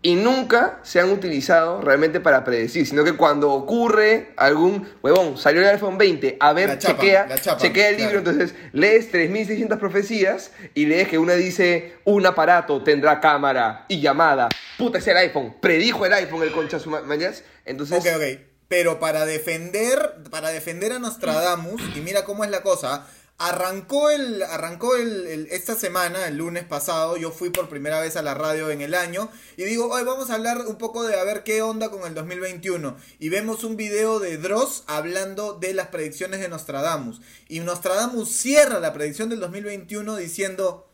y 0.00 0.16
nunca 0.16 0.80
se 0.82 1.00
han 1.00 1.10
utilizado 1.10 1.80
realmente 1.80 2.20
para 2.20 2.44
predecir, 2.44 2.86
sino 2.86 3.04
que 3.04 3.14
cuando 3.14 3.50
ocurre 3.52 4.34
algún 4.36 4.86
huevón, 5.02 5.38
salió 5.38 5.62
el 5.62 5.68
iPhone 5.68 5.96
20, 5.96 6.36
a 6.38 6.52
ver, 6.52 6.78
chapa, 6.78 6.94
chequea, 7.00 7.34
chapa, 7.40 7.56
chequea 7.60 7.88
el 7.88 7.96
libro, 7.96 8.22
claro. 8.22 8.30
entonces 8.30 8.54
lees 8.72 9.10
3600 9.10 9.78
profecías 9.78 10.52
y 10.74 10.84
lees 10.84 11.08
que 11.08 11.16
una 11.18 11.32
dice 11.32 11.94
un 12.04 12.26
aparato 12.26 12.82
tendrá 12.84 13.18
cámara 13.18 13.86
y 13.88 14.00
llamada. 14.02 14.50
Puta, 14.76 14.98
es 14.98 15.06
el 15.08 15.16
iPhone. 15.16 15.54
Predijo 15.60 16.04
el 16.04 16.12
iPhone 16.12 16.42
el 16.42 16.52
concha 16.52 16.78
su 16.78 16.90
ma- 16.90 17.00
mañas. 17.00 17.42
Entonces, 17.64 17.98
Ok, 17.98 18.06
ok. 18.14 18.53
Pero 18.68 18.98
para 18.98 19.26
defender, 19.26 20.16
para 20.30 20.50
defender 20.50 20.92
a 20.92 20.98
Nostradamus, 20.98 21.82
y 21.96 22.00
mira 22.00 22.24
cómo 22.24 22.44
es 22.44 22.50
la 22.50 22.62
cosa, 22.62 23.06
Arrancó 23.36 24.10
el, 24.10 24.44
arrancó 24.44 24.94
el, 24.94 25.48
esta 25.50 25.74
semana, 25.74 26.28
el 26.28 26.36
lunes 26.36 26.62
pasado, 26.62 27.16
yo 27.16 27.32
fui 27.32 27.50
por 27.50 27.68
primera 27.68 28.00
vez 28.00 28.14
a 28.14 28.22
la 28.22 28.34
radio 28.34 28.70
en 28.70 28.80
el 28.80 28.94
año 28.94 29.28
y 29.56 29.64
digo, 29.64 29.88
hoy 29.88 30.04
vamos 30.04 30.30
a 30.30 30.34
hablar 30.34 30.60
un 30.68 30.78
poco 30.78 31.02
de 31.02 31.18
a 31.18 31.24
ver 31.24 31.42
qué 31.42 31.60
onda 31.60 31.90
con 31.90 32.06
el 32.06 32.14
2021. 32.14 32.96
Y 33.18 33.30
vemos 33.30 33.64
un 33.64 33.76
video 33.76 34.20
de 34.20 34.38
Dross 34.38 34.84
hablando 34.86 35.54
de 35.54 35.74
las 35.74 35.88
predicciones 35.88 36.38
de 36.38 36.48
Nostradamus. 36.48 37.20
Y 37.48 37.58
Nostradamus 37.58 38.30
cierra 38.30 38.78
la 38.78 38.92
predicción 38.92 39.30
del 39.30 39.40
2021 39.40 40.14
diciendo, 40.14 40.88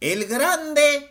el 0.00 0.26
grande 0.26 1.10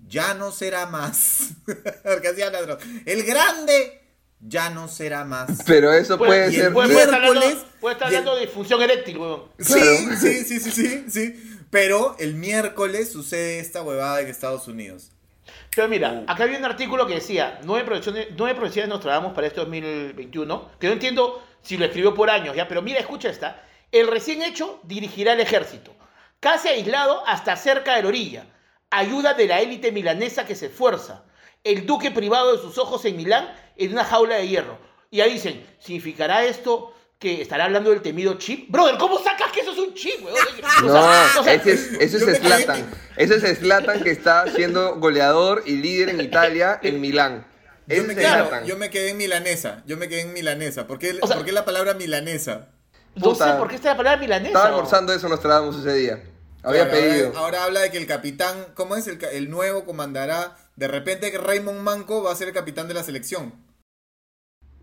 ya 0.00 0.34
no 0.34 0.50
será 0.50 0.86
más. 0.86 1.50
El 3.06 3.22
grande 3.22 4.01
ya 4.42 4.70
no 4.70 4.88
será 4.88 5.24
más. 5.24 5.62
Pero 5.66 5.92
eso 5.92 6.18
puede 6.18 6.50
ser. 6.52 6.72
Puede, 6.72 6.88
puede 6.88 7.04
estar 7.04 7.14
hablando, 7.22 7.40
miércoles 7.40 7.64
puede 7.80 7.92
estar 7.94 8.08
hablando 8.08 8.36
de 8.36 8.46
función 8.48 8.82
eréctil, 8.82 9.18
weón. 9.18 9.42
Sí, 9.58 9.72
Claro. 9.74 10.16
sí, 10.20 10.44
sí, 10.44 10.60
sí, 10.60 10.70
sí, 10.70 11.04
sí. 11.08 11.58
Pero 11.70 12.16
el 12.18 12.34
miércoles 12.34 13.10
sucede 13.10 13.58
esta 13.60 13.82
huevada 13.82 14.20
en 14.20 14.28
Estados 14.28 14.68
Unidos. 14.68 15.10
Pero 15.74 15.86
Uh. 15.86 15.90
mira, 15.90 16.24
acá 16.26 16.42
había 16.44 16.58
un 16.58 16.64
artículo 16.64 17.06
que 17.06 17.14
decía 17.14 17.60
nueve 17.64 17.84
proyecciones, 17.86 18.28
nueve 18.36 18.54
proyecciones 18.54 18.88
nos 18.90 19.00
trabamos 19.00 19.32
para 19.32 19.46
este 19.46 19.60
2021, 19.60 20.70
que 20.78 20.86
no 20.88 20.92
entiendo 20.92 21.42
si 21.62 21.76
lo 21.78 21.84
escribió 21.86 22.14
por 22.14 22.28
años, 22.28 22.54
ya, 22.56 22.68
pero 22.68 22.82
mira, 22.82 22.98
escucha 23.00 23.30
esta. 23.30 23.62
El 23.90 24.08
recién 24.08 24.42
hecho 24.42 24.80
dirigirá 24.84 25.32
el 25.34 25.40
ejército, 25.40 25.94
casi 26.40 26.68
aislado 26.68 27.26
hasta 27.26 27.56
cerca 27.56 27.96
de 27.96 28.02
la 28.02 28.08
orilla. 28.08 28.46
Ayuda 28.90 29.32
de 29.34 29.46
la 29.46 29.60
élite 29.60 29.92
milanesa 29.92 30.44
que 30.44 30.54
se 30.54 30.66
esfuerza. 30.66 31.24
El 31.64 31.86
duque 31.86 32.10
privado 32.10 32.56
de 32.56 32.62
sus 32.62 32.76
ojos 32.78 33.04
en 33.04 33.16
Milán 33.16 33.52
en 33.76 33.92
una 33.92 34.04
jaula 34.04 34.36
de 34.36 34.48
hierro. 34.48 34.78
Y 35.10 35.20
ahí 35.20 35.34
dicen, 35.34 35.64
¿significará 35.78 36.44
esto 36.44 36.92
que 37.18 37.40
estará 37.42 37.64
hablando 37.66 37.90
del 37.90 38.02
temido 38.02 38.34
chip? 38.34 38.70
Brother, 38.70 38.96
¿cómo 38.98 39.18
sacas 39.22 39.52
que 39.52 39.60
eso 39.60 39.72
es 39.72 39.78
un 39.78 39.94
chip, 39.94 40.24
weón? 40.24 40.36
O 40.78 40.86
No, 40.86 40.92
sea, 40.92 41.40
o 41.40 41.44
sea, 41.44 41.54
ese 41.54 41.72
es, 41.72 41.92
eso 42.00 42.28
es 42.30 42.38
Slatan. 42.38 42.90
Eso 43.16 43.34
es 43.34 43.58
Slatan 43.58 44.02
que 44.02 44.10
está 44.10 44.46
siendo 44.54 44.96
goleador 44.96 45.62
y 45.66 45.76
líder 45.76 46.08
en 46.10 46.20
Italia 46.20 46.80
en 46.82 47.00
Milán. 47.00 47.46
Yo 47.86 48.04
me, 48.04 48.14
quedé, 48.14 48.26
yo 48.64 48.76
me 48.76 48.90
quedé 48.90 49.10
en 49.10 49.16
milanesa. 49.18 49.82
Yo 49.86 49.96
me 49.96 50.08
quedé 50.08 50.22
en 50.22 50.32
milanesa. 50.32 50.86
¿Por 50.86 50.98
qué, 50.98 51.18
O 51.20 51.26
sea- 51.26 51.36
por 51.36 51.44
qué 51.44 51.52
la 51.52 51.64
palabra 51.64 51.94
milanesa? 51.94 52.68
no 53.16 53.34
sé 53.34 53.44
por 53.58 53.68
qué 53.68 53.74
está 53.74 53.90
la 53.90 53.96
palabra 53.98 54.18
milanesa. 54.20 54.48
Estaba 54.48 54.68
almorzando 54.68 55.12
eso 55.12 55.28
Nostradamus 55.28 55.76
ese 55.78 55.92
día. 55.94 56.22
Había 56.62 56.88
Claro, 56.88 56.90
pedido. 57.00 57.26
Ahora, 57.28 57.40
ahora 57.40 57.64
habla 57.64 57.80
de 57.80 57.90
que 57.90 57.98
el 57.98 58.06
capitán, 58.06 58.66
¿cómo 58.74 58.96
es? 58.96 59.06
El 59.08 59.50
nuevo 59.50 59.84
comandará. 59.84 60.56
De 60.76 60.88
repente 60.88 61.30
que 61.30 61.38
Raymond 61.38 61.80
Manco 61.80 62.22
va 62.22 62.32
a 62.32 62.36
ser 62.36 62.48
el 62.48 62.54
capitán 62.54 62.88
de 62.88 62.94
la 62.94 63.02
selección. 63.02 63.52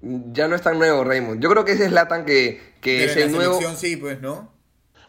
Ya 0.02 0.48
no 0.48 0.56
es 0.56 0.62
tan 0.62 0.78
nuevo, 0.80 1.04
Raymond. 1.04 1.42
Yo 1.42 1.50
creo 1.50 1.66
que 1.66 1.74
ese 1.74 1.84
es 1.86 1.90
Zlatan 1.90 2.26
que, 2.26 2.76
que 2.80 3.00
Pero 3.00 3.12
es 3.12 3.18
en 3.18 3.24
el 3.24 3.32
la 3.32 3.38
nuevo. 3.38 3.54
selección 3.56 3.78
sí, 3.78 3.98
pues, 3.98 4.22
¿no? 4.22 4.58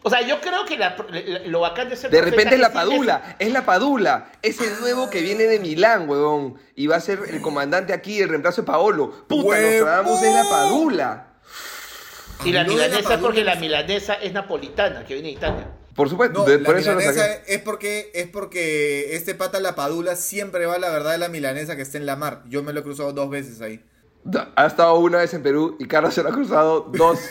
O 0.03 0.09
sea, 0.09 0.21
yo 0.27 0.41
creo 0.41 0.65
que 0.65 0.77
la- 0.79 0.97
la- 1.11 1.39
lo 1.45 1.59
bacán 1.59 1.87
de 1.87 1.95
ser 1.95 2.09
De 2.09 2.21
repente 2.21 2.55
es 2.55 2.59
la 2.61 2.73
Padula, 2.73 3.35
es 3.37 3.53
la 3.53 3.63
Padula, 3.65 4.31
es 4.41 4.59
el 4.59 4.79
nuevo 4.81 5.11
que 5.11 5.21
viene 5.21 5.43
de 5.43 5.59
Milán, 5.59 6.09
huevón. 6.09 6.59
Y 6.75 6.87
va 6.87 6.95
a 6.95 6.99
ser 6.99 7.19
el 7.29 7.39
comandante 7.41 7.93
aquí, 7.93 8.19
el 8.19 8.27
reemplazo 8.29 8.63
de 8.63 8.67
Paolo. 8.67 9.27
Puta. 9.27 9.59
Nostradamus 9.61 10.23
es 10.23 10.33
la 10.33 10.43
Padula. 10.49 11.27
Y 12.43 12.51
la 12.51 12.63
la 12.63 12.69
milanesa 12.69 13.13
es 13.13 13.19
porque 13.19 13.43
la 13.43 13.55
milanesa 13.55 14.15
es 14.15 14.33
napolitana, 14.33 15.05
que 15.05 15.13
viene 15.13 15.29
de 15.29 15.35
Italia. 15.35 15.67
Por 15.95 16.09
supuesto, 16.09 16.39
No, 16.39 16.45
de- 16.45 16.59
la 16.59 16.65
por 16.65 16.77
eso 16.77 16.95
milanesa 16.95 17.19
saqué. 17.25 17.53
es 17.55 17.61
porque, 17.61 18.11
es 18.13 18.27
porque 18.27 19.13
este 19.15 19.35
pata 19.35 19.59
la 19.59 19.75
padula 19.75 20.15
siempre 20.15 20.65
va 20.65 20.75
a 20.75 20.79
la 20.79 20.89
verdad 20.89 21.11
de 21.11 21.17
la 21.17 21.27
milanesa 21.29 21.75
que 21.75 21.81
está 21.81 21.97
en 21.97 22.05
la 22.05 22.15
mar. 22.15 22.43
Yo 22.47 22.63
me 22.63 22.71
lo 22.73 22.79
he 22.79 22.83
cruzado 22.83 23.11
dos 23.13 23.29
veces 23.29 23.59
ahí. 23.61 23.83
Ha 24.55 24.67
estado 24.67 24.95
una 24.99 25.17
vez 25.17 25.33
en 25.33 25.41
Perú 25.43 25.75
y 25.79 25.87
Carlos 25.87 26.13
se 26.13 26.21
lo 26.23 26.29
ha 26.29 26.31
cruzado 26.33 26.81
dos. 26.93 27.19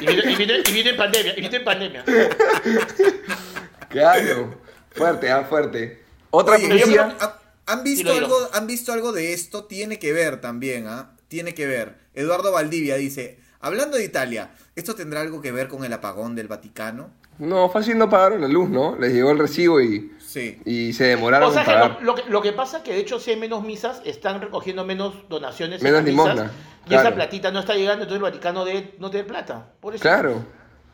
Y 0.00 0.06
vino, 0.36 0.52
y 0.54 0.70
y 0.70 0.88
en 0.88 0.96
pandemia, 0.96 1.32
y 1.38 1.40
vino 1.40 1.56
en 1.56 1.64
pandemia. 1.64 2.04
claro. 3.88 4.60
Fuerte, 4.90 5.30
ah, 5.30 5.44
fuerte. 5.44 6.02
Otra 6.30 6.56
Oye, 6.56 6.68
profecía. 6.68 7.16
¿han- 7.20 7.32
¿Han 7.68 7.82
visto, 7.82 8.12
Dilo, 8.12 8.14
dilo. 8.14 8.26
algo, 8.26 8.48
¿Han 8.54 8.66
visto 8.66 8.92
algo 8.92 9.12
de 9.12 9.32
esto? 9.32 9.64
Tiene 9.64 9.98
que 9.98 10.12
ver 10.12 10.40
también, 10.40 10.86
¿ah? 10.86 11.16
Tiene 11.28 11.54
que 11.54 11.66
ver. 11.66 11.96
Eduardo 12.14 12.52
Valdivia 12.52 12.94
dice, 12.96 13.40
hablando 13.60 13.96
de 13.96 14.04
Italia, 14.04 14.50
¿esto 14.76 14.94
tendrá 14.94 15.20
algo 15.20 15.40
que 15.42 15.50
ver 15.50 15.66
con 15.68 15.84
el 15.84 15.92
apagón 15.92 16.36
del 16.36 16.46
Vaticano? 16.46 17.10
No, 17.38 17.68
fácil 17.68 17.98
no 17.98 18.08
pagaron 18.08 18.40
la 18.40 18.48
luz, 18.48 18.68
¿no? 18.68 18.96
Les 18.98 19.12
llegó 19.12 19.30
el 19.30 19.38
recibo 19.38 19.80
y, 19.80 20.12
Sí. 20.18 20.60
y 20.64 20.92
se 20.92 21.04
demoraron 21.04 21.50
O 21.50 21.52
sea, 21.52 21.62
en 21.62 21.66
que 21.68 21.72
pagar. 21.74 21.98
lo, 22.00 22.06
lo 22.06 22.14
que, 22.14 22.22
lo 22.30 22.42
que 22.42 22.52
pasa 22.52 22.78
es 22.78 22.82
que 22.82 22.92
de 22.92 22.98
hecho 23.00 23.20
si 23.20 23.30
hay 23.32 23.36
menos 23.36 23.62
misas, 23.62 24.00
están 24.04 24.40
recogiendo 24.40 24.84
menos 24.84 25.14
donaciones 25.28 25.82
Menos 25.82 26.02
limosna, 26.04 26.50
y 26.84 26.88
claro. 26.88 27.08
esa 27.08 27.14
platita 27.14 27.50
no 27.50 27.60
está 27.60 27.74
llegando, 27.74 28.04
entonces 28.04 28.16
el 28.16 28.22
Vaticano 28.22 28.64
debe- 28.64 28.94
no 28.98 29.10
tiene 29.10 29.26
plata. 29.26 29.66
Por 29.80 29.94
eso. 29.94 30.02
Claro. 30.02 30.44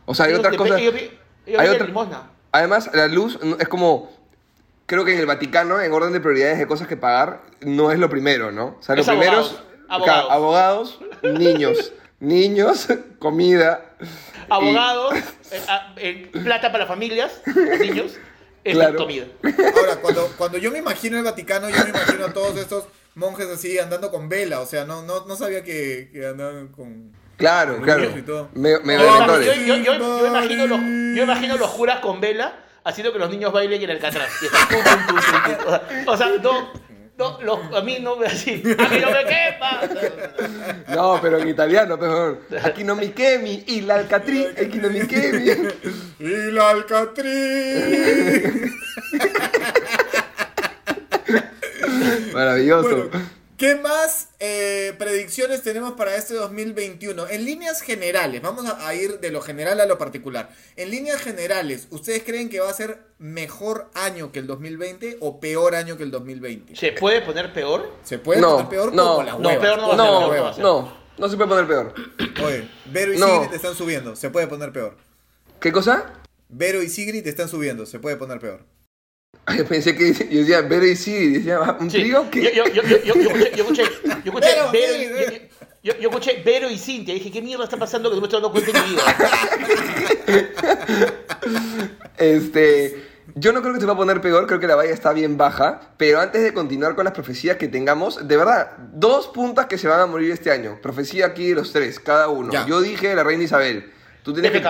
O 0.07 0.14
sea, 0.14 0.26
hay 0.26 0.32
ellos 0.32 0.43
vi- 0.95 1.11
ellos 1.47 1.61
hay 1.61 1.68
otra- 1.68 1.86
limosna. 1.86 2.30
Además, 2.51 2.90
la 2.93 3.07
luz 3.09 3.38
es 3.59 3.68
como. 3.68 4.11
Creo 4.86 5.05
que 5.05 5.14
en 5.14 5.20
el 5.20 5.26
Vaticano, 5.26 5.80
en 5.80 5.93
orden 5.93 6.12
de 6.12 6.20
prioridades 6.20 6.59
de 6.59 6.66
cosas 6.66 6.86
que 6.88 6.97
pagar, 6.97 7.43
no 7.62 7.90
es 7.93 7.99
lo 7.99 8.11
primero, 8.11 8.51
¿no? 8.53 8.76
O 8.78 8.82
sea, 8.82 8.95
lo 8.97 9.01
Es 9.03 9.07
primero 9.09 9.32
abogados, 9.32 9.53
es- 9.53 9.88
abogados. 9.88 10.30
abogados, 10.30 11.01
niños. 11.22 11.93
niños, 12.22 12.88
comida. 13.18 13.94
y- 14.00 14.04
Abogados, 14.48 15.14
eh, 15.50 15.60
ah, 15.68 15.94
eh, 15.96 16.30
plata 16.44 16.70
para 16.72 16.86
familias, 16.86 17.40
niños, 17.80 18.12
es 18.64 18.74
Claro. 18.74 18.96
comida. 18.96 19.26
Ahora, 19.42 19.96
cuando, 20.00 20.26
cuando 20.38 20.58
yo 20.58 20.70
me 20.70 20.78
imagino 20.78 21.18
el 21.18 21.24
Vaticano, 21.24 21.68
yo 21.70 21.82
me 21.84 21.90
imagino 21.90 22.26
a 22.26 22.32
todos 22.32 22.56
estos 22.58 22.84
monjes 23.14 23.46
así 23.48 23.78
andando 23.78 24.10
con 24.10 24.28
vela. 24.28 24.60
O 24.60 24.66
sea, 24.66 24.84
no, 24.84 25.02
no, 25.02 25.26
no 25.26 25.36
sabía 25.36 25.62
que, 25.64 26.10
que 26.12 26.26
andaban 26.26 26.68
con... 26.68 27.12
Claro, 27.36 27.74
Con 27.76 27.84
claro. 27.84 28.00
niños 28.02 28.18
y 28.18 28.22
todo. 28.22 28.48
Me, 28.54 28.78
me 28.80 28.94
Yo, 28.94 29.02
imagino- 29.04 29.18
mentores. 29.18 29.46
yo- 29.66 29.76
yo- 29.76 29.76
yo- 29.76 29.98
yo 30.20 30.26
imagino 30.28 30.66
los, 30.66 30.80
yo 30.80 31.22
imagino 31.24 31.56
los 31.56 31.70
curas 31.70 32.00
con 32.00 32.20
vela 32.20 32.56
haciendo 32.84 33.12
que 33.12 33.18
los 33.18 33.30
niños 33.30 33.52
bailen 33.52 33.82
en 33.82 33.90
el 33.90 33.98
catraz. 33.98 34.30
O 36.06 36.16
sea, 36.16 36.28
no, 36.42 36.72
no, 37.22 37.40
los- 37.42 37.74
a 37.76 37.80
mí 37.82 37.98
no 38.00 38.16
me 38.16 38.26
así, 38.26 38.62
a 38.78 38.88
mí 38.88 38.98
no 39.00 39.10
me 39.10 39.24
quepa. 39.24 39.80
No, 40.94 41.18
pero 41.22 41.38
en 41.38 41.48
italiano, 41.48 41.98
pero 41.98 42.38
aquí 42.62 42.84
no 42.84 42.94
mi 42.96 43.08
quemi, 43.08 43.64
y 43.66 43.80
la 43.82 43.96
alcatrí, 43.96 44.44
aquí 44.46 44.78
no 44.78 44.88
mi 44.90 45.06
quemi. 45.06 45.50
¡Y 46.18 46.50
la 46.52 46.70
Alcatriz! 46.70 47.32
Maravilloso. 52.32 53.08
Bueno, 53.08 53.41
¿qué 53.62 53.76
más 53.76 54.30
eh, 54.40 54.92
predicciones 54.98 55.62
tenemos 55.62 55.92
para 55.92 56.16
este 56.16 56.34
2021? 56.34 57.28
En 57.28 57.44
líneas 57.44 57.80
generales, 57.80 58.42
vamos 58.42 58.66
a, 58.66 58.92
ir 58.96 59.20
de 59.20 59.30
lo 59.30 59.40
general 59.40 59.78
a 59.78 59.86
lo 59.86 59.98
particular. 59.98 60.50
En 60.74 60.90
líneas 60.90 61.20
generales, 61.20 61.86
¿ustedes 61.90 62.24
creen 62.24 62.48
que 62.48 62.58
va 62.58 62.68
a 62.68 62.74
ser 62.74 63.04
mejor 63.20 63.88
año 63.94 64.32
que 64.32 64.40
el 64.40 64.48
2020 64.48 65.18
o 65.20 65.38
peor 65.38 65.76
año 65.76 65.96
que 65.96 66.02
el 66.02 66.10
2020? 66.10 66.74
¿Se 66.74 66.90
puede 66.90 67.22
poner 67.22 67.52
peor? 67.52 67.88
¿Se 68.02 68.18
puede 68.18 68.40
No, 68.40 68.54
poner 68.56 68.68
peor 68.68 68.92
no, 68.92 69.06
como 69.06 69.22
la 69.22 69.32
no, 69.34 69.48
hueva? 69.48 69.60
peor 69.60 69.78
no 69.78 69.86
va 69.86 69.94
a 69.94 69.96
ser, 69.96 69.96
No, 69.96 70.18
peor 70.18 70.36
no 70.36 70.42
va 70.42 70.50
a 70.50 70.54
ser. 70.54 70.64
no, 70.64 70.96
no 71.18 71.28
se 71.28 71.36
puede 71.36 71.48
poner 71.48 71.66
peor. 71.68 71.94
Oye, 72.44 72.68
Vero 72.86 73.14
y 73.14 73.18
No. 73.18 73.26
Sigrid 73.28 73.50
te 73.50 73.56
están 73.56 73.76
subiendo, 73.76 74.16
se 74.16 74.30
puede 74.30 74.48
poner 74.48 74.72
peor. 74.72 74.96
¿Qué 75.60 75.70
cosa? 75.70 76.14
Vero 76.48 76.82
y 76.82 76.88
Sigrid 76.88 77.22
te 77.22 77.30
están 77.30 77.48
subiendo, 77.48 77.86
se 77.86 78.00
puede 78.00 78.16
poner 78.16 78.40
peor. 78.40 78.64
Ay, 79.47 79.62
pensé 79.64 79.95
que 79.97 80.12
yo 80.30 80.40
decía 80.40 80.61
Vero 80.62 80.86
y 80.86 80.97
sí, 80.97 81.32
decía 81.34 81.61
¿un 81.78 81.90
Sí. 81.90 81.99
trío? 81.99 82.30
¿Qué? 82.30 82.53
Yo, 82.55 82.64
yo, 82.66 82.82
yo, 82.82 82.82
yo, 82.82 83.14
yo, 83.14 83.22
escuché, 83.22 83.51
yo 83.57 83.62
escuché, 83.64 83.82
yo 84.24 84.32
escuché 84.32 84.47
Vero, 84.72 85.49
yo, 85.82 85.93
yo 85.99 86.09
escuché 86.11 86.43
Vero 86.45 86.70
y 86.70 86.78
Cintia. 86.78 87.12
Dije, 87.14 87.30
¿qué 87.32 87.43
mierda 87.43 87.64
está 87.64 87.76
pasando 87.76 88.09
que 88.09 88.14
no 88.14 88.20
me 88.20 88.28
estoy 88.28 88.40
dando 88.40 88.53
cuenta 88.53 88.70
en 88.78 88.84
mi 88.84 88.90
vida? 88.90 89.03
Este, 92.18 93.03
yo 93.34 93.53
no 93.53 93.62
creo 93.62 93.74
que 93.74 93.80
se 93.80 93.86
va 93.86 93.95
a 93.95 93.97
poner 93.97 94.20
peor, 94.20 94.47
creo 94.47 94.61
que 94.61 94.66
la 94.68 94.76
valla 94.76 94.93
está 94.93 95.12
bien 95.12 95.36
baja, 95.36 95.80
pero 95.97 96.20
antes 96.20 96.40
de 96.43 96.55
continuar 96.55 96.95
con 96.95 97.05
las 97.05 97.14
profecías 97.14 97.57
que 97.57 97.66
tengamos, 97.66 98.28
de 98.28 98.36
verdad, 98.36 98.76
dos 98.93 99.26
puntas 99.28 99.66
que 99.66 99.76
se 99.78 99.88
van 99.88 99.99
a 100.01 100.07
morir 100.07 100.30
este 100.30 100.51
año. 100.53 100.78
Profecía 100.80 101.26
aquí 101.26 101.49
de 101.49 101.57
los 101.57 101.72
tres, 101.72 101.99
cada 101.99 102.28
uno. 102.28 102.53
Ya. 102.53 102.64
Yo 102.66 102.80
dije 102.80 103.12
la 103.14 103.24
reina 103.24 103.43
Isabel. 103.43 103.90
Tú 104.22 104.32
tienes 104.32 104.53
que... 104.53 104.62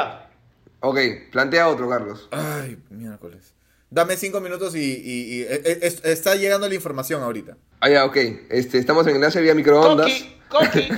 Ok, 0.80 0.98
plantea 1.30 1.68
otro, 1.68 1.88
Carlos. 1.88 2.28
Ay, 2.32 2.76
miércoles. 2.90 3.52
Dame 3.92 4.16
cinco 4.16 4.40
minutos 4.40 4.74
y, 4.74 4.78
y- 4.80 5.34
y- 5.34 5.42
eh, 5.42 5.78
es- 5.82 6.02
está 6.02 6.34
llegando 6.34 6.66
la 6.66 6.74
información 6.74 7.22
ahorita. 7.22 7.58
Ah, 7.80 7.90
ya, 7.90 8.06
ok. 8.06 8.16
Este, 8.48 8.78
estamos 8.78 9.06
en 9.06 9.16
enlace 9.16 9.38
vía 9.42 9.54
microondas. 9.54 10.10
Coqui, 10.48 10.88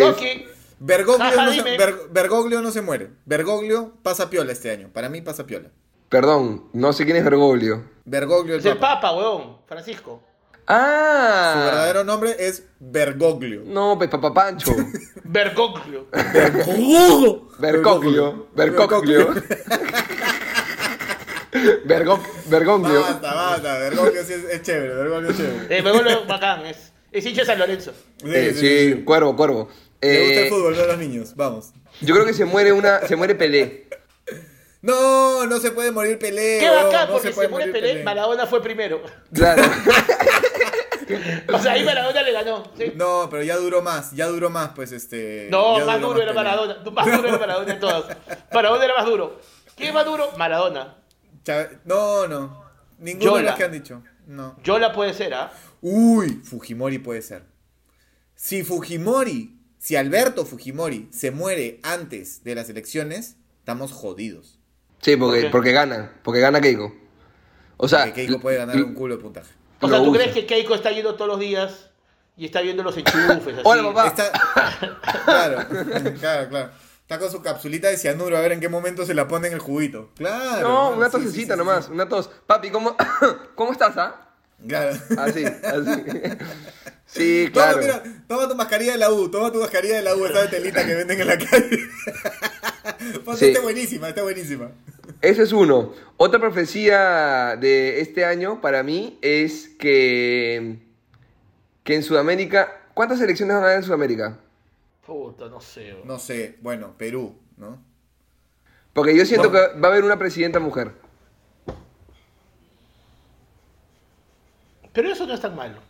Coqui. 0.00 0.44
Bergoglio, 0.80 1.24
Jaja, 1.30 1.44
no 1.46 1.52
se. 1.52 1.62
Ber- 1.62 2.08
Bergoglio 2.10 2.60
no 2.60 2.70
se 2.72 2.82
muere. 2.82 3.10
Bergoglio 3.24 3.94
pasa 4.02 4.30
piola 4.30 4.50
este 4.52 4.70
año. 4.72 4.90
Para 4.92 5.08
mí 5.08 5.20
pasa 5.22 5.46
piola. 5.46 5.68
Perdón, 6.08 6.64
no 6.72 6.92
sé 6.92 7.04
quién 7.04 7.16
es 7.16 7.24
Bergoglio. 7.24 7.84
Bergoglio 8.04 8.54
el 8.54 8.60
Es 8.60 8.66
el 8.66 8.72
papa. 8.78 9.00
Papa, 9.00 9.16
weón, 9.16 9.58
Francisco. 9.66 10.22
¡Ah! 10.66 11.52
Su 11.54 11.60
verdadero 11.66 12.04
nombre 12.04 12.34
es 12.38 12.64
Bergoglio. 12.80 13.62
No, 13.64 13.96
pues 13.96 14.10
Papá 14.10 14.34
Pancho. 14.34 14.74
Bergoglio. 15.24 16.06
Bergoglio. 16.10 17.48
Bergoglio. 17.58 18.48
Bergo- 18.54 18.88
Bergoglio. 18.88 19.34
Basta, 23.00 23.34
basta. 23.34 23.78
Bergoglio 23.78 24.24
sí 24.24 24.32
es, 24.34 24.44
es 24.44 24.62
chévere. 24.62 24.94
Bergoglio 24.94 25.30
es 25.30 25.36
chévere. 25.36 25.78
Eh, 25.78 25.82
Bergoglio 25.82 26.24
bacán, 26.26 26.66
es, 26.66 26.92
es 27.12 27.24
hincha 27.26 27.40
de 27.42 27.46
San 27.46 27.58
Lorenzo. 27.58 27.92
Sí, 28.22 28.26
Eh, 28.32 28.52
sí, 28.54 28.60
sí, 28.60 28.92
sí. 28.94 29.02
cuervo, 29.04 29.34
cuervo. 29.36 29.68
Le 30.00 30.18
gusta 30.26 30.40
el 30.40 30.46
Eh, 30.46 30.50
fútbol, 30.50 30.76
no 30.76 30.84
los 30.86 30.98
niños. 30.98 31.34
Vamos. 31.36 31.70
yo 32.00 32.14
creo 32.14 32.26
que 32.26 32.34
se 32.34 32.44
muere 32.44 32.72
una, 32.72 33.00
se 33.06 33.16
muere 33.16 33.34
Pelé. 33.34 33.88
No, 34.80 35.44
no 35.46 35.58
se 35.58 35.72
puede 35.72 35.90
morir 35.90 36.18
Pelé. 36.18 36.58
Qué 36.60 36.70
bacán, 36.70 37.06
no 37.08 37.14
porque 37.14 37.28
se, 37.28 37.34
puede 37.34 37.48
muere 37.48 37.66
morir 37.68 37.82
Pelé, 37.82 38.02
Maradona 38.04 38.46
fue 38.46 38.62
primero. 38.62 39.02
Claro. 39.32 39.62
O 41.54 41.58
sea, 41.58 41.72
ahí 41.72 41.84
Maradona 41.84 42.20
le 42.22 42.32
ganó. 42.32 42.64
¿sí? 42.76 42.92
No, 42.94 43.28
pero 43.30 43.42
ya 43.42 43.56
duró 43.56 43.80
más, 43.80 44.12
ya 44.12 44.26
duró 44.26 44.50
más, 44.50 44.72
pues 44.76 44.92
este. 44.92 45.48
No, 45.50 45.78
más 45.86 45.98
duro 46.02 46.20
era 46.20 46.32
Pelé. 46.32 46.34
Maradona. 46.34 46.76
Más 46.92 47.06
duro 47.06 47.28
era 47.28 47.38
Maradona 47.38 47.72
de 47.74 47.80
todos. 47.80 48.06
Maradona 48.52 48.84
era 48.84 48.94
más 48.94 49.06
duro. 49.06 49.40
¿Quién 49.74 49.88
es 49.88 49.94
más 49.94 50.04
duro? 50.04 50.30
Maradona. 50.36 50.96
Chávez- 51.44 51.78
No, 51.84 52.26
no. 52.26 52.64
Ninguno 52.98 53.36
de 53.36 53.42
los 53.44 53.54
que 53.54 53.64
han 53.64 53.72
dicho. 53.72 54.02
No. 54.26 54.56
Yola 54.62 54.92
puede 54.92 55.14
ser, 55.14 55.34
¿ah? 55.34 55.52
Uy, 55.80 56.40
Fujimori 56.44 56.98
puede 56.98 57.22
ser. 57.22 57.44
Si 58.34 58.62
Fujimori, 58.64 59.58
si 59.78 59.96
Alberto 59.96 60.44
Fujimori 60.44 61.08
se 61.12 61.30
muere 61.30 61.80
antes 61.82 62.42
de 62.44 62.54
las 62.54 62.68
elecciones, 62.68 63.36
estamos 63.60 63.92
jodidos. 63.92 64.58
Sí, 65.00 65.16
¿Por 65.16 65.28
porque, 65.30 65.48
porque 65.50 65.72
gana, 65.72 66.12
porque 66.24 66.40
gana 66.40 66.60
Keiko. 66.60 66.94
O 67.76 67.86
sea, 67.88 68.00
Porque 68.06 68.26
Keiko 68.26 68.40
puede 68.40 68.58
ganar 68.58 68.76
un 68.76 68.94
culo 68.94 69.16
de 69.16 69.22
puntaje. 69.22 69.52
O 69.80 69.88
sea, 69.88 69.98
¿tú 69.98 70.10
usa. 70.10 70.20
crees 70.20 70.34
que 70.34 70.46
Keiko 70.46 70.74
está 70.74 70.90
yendo 70.90 71.14
todos 71.14 71.28
los 71.28 71.38
días 71.38 71.90
y 72.36 72.44
está 72.44 72.60
viendo 72.60 72.82
los 72.82 72.96
enchufes? 72.96 73.18
Así? 73.46 73.60
Hola, 73.64 73.82
papá. 73.94 74.08
Está... 74.08 74.32
Claro, 75.24 75.66
claro, 76.18 76.48
claro. 76.48 76.70
Está 77.08 77.18
con 77.18 77.30
su 77.30 77.40
capsulita 77.40 77.88
de 77.88 77.96
cianuro 77.96 78.36
a 78.36 78.42
ver 78.42 78.52
en 78.52 78.60
qué 78.60 78.68
momento 78.68 79.06
se 79.06 79.14
la 79.14 79.26
pone 79.26 79.48
en 79.48 79.54
el 79.54 79.60
juguito. 79.60 80.10
Claro. 80.14 80.68
No, 80.68 80.90
una 80.90 81.08
tosecita 81.08 81.32
sí, 81.32 81.50
sí, 81.52 81.56
nomás, 81.56 81.88
una 81.88 82.06
tos. 82.06 82.28
Papi, 82.46 82.68
¿cómo, 82.68 82.94
¿cómo 83.54 83.72
estás, 83.72 83.96
ah? 83.96 84.28
Claro. 84.68 84.94
Así, 85.16 85.42
así. 85.42 86.02
Sí, 87.06 87.48
Toma, 87.54 87.72
claro. 87.72 87.80
mira, 87.80 88.02
toma 88.28 88.46
tu 88.46 88.54
mascarilla 88.54 88.92
de 88.92 88.98
la 88.98 89.10
U, 89.10 89.30
toma 89.30 89.50
tu 89.50 89.58
mascarilla 89.58 89.96
de 89.96 90.02
la 90.02 90.14
U, 90.14 90.26
esa 90.26 90.42
de 90.42 90.48
telita 90.48 90.84
que 90.84 90.94
venden 90.94 91.18
en 91.18 91.26
la 91.26 91.38
calle. 91.38 91.78
Sí. 93.36 93.46
está 93.46 93.62
buenísima, 93.62 94.10
está 94.10 94.22
buenísima. 94.22 94.70
Ese 95.22 95.44
es 95.44 95.52
uno. 95.52 95.94
Otra 96.18 96.38
profecía 96.38 97.56
de 97.58 98.02
este 98.02 98.26
año 98.26 98.60
para 98.60 98.82
mí 98.82 99.18
es 99.22 99.70
que, 99.78 100.80
que 101.84 101.94
en 101.94 102.02
Sudamérica... 102.02 102.82
¿Cuántas 102.92 103.20
elecciones 103.22 103.54
van 103.54 103.62
a 103.62 103.66
haber 103.68 103.78
en 103.78 103.84
Sudamérica? 103.84 104.38
Puta, 105.08 105.48
no 105.48 105.58
sé. 105.58 105.94
bro. 105.94 106.02
No 106.04 106.18
sé, 106.18 106.58
bueno, 106.60 106.94
Perú, 106.98 107.34
¿no? 107.56 107.82
Porque 108.92 109.16
yo 109.16 109.24
siento 109.24 109.50
No. 109.50 109.54
que 109.54 109.58
va 109.80 109.88
a 109.88 109.90
haber 109.90 110.04
una 110.04 110.18
presidenta 110.18 110.60
mujer. 110.60 110.92
Pero 114.92 115.10
eso 115.10 115.26
no 115.26 115.32
es 115.32 115.40
tan 115.40 115.56
malo. 115.56 115.80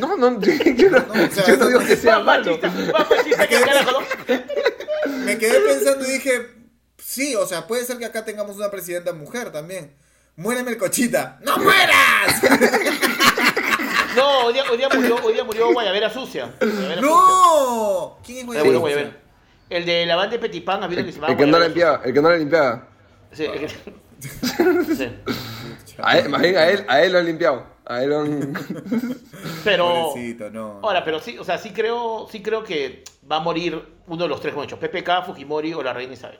No, 0.00 0.16
no, 0.16 0.40
yo 0.40 0.90
no, 0.90 0.98
No, 0.98 1.12
o 1.12 1.30
sea, 1.30 1.46
yo 1.46 1.56
no 1.58 1.66
digo 1.68 1.78
que 1.80 1.94
sea 1.94 2.18
malo. 2.18 2.58
Me 5.24 5.38
quedé 5.38 5.60
pensando 5.60 6.04
y 6.04 6.10
dije, 6.14 6.48
sí, 6.98 7.36
o 7.36 7.46
sea, 7.46 7.68
puede 7.68 7.84
ser 7.84 7.98
que 7.98 8.06
acá 8.06 8.24
tengamos 8.24 8.56
una 8.56 8.68
presidenta 8.70 9.12
mujer 9.12 9.52
también. 9.52 9.94
Muéreme 10.34 10.72
el 10.72 10.76
cochita. 10.76 11.38
¡No 11.44 11.56
mueras! 11.58 12.42
No, 14.16 14.46
hoy 14.46 14.52
día, 14.54 14.64
hoy 14.70 14.76
día 14.78 14.88
murió, 14.92 15.16
hoy 15.22 15.32
día 15.34 15.44
murió 15.44 15.72
Guayabera 15.72 16.10
Sucia. 16.10 16.50
Guayabera 16.60 17.00
¡No! 17.00 18.18
¿Quién 18.24 18.38
es 18.38 18.44
Sucia. 18.46 18.48
Hoy 18.48 18.54
día 18.54 18.64
murió 18.64 18.80
Guayabera? 18.80 18.80
Guayabera. 18.80 19.16
El 19.68 19.84
de 19.86 20.06
la 20.06 20.16
banda 20.16 20.32
de 20.32 20.38
Petipán, 20.38 20.82
había 20.82 21.04
que 21.04 21.12
se 21.12 21.20
llamaba 21.20 21.32
El 21.32 21.38
que 21.38 21.46
no 21.46 21.58
la 21.58 21.66
Guayabera 21.68 21.68
limpiaba, 21.68 22.04
el 22.04 22.14
que 22.14 22.22
no 22.22 22.30
la 22.30 22.36
limpiaba. 22.36 22.88
Sucia. 23.30 23.36
Sí, 23.36 23.44
el 23.44 23.60
que- 23.60 24.94
sí. 24.96 25.12
A 25.98 26.18
él, 26.18 26.28
más 26.28 26.40
bien 26.42 26.56
a 26.56 26.66
él, 26.68 26.84
a 26.88 27.02
él 27.02 27.12
lo 27.12 27.18
han 27.18 27.26
limpiado. 27.26 27.66
A 27.84 28.02
él 28.02 28.10
lo 28.10 28.20
han... 28.20 28.52
Pero. 29.64 29.88
Pobrecito, 30.12 30.50
no. 30.50 30.80
Ahora, 30.82 31.04
pero 31.04 31.20
sí, 31.20 31.38
o 31.38 31.44
sea, 31.44 31.58
sí 31.58 31.70
creo, 31.72 32.26
sí 32.30 32.42
creo 32.42 32.64
que 32.64 33.04
va 33.30 33.36
a 33.36 33.40
morir 33.40 33.80
uno 34.08 34.22
de 34.24 34.28
los 34.28 34.40
tres 34.40 34.54
conchos, 34.54 34.78
PPK, 34.78 35.24
Fujimori 35.26 35.72
o 35.74 35.82
la 35.82 35.92
reina 35.92 36.12
Isabel. 36.14 36.38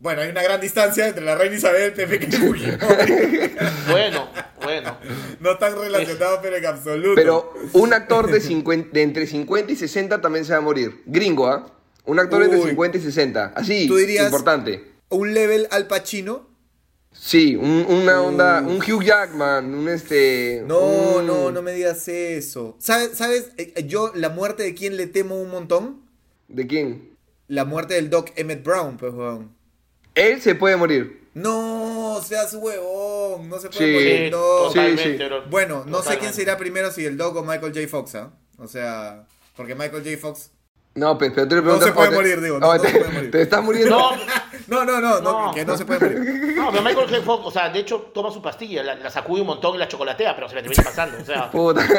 Bueno, 0.00 0.22
hay 0.22 0.30
una 0.30 0.42
gran 0.42 0.60
distancia 0.60 1.06
entre 1.08 1.22
la 1.24 1.34
reina 1.36 1.56
Isabel, 1.56 1.92
Pepe 1.92 2.26
y 2.26 2.32
Fujimori. 2.32 2.78
Bueno, 3.90 4.28
bueno. 4.62 4.96
No 5.40 5.52
están 5.52 5.78
relacionados, 5.78 6.38
pero 6.42 6.56
en 6.56 6.66
absoluto. 6.66 7.14
Pero 7.16 7.52
un 7.74 7.92
actor 7.92 8.30
de, 8.30 8.40
50 8.40 8.90
de 8.92 9.02
entre 9.02 9.26
50 9.26 9.72
y 9.72 9.76
60 9.76 10.20
también 10.20 10.44
se 10.44 10.52
va 10.52 10.58
a 10.58 10.62
morir. 10.62 11.02
Gringo, 11.06 11.48
¿ah? 11.48 11.66
Un 12.06 12.18
actor 12.18 12.42
entre 12.42 12.58
Uy. 12.60 12.68
50 12.70 12.98
y 12.98 13.00
60. 13.02 13.52
Así, 13.54 13.86
¿Tú 13.88 13.96
dirías- 13.96 14.24
importante. 14.26 14.84
Un 15.10 15.34
level 15.34 15.68
al 15.70 15.86
Pacino. 15.86 16.48
Sí, 17.12 17.56
un- 17.56 17.84
una 17.88 18.22
onda, 18.22 18.60
un 18.62 18.76
Hugh 18.78 19.02
Jackman, 19.02 19.74
un 19.74 19.88
este... 19.88 20.62
No, 20.66 20.78
un- 21.18 21.26
no, 21.26 21.50
no 21.50 21.60
me 21.62 21.72
digas 21.72 22.06
eso. 22.08 22.76
¿Sabes? 22.78 23.10
¿Sabes? 23.18 23.50
Eh, 23.58 23.84
Yo, 23.86 24.12
la 24.14 24.28
muerte 24.30 24.62
de 24.62 24.74
quién 24.74 24.96
le 24.96 25.08
temo 25.08 25.40
un 25.40 25.50
montón. 25.50 26.02
¿De 26.48 26.66
quién? 26.66 27.16
La 27.48 27.64
muerte 27.64 27.94
del 27.94 28.08
Doc 28.08 28.30
Emmett 28.36 28.62
Brown, 28.62 28.96
pues, 28.96 29.12
weón. 29.12 29.58
Él 30.14 30.40
se 30.42 30.54
puede 30.54 30.76
morir. 30.76 31.28
No, 31.34 32.20
seas 32.24 32.52
huevón. 32.54 33.48
No 33.48 33.58
se 33.58 33.68
puede 33.68 33.86
Sí. 33.86 33.92
morir. 33.94 34.24
Sí, 34.26 34.30
No. 34.30 34.38
Sí, 34.70 34.74
totalmente, 34.74 35.18
sí. 35.18 35.24
bro. 35.24 35.42
Bueno, 35.48 35.84
no 35.86 36.02
sé 36.02 36.18
quién 36.18 36.32
se 36.32 36.42
irá 36.42 36.56
primero, 36.56 36.90
si 36.90 37.04
el 37.06 37.16
Doc 37.16 37.36
o 37.36 37.42
Michael 37.42 37.72
J. 37.74 37.86
Fox, 37.88 38.14
¿ah? 38.16 38.30
O 38.58 38.66
sea, 38.66 39.26
porque 39.56 39.74
Michael 39.74 40.02
J. 40.04 40.16
Fox. 40.20 40.50
No, 40.96 41.16
pe- 41.16 41.30
pero 41.30 41.46
tú 41.46 41.54
le 41.54 41.60
No 41.60 41.64
preguntas... 41.66 41.88
se 41.88 41.94
puede 41.94 42.08
oh, 42.08 42.12
morir, 42.12 42.40
digo, 42.42 42.58
no, 42.58 42.74
no 42.74 42.80
te, 42.80 42.88
se 42.90 42.98
puede 42.98 43.12
morir. 43.12 43.30
te 43.30 43.42
estás 43.42 43.62
muriendo. 43.62 43.96
No, 43.96 44.10
No, 44.66 44.84
no, 44.84 45.00
no, 45.00 45.20
no, 45.20 45.46
No. 45.46 45.54
que 45.54 45.64
no 45.64 45.76
se 45.76 45.84
puede 45.84 46.00
morir. 46.00 46.54
no, 46.56 46.70
pero 46.72 46.82
Michael 46.82 47.08
J. 47.08 47.22
Fox, 47.22 47.42
o 47.46 47.50
sea, 47.52 47.68
de 47.70 47.78
hecho, 47.78 48.10
toma 48.12 48.32
su 48.32 48.42
pastilla, 48.42 48.82
la, 48.82 48.96
la 48.96 49.08
sacude 49.10 49.40
un 49.40 49.46
montón 49.46 49.76
y 49.76 49.78
la 49.78 49.86
chocolatea, 49.86 50.34
pero 50.34 50.48
se 50.48 50.56
la 50.56 50.62
termina 50.62 50.82
pasando, 50.82 51.18
o 51.22 51.24
sea. 51.24 51.48
Puta. 51.50 51.86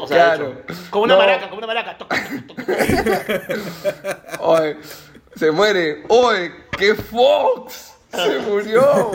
O 0.00 0.06
sea, 0.06 0.34
claro. 0.36 0.52
hecho, 0.66 0.74
como 0.90 1.04
una 1.04 1.14
No. 1.14 1.20
maraca, 1.20 1.46
como 1.50 1.58
una 1.58 1.66
maraca. 1.66 1.98
toc, 1.98 2.08
toc, 2.08 2.46
toc, 2.46 2.56
toc. 2.56 4.40
Oye, 4.40 4.76
se 5.36 5.50
muere. 5.50 6.04
Oye, 6.08 6.52
qué 6.78 6.94
Fox. 6.94 7.92
Se 8.12 8.38
murió. 8.48 9.10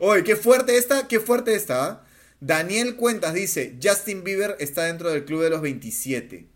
Oye, 0.00 0.24
qué 0.24 0.36
fuerte 0.36 0.76
esta, 0.76 1.06
qué 1.08 1.20
fuerte 1.20 1.54
esta. 1.54 1.84
¿ah? 1.84 2.04
Daniel 2.40 2.96
Cuentas 2.96 3.34
dice, 3.34 3.76
Justin 3.82 4.24
Bieber 4.24 4.56
está 4.58 4.84
dentro 4.84 5.10
del 5.10 5.24
club 5.24 5.42
de 5.42 5.50
los 5.50 5.60
27. 5.60 6.48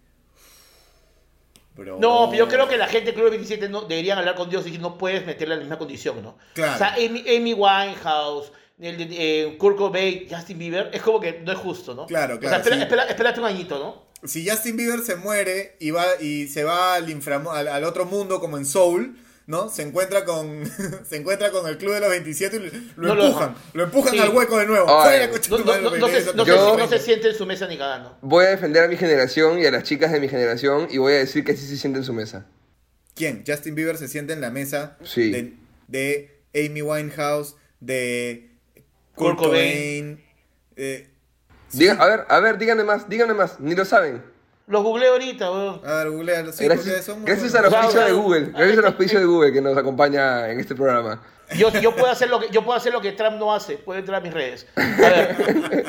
Bro. 1.75 1.99
No, 2.01 2.29
pero 2.31 2.47
yo 2.47 2.49
creo 2.49 2.69
que 2.69 2.79
la 2.79 2.87
gente 2.87 3.07
del 3.13 3.17
Club 3.17 3.29
27 3.29 3.69
no, 3.69 3.83
deberían 3.83 4.17
hablar 4.17 4.35
con 4.35 4.49
Dios 4.49 4.63
y 4.63 4.71
decir, 4.71 4.81
no 4.81 4.97
puedes 4.97 5.27
meterle 5.27 5.53
en 5.55 5.61
la 5.61 5.65
misma 5.65 5.77
condición, 5.79 6.23
¿no? 6.23 6.39
Claro. 6.55 6.75
O 6.75 6.79
sea, 6.79 6.95
Amy, 6.95 7.23
Amy 7.37 7.53
Winehouse, 7.53 8.51
el 8.81 8.97
de, 8.97 9.07
eh, 9.11 9.59
Kurt 9.59 9.77
Cobain, 9.77 10.27
Justin 10.27 10.59
Bieber, 10.59 10.89
es 10.95 11.03
como 11.03 11.21
que 11.21 11.39
no 11.41 11.53
es 11.53 11.59
justo, 11.59 11.95
¿no? 11.95 12.07
Claro, 12.07 12.37
O 12.37 12.41
sea, 12.41 12.49
claro, 12.49 12.57
espera, 12.63 12.77
sí. 12.77 12.83
espera- 12.83 13.05
espérate 13.11 13.41
un 13.41 13.47
añito, 13.47 13.79
¿no? 13.79 14.06
Si 14.25 14.49
Justin 14.49 14.77
Bieber 14.77 15.01
se 15.01 15.17
muere 15.17 15.77
y 15.79 15.91
va 15.91 16.05
y 16.21 16.49
se 16.49 16.65
va 16.65 16.95
al, 16.95 17.09
inframo- 17.09 17.53
al, 17.53 17.69
al 17.69 17.85
otro 17.85 18.07
mundo 18.07 18.41
como 18.41 18.57
en 18.57 18.65
Soul, 18.65 19.17
¿no? 19.47 19.69
Se 19.69 19.83
encuentra 19.83 20.25
con 20.25 20.65
se 21.09 21.17
encuentra 21.17 21.51
con 21.53 21.69
el 21.69 21.77
club 21.79 21.93
de 21.95 22.01
los 22.01 22.09
27 22.11 22.57
y 22.57 22.61
lo, 22.61 22.67
lo 22.69 23.09
No 23.09 23.15
lo 23.15 23.27
empujan, 23.27 23.55
lo 23.75 23.85
empujan 23.85 24.13
Sí. 24.15 24.19
al 24.19 24.31
hueco 24.31 24.59
de 24.59 24.67
nuevo. 24.67 24.87
Ay. 24.89 25.05
Fuera, 25.19 25.31
coche 25.31 25.51
No, 25.51 25.57
tu 25.59 25.63
no, 25.65 25.69
madre, 25.71 25.83
no, 25.83 25.91
no 25.91 26.09
se, 26.09 26.35
no, 26.35 26.89
se, 26.89 26.99
siente 26.99 27.29
en 27.29 27.35
su 27.37 27.47
mesa 27.47 27.67
ni 27.69 27.77
cagando. 27.79 28.17
Voy 28.23 28.47
a 28.47 28.49
defender 28.49 28.85
a 28.85 28.89
mi 28.89 28.97
generación 28.97 29.59
y 29.61 29.67
a 29.67 29.71
las 29.71 29.85
chicas 29.85 30.11
de 30.11 30.19
mi 30.19 30.29
generación 30.29 30.89
y 30.91 30.99
voy 30.99 31.13
a 31.13 31.19
decir 31.19 31.45
que 31.45 31.55
sí 31.57 31.67
se 31.67 31.77
siente 31.77 31.99
en 32.01 32.05
su 32.05 32.13
mesa. 32.13 32.47
¿Quién? 33.15 33.45
Justin 33.47 33.75
Bieber 33.75 33.97
se 33.99 34.09
sienta 34.09 34.33
en 34.33 34.41
la 34.41 34.51
mesa 34.51 34.97
Sí. 35.05 35.31
de, 35.31 35.53
de 35.89 36.41
Amy 36.55 36.83
Winehouse, 36.83 37.55
de 37.81 38.51
Kurt 39.15 39.37
Kurt 39.37 39.39
Cobain. 39.39 40.23
eh, 40.77 41.09
Diga, 41.77 41.95
a 41.95 42.07
ver, 42.07 42.25
a 42.29 42.41
ver, 42.41 42.59
díganme 42.59 42.85
más, 42.85 43.09
díganme 43.09 43.35
más, 43.35 43.61
ni 43.61 43.75
lo 43.75 43.85
saben. 43.85 44.23
Los 44.67 44.83
googleo 44.83 45.13
ahorita, 45.13 45.51
weón. 45.51 45.81
a 45.85 45.95
ver, 45.99 46.11
googlealo. 46.11 46.53
Sí, 46.53 46.65
gracias 46.65 47.09
gracias 47.25 47.55
al 47.55 47.67
auspicio 47.67 48.01
de 48.01 48.13
Google, 48.13 48.47
gracias 48.53 48.79
al 48.79 48.87
auspicio 48.87 49.21
de 49.21 49.25
Google 49.25 49.53
que 49.53 49.61
nos 49.61 49.77
acompaña 49.77 50.51
en 50.51 50.59
este 50.59 50.75
programa. 50.75 51.23
Yo, 51.57 51.71
yo, 51.81 51.95
puedo 51.95 52.11
hacer 52.11 52.29
lo 52.29 52.41
que, 52.41 52.49
yo 52.51 52.65
puedo 52.65 52.77
hacer 52.77 52.93
lo 52.93 53.01
que 53.01 53.13
Trump 53.13 53.37
no 53.39 53.55
hace. 53.55 53.77
Puede 53.79 54.01
entrar 54.01 54.21
a 54.21 54.21
mis 54.21 54.35
redes. 54.35 54.67
A 54.75 54.81
ver, 54.81 55.37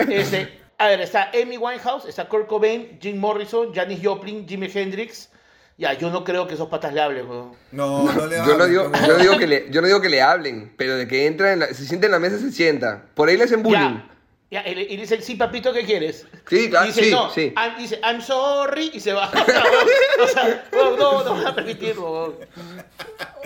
este, 0.11 0.59
a 0.77 0.87
ver, 0.87 1.01
está 1.01 1.31
Amy 1.33 1.57
Winehouse, 1.57 2.05
está 2.05 2.29
Kurt 2.29 2.47
Cobain, 2.47 2.99
Jim 3.01 3.17
Morrison, 3.17 3.73
Janis 3.73 3.99
Joplin, 4.03 4.47
Jimi 4.47 4.69
Hendrix. 4.71 5.29
Ya, 5.79 5.93
yo 5.93 6.09
no 6.11 6.23
creo 6.23 6.47
que 6.47 6.55
esos 6.55 6.69
patas 6.69 6.93
le 6.93 7.01
hablen, 7.01 7.27
weón. 7.27 7.51
No, 7.71 8.11
no 8.11 8.27
le 8.27 8.37
Yo 8.37 8.45
no 8.45 8.63
hablen, 8.63 8.69
digo, 8.69 8.91
yo 8.91 9.07
no 9.07 9.17
digo 9.17 9.37
que 9.37 9.47
le, 9.47 9.71
yo 9.71 9.81
no 9.81 9.87
digo 9.87 10.01
que 10.01 10.09
le 10.09 10.21
hablen, 10.21 10.73
pero 10.77 10.95
de 10.95 11.07
que 11.07 11.25
entra 11.25 11.53
en 11.53 11.59
la, 11.59 11.67
se 11.67 11.85
siente 11.85 12.05
en 12.05 12.11
la 12.11 12.19
mesa 12.19 12.37
se 12.37 12.51
sienta. 12.51 13.05
Por 13.15 13.29
ahí 13.29 13.37
le 13.37 13.43
hacen 13.43 13.63
bullying. 13.63 13.95
Ya, 13.95 14.16
y, 14.49 14.57
y 14.93 14.97
dice, 14.97 15.21
sí, 15.21 15.35
papito, 15.35 15.73
¿qué 15.73 15.83
quieres? 15.83 16.25
Sí, 16.49 16.69
claro, 16.69 16.85
Y 16.85 16.89
dice, 16.89 17.03
sí, 17.03 17.11
no, 17.11 17.29
sí. 17.29 17.53
I'm, 17.57 17.77
dice, 17.77 17.99
I'm 18.01 18.21
sorry, 18.21 18.91
y 18.93 18.99
se 18.99 19.11
va. 19.11 19.29
O 20.19 20.27
sea, 20.27 20.65
no, 20.71 20.97
no 20.97 21.35
van 21.35 21.47
a 21.47 21.53
permitirlo. 21.55 22.39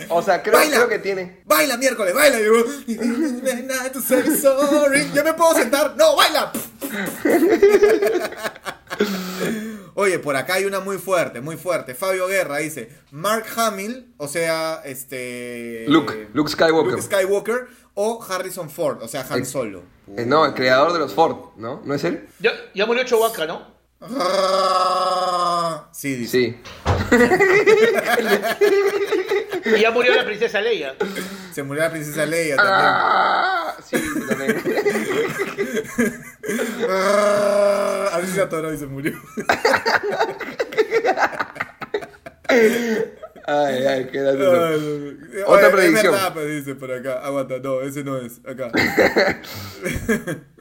O 0.10 0.22
sea, 0.22 0.42
creo, 0.44 0.54
Baila. 0.58 0.78
creo 0.78 0.90
que 0.90 1.00
tiene. 1.00 1.42
Baila 1.46 1.76
miércoles, 1.78 2.14
baila. 2.14 2.40
Y 2.40 2.46
yo, 2.46 3.92
to 3.92 4.00
say 4.00 4.24
sorry. 4.36 5.10
¿Ya 5.14 5.24
me 5.24 5.34
puedo 5.34 5.56
sentar? 5.56 5.96
No, 5.98 6.16
baila. 6.16 6.52
Oye, 9.94 10.20
por 10.20 10.36
acá 10.36 10.56
hay 10.56 10.66
una 10.66 10.80
muy 10.80 10.98
fuerte, 10.98 11.42
muy 11.42 11.58
fuerte. 11.58 11.94
Fabio 11.96 12.28
Guerra 12.28 12.58
dice, 12.58 12.90
Mark 13.12 13.46
Hamill, 13.56 14.14
o 14.18 14.28
sea, 14.28 14.82
este... 14.86 15.86
Luke, 15.88 16.30
Luke 16.34 16.50
Skywalker. 16.50 16.94
Luke 16.94 17.02
Skywalker 17.02 17.68
o 17.96 18.24
Harrison 18.24 18.70
Ford, 18.70 19.02
o 19.02 19.08
sea, 19.08 19.26
Han 19.30 19.46
Solo. 19.46 19.84
Eh, 20.18 20.26
no, 20.26 20.46
el 20.46 20.54
creador 20.54 20.94
de 20.94 21.00
los 21.00 21.14
Ford, 21.14 21.38
¿no? 21.58 21.82
¿No 21.86 21.94
es 21.94 22.04
él? 22.04 22.28
Ya, 22.40 22.52
ya 22.74 22.86
murió 22.86 23.04
Chewbacca, 23.04 23.46
¿no? 23.46 23.80
Sí, 25.92 26.16
dice. 26.16 26.32
Sí. 26.32 26.58
Y 29.64 29.80
ya 29.80 29.92
murió 29.92 30.16
la 30.16 30.26
princesa 30.26 30.60
Leia. 30.60 30.96
Se 31.54 31.62
murió 31.62 31.84
la 31.84 31.92
princesa 31.92 32.26
Leia 32.26 32.56
también. 32.56 32.76
Ah, 32.80 33.76
sí, 33.88 33.98
también. 34.28 34.60
Ah, 36.90 38.10
Así 38.14 38.28
se 38.34 38.42
atoró 38.42 38.74
y 38.74 38.78
se 38.78 38.88
murió. 38.88 39.14
Ay, 43.48 43.86
ay, 43.86 44.10
qué 44.12 44.22
gracioso. 44.22 45.16
Otra 45.48 45.68
Oye, 45.68 45.76
predicción. 45.76 46.16
Pues, 46.34 46.48
dice 46.48 46.76
por 46.76 46.92
acá. 46.92 47.20
Aguanta, 47.26 47.60
no, 47.60 47.82
ese 47.82 48.04
no 48.04 48.18
es. 48.18 48.40
Acá. 48.46 48.72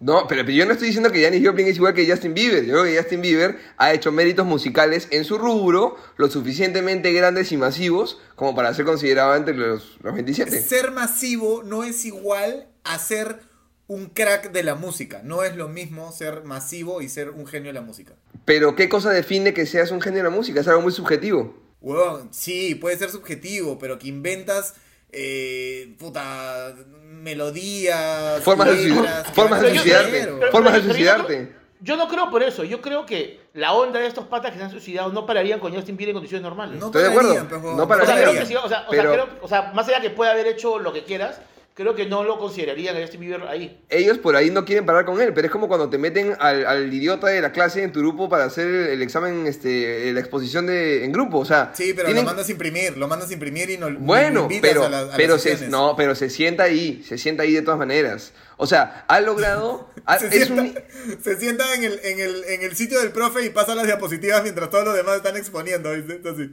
No, 0.00 0.28
pero, 0.28 0.42
pero 0.42 0.56
yo 0.56 0.64
no 0.64 0.72
estoy 0.72 0.88
diciendo 0.88 1.10
que 1.10 1.22
Janis 1.22 1.44
Joplin 1.44 1.66
es 1.66 1.76
igual 1.76 1.92
que 1.92 2.08
Justin 2.08 2.32
Bieber. 2.32 2.64
Yo 2.64 2.74
creo 2.74 2.84
que 2.84 2.96
Justin 2.96 3.20
Bieber 3.20 3.58
ha 3.76 3.92
hecho 3.92 4.12
méritos 4.12 4.46
musicales 4.46 5.08
en 5.10 5.24
su 5.24 5.38
rubro 5.38 5.96
lo 6.16 6.30
suficientemente 6.30 7.12
grandes 7.12 7.50
y 7.50 7.56
masivos 7.56 8.20
como 8.36 8.54
para 8.54 8.72
ser 8.74 8.84
considerado 8.84 9.34
entre 9.34 9.54
los, 9.54 9.98
los 10.00 10.14
27. 10.14 10.62
Ser 10.62 10.92
masivo 10.92 11.64
no 11.64 11.82
es 11.82 12.04
igual 12.04 12.68
a 12.84 12.96
ser 13.00 13.40
un 13.88 14.06
crack 14.06 14.52
de 14.52 14.62
la 14.62 14.76
música. 14.76 15.20
No 15.24 15.42
es 15.42 15.56
lo 15.56 15.68
mismo 15.68 16.12
ser 16.12 16.44
masivo 16.44 17.02
y 17.02 17.08
ser 17.08 17.30
un 17.30 17.46
genio 17.46 17.70
de 17.70 17.74
la 17.74 17.80
música. 17.80 18.14
Pero 18.44 18.76
¿qué 18.76 18.88
cosa 18.88 19.10
define 19.10 19.52
que 19.52 19.66
seas 19.66 19.90
un 19.90 20.00
genio 20.00 20.18
de 20.18 20.30
la 20.30 20.34
música? 20.34 20.60
Es 20.60 20.68
algo 20.68 20.82
muy 20.82 20.92
subjetivo. 20.92 21.67
Huevón, 21.80 22.28
sí, 22.32 22.74
puede 22.74 22.96
ser 22.98 23.10
subjetivo, 23.10 23.78
pero 23.78 23.98
que 23.98 24.08
inventas, 24.08 24.74
eh, 25.12 25.94
puta, 25.98 26.74
melodías, 27.04 28.42
Formas 28.42 28.68
de 28.68 28.74
letras, 28.74 28.94
suicidar- 28.94 29.24
que 29.24 29.32
formas 29.32 29.62
de 29.62 29.70
suicidarte. 29.70 30.10
Pero- 30.38 30.52
Formas 30.52 30.72
de 30.74 30.80
pero 30.80 30.82
yo 30.82 30.88
no 30.88 30.92
suicidarte. 30.94 31.34
creo- 31.46 31.58
Yo 31.80 31.96
no 31.96 32.08
creo 32.08 32.28
por 32.28 32.42
eso. 32.42 32.64
Yo 32.64 32.80
creo 32.80 33.06
que 33.06 33.38
la 33.54 33.72
onda 33.72 34.00
de 34.00 34.08
estos 34.08 34.24
patas 34.26 34.50
que 34.50 34.58
se 34.58 34.64
han 34.64 34.70
suicidado 34.72 35.12
no 35.12 35.24
pararían 35.26 35.60
con 35.60 35.72
Justin 35.72 35.96
Bieber 35.96 36.10
en 36.10 36.14
condiciones 36.16 36.42
normales. 36.42 36.80
No 36.80 36.86
Estoy 36.86 37.02
de 37.02 37.08
acuerdo. 37.10 37.28
pararían, 37.28 37.48
pues, 37.48 37.62
No 37.62 37.68
o 37.68 37.76
sea, 37.76 37.86
pararían. 37.86 38.06
creo 38.16 38.24
pararían. 38.26 38.42
que 38.42 38.48
sí, 38.48 38.56
o 38.56 38.68
sea, 38.68 38.80
o 38.80 38.90
Pero- 38.90 39.02
sea, 39.02 39.12
creo- 39.24 39.38
o 39.42 39.48
sea, 39.48 39.62
más 39.74 39.86
allá 39.88 40.00
que 40.00 40.10
pueda 40.10 40.32
haber 40.32 40.48
hecho 40.48 40.80
lo 40.80 40.92
que 40.92 41.04
quieras, 41.04 41.40
creo 41.78 41.94
que 41.94 42.06
no 42.06 42.24
lo 42.24 42.38
considerarían 42.40 42.96
a 42.96 43.00
Justin 43.00 43.20
Bieber 43.20 43.42
ahí. 43.48 43.80
Ellos 43.88 44.18
por 44.18 44.34
ahí 44.34 44.50
no 44.50 44.64
quieren 44.64 44.84
parar 44.84 45.04
con 45.04 45.20
él, 45.22 45.32
pero 45.32 45.46
es 45.46 45.52
como 45.52 45.68
cuando 45.68 45.88
te 45.88 45.96
meten 45.96 46.34
al, 46.40 46.66
al 46.66 46.92
idiota 46.92 47.28
de 47.28 47.40
la 47.40 47.52
clase 47.52 47.84
en 47.84 47.92
tu 47.92 48.00
grupo 48.00 48.28
para 48.28 48.44
hacer 48.44 48.66
el, 48.66 48.88
el 48.88 49.02
examen, 49.02 49.46
este, 49.46 50.12
la 50.12 50.18
exposición 50.18 50.66
de, 50.66 51.04
en 51.04 51.12
grupo. 51.12 51.38
O 51.38 51.44
sea, 51.44 51.70
Sí, 51.74 51.92
pero 51.94 52.06
tienen- 52.06 52.24
lo 52.24 52.28
mandas 52.30 52.48
a 52.48 52.50
imprimir, 52.52 52.96
lo 52.98 53.06
mandas 53.06 53.30
a 53.30 53.32
imprimir 53.32 53.70
y 53.70 53.78
no 53.78 53.88
lo 53.90 54.00
Bueno, 54.00 54.42
invitas 54.42 54.68
pero, 54.70 54.84
a 54.84 54.88
la- 54.88 54.98
a 54.98 55.04
las 55.04 55.16
pero, 55.16 55.38
se, 55.38 55.68
no, 55.68 55.94
pero 55.96 56.16
se 56.16 56.28
sienta 56.30 56.64
ahí, 56.64 57.04
se 57.06 57.16
sienta 57.16 57.44
ahí 57.44 57.52
de 57.54 57.62
todas 57.62 57.78
maneras. 57.78 58.32
O 58.56 58.66
sea, 58.66 59.04
ha 59.06 59.20
logrado... 59.20 59.88
ha- 60.04 60.18
Se 60.18 60.26
es 60.26 60.46
sienta, 60.46 60.62
un- 60.62 60.74
se 61.22 61.36
sienta 61.38 61.74
en, 61.76 61.84
el, 61.84 62.00
en, 62.02 62.18
el, 62.18 62.44
en 62.48 62.62
el 62.62 62.74
sitio 62.74 62.98
del 62.98 63.12
profe 63.12 63.44
y 63.44 63.50
pasa 63.50 63.76
las 63.76 63.86
diapositivas 63.86 64.42
mientras 64.42 64.68
todos 64.68 64.84
los 64.84 64.96
demás 64.96 65.16
están 65.16 65.36
exponiendo. 65.36 65.92
¿viste? 65.92 66.28
Así. 66.28 66.50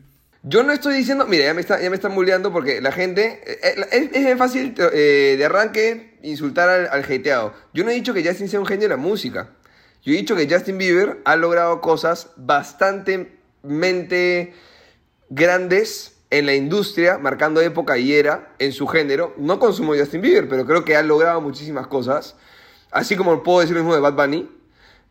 Yo 0.47 0.61
no 0.61 0.73
estoy 0.73 0.95
diciendo, 0.95 1.25
mira, 1.25 1.45
ya 1.45 1.55
me, 1.55 1.61
está, 1.61 1.81
ya 1.81 1.89
me 1.89 1.95
están 1.95 2.13
bulleando 2.13 2.53
porque 2.53 2.79
la 2.79 2.91
gente, 2.91 3.41
eh, 3.47 3.87
eh, 3.91 4.11
es, 4.13 4.37
fácil 4.37 4.75
eh, 4.77 5.33
de 5.39 5.43
arranque 5.43 6.19
insultar 6.21 6.69
al, 6.69 6.87
al 6.91 7.03
hateado. 7.03 7.55
Yo 7.73 7.83
no 7.83 7.89
he 7.89 7.95
dicho 7.95 8.13
que 8.13 8.23
Justin 8.23 8.47
sea 8.47 8.59
un 8.59 8.67
genio 8.67 8.83
de 8.83 8.89
la 8.89 9.01
música. 9.01 9.49
Yo 10.03 10.13
he 10.13 10.17
dicho 10.17 10.35
que 10.35 10.47
Justin 10.47 10.77
Bieber 10.77 11.19
ha 11.25 11.35
logrado 11.35 11.81
cosas 11.81 12.29
bastantemente 12.35 14.53
grandes 15.29 16.17
en 16.29 16.45
la 16.45 16.53
industria, 16.53 17.17
marcando 17.17 17.59
época 17.59 17.97
y 17.97 18.13
era 18.13 18.53
en 18.59 18.71
su 18.71 18.85
género. 18.85 19.33
No 19.37 19.57
consumo 19.57 19.95
Justin 19.95 20.21
Bieber, 20.21 20.47
pero 20.47 20.67
creo 20.67 20.85
que 20.85 20.95
ha 20.95 21.01
logrado 21.01 21.41
muchísimas 21.41 21.87
cosas. 21.87 22.35
Así 22.91 23.15
como 23.15 23.41
puedo 23.41 23.61
decir 23.61 23.75
lo 23.75 23.81
mismo 23.81 23.95
de 23.95 24.01
Bad 24.01 24.13
Bunny. 24.13 24.47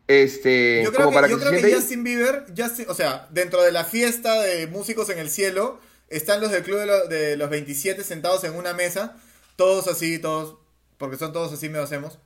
Este, 0.07 0.83
Yo 0.83 0.91
creo 0.91 1.05
como 1.05 1.09
que, 1.11 1.15
para 1.15 1.27
yo 1.27 1.37
que 1.39 1.43
se 1.45 1.49
creo 1.49 1.61
que. 1.61 1.75
Justin 1.75 2.03
Bieber, 2.03 2.45
Justin- 2.55 2.85
o 2.89 2.93
sea, 2.93 3.27
dentro 3.31 3.63
de 3.63 3.71
la 3.71 3.83
fiesta 3.85 4.41
de 4.41 4.67
músicos 4.67 5.09
en 5.09 5.17
el 5.19 5.29
cielo, 5.29 5.79
están 6.09 6.41
los 6.41 6.51
del 6.51 6.63
club 6.63 6.77
de, 6.79 6.85
lo- 6.85 7.07
de 7.07 7.37
los 7.37 7.49
27 7.49 8.03
sentados 8.03 8.43
en 8.43 8.53
una 8.55 8.73
mesa, 8.73 9.17
todos 9.55 9.87
así, 9.87 10.19
todos, 10.19 10.57
porque 10.97 11.17
son 11.17 11.33
todos 11.33 11.51
así, 11.53 11.69
me 11.69 11.77
lo 11.79 11.83
hacemos. 11.85 12.19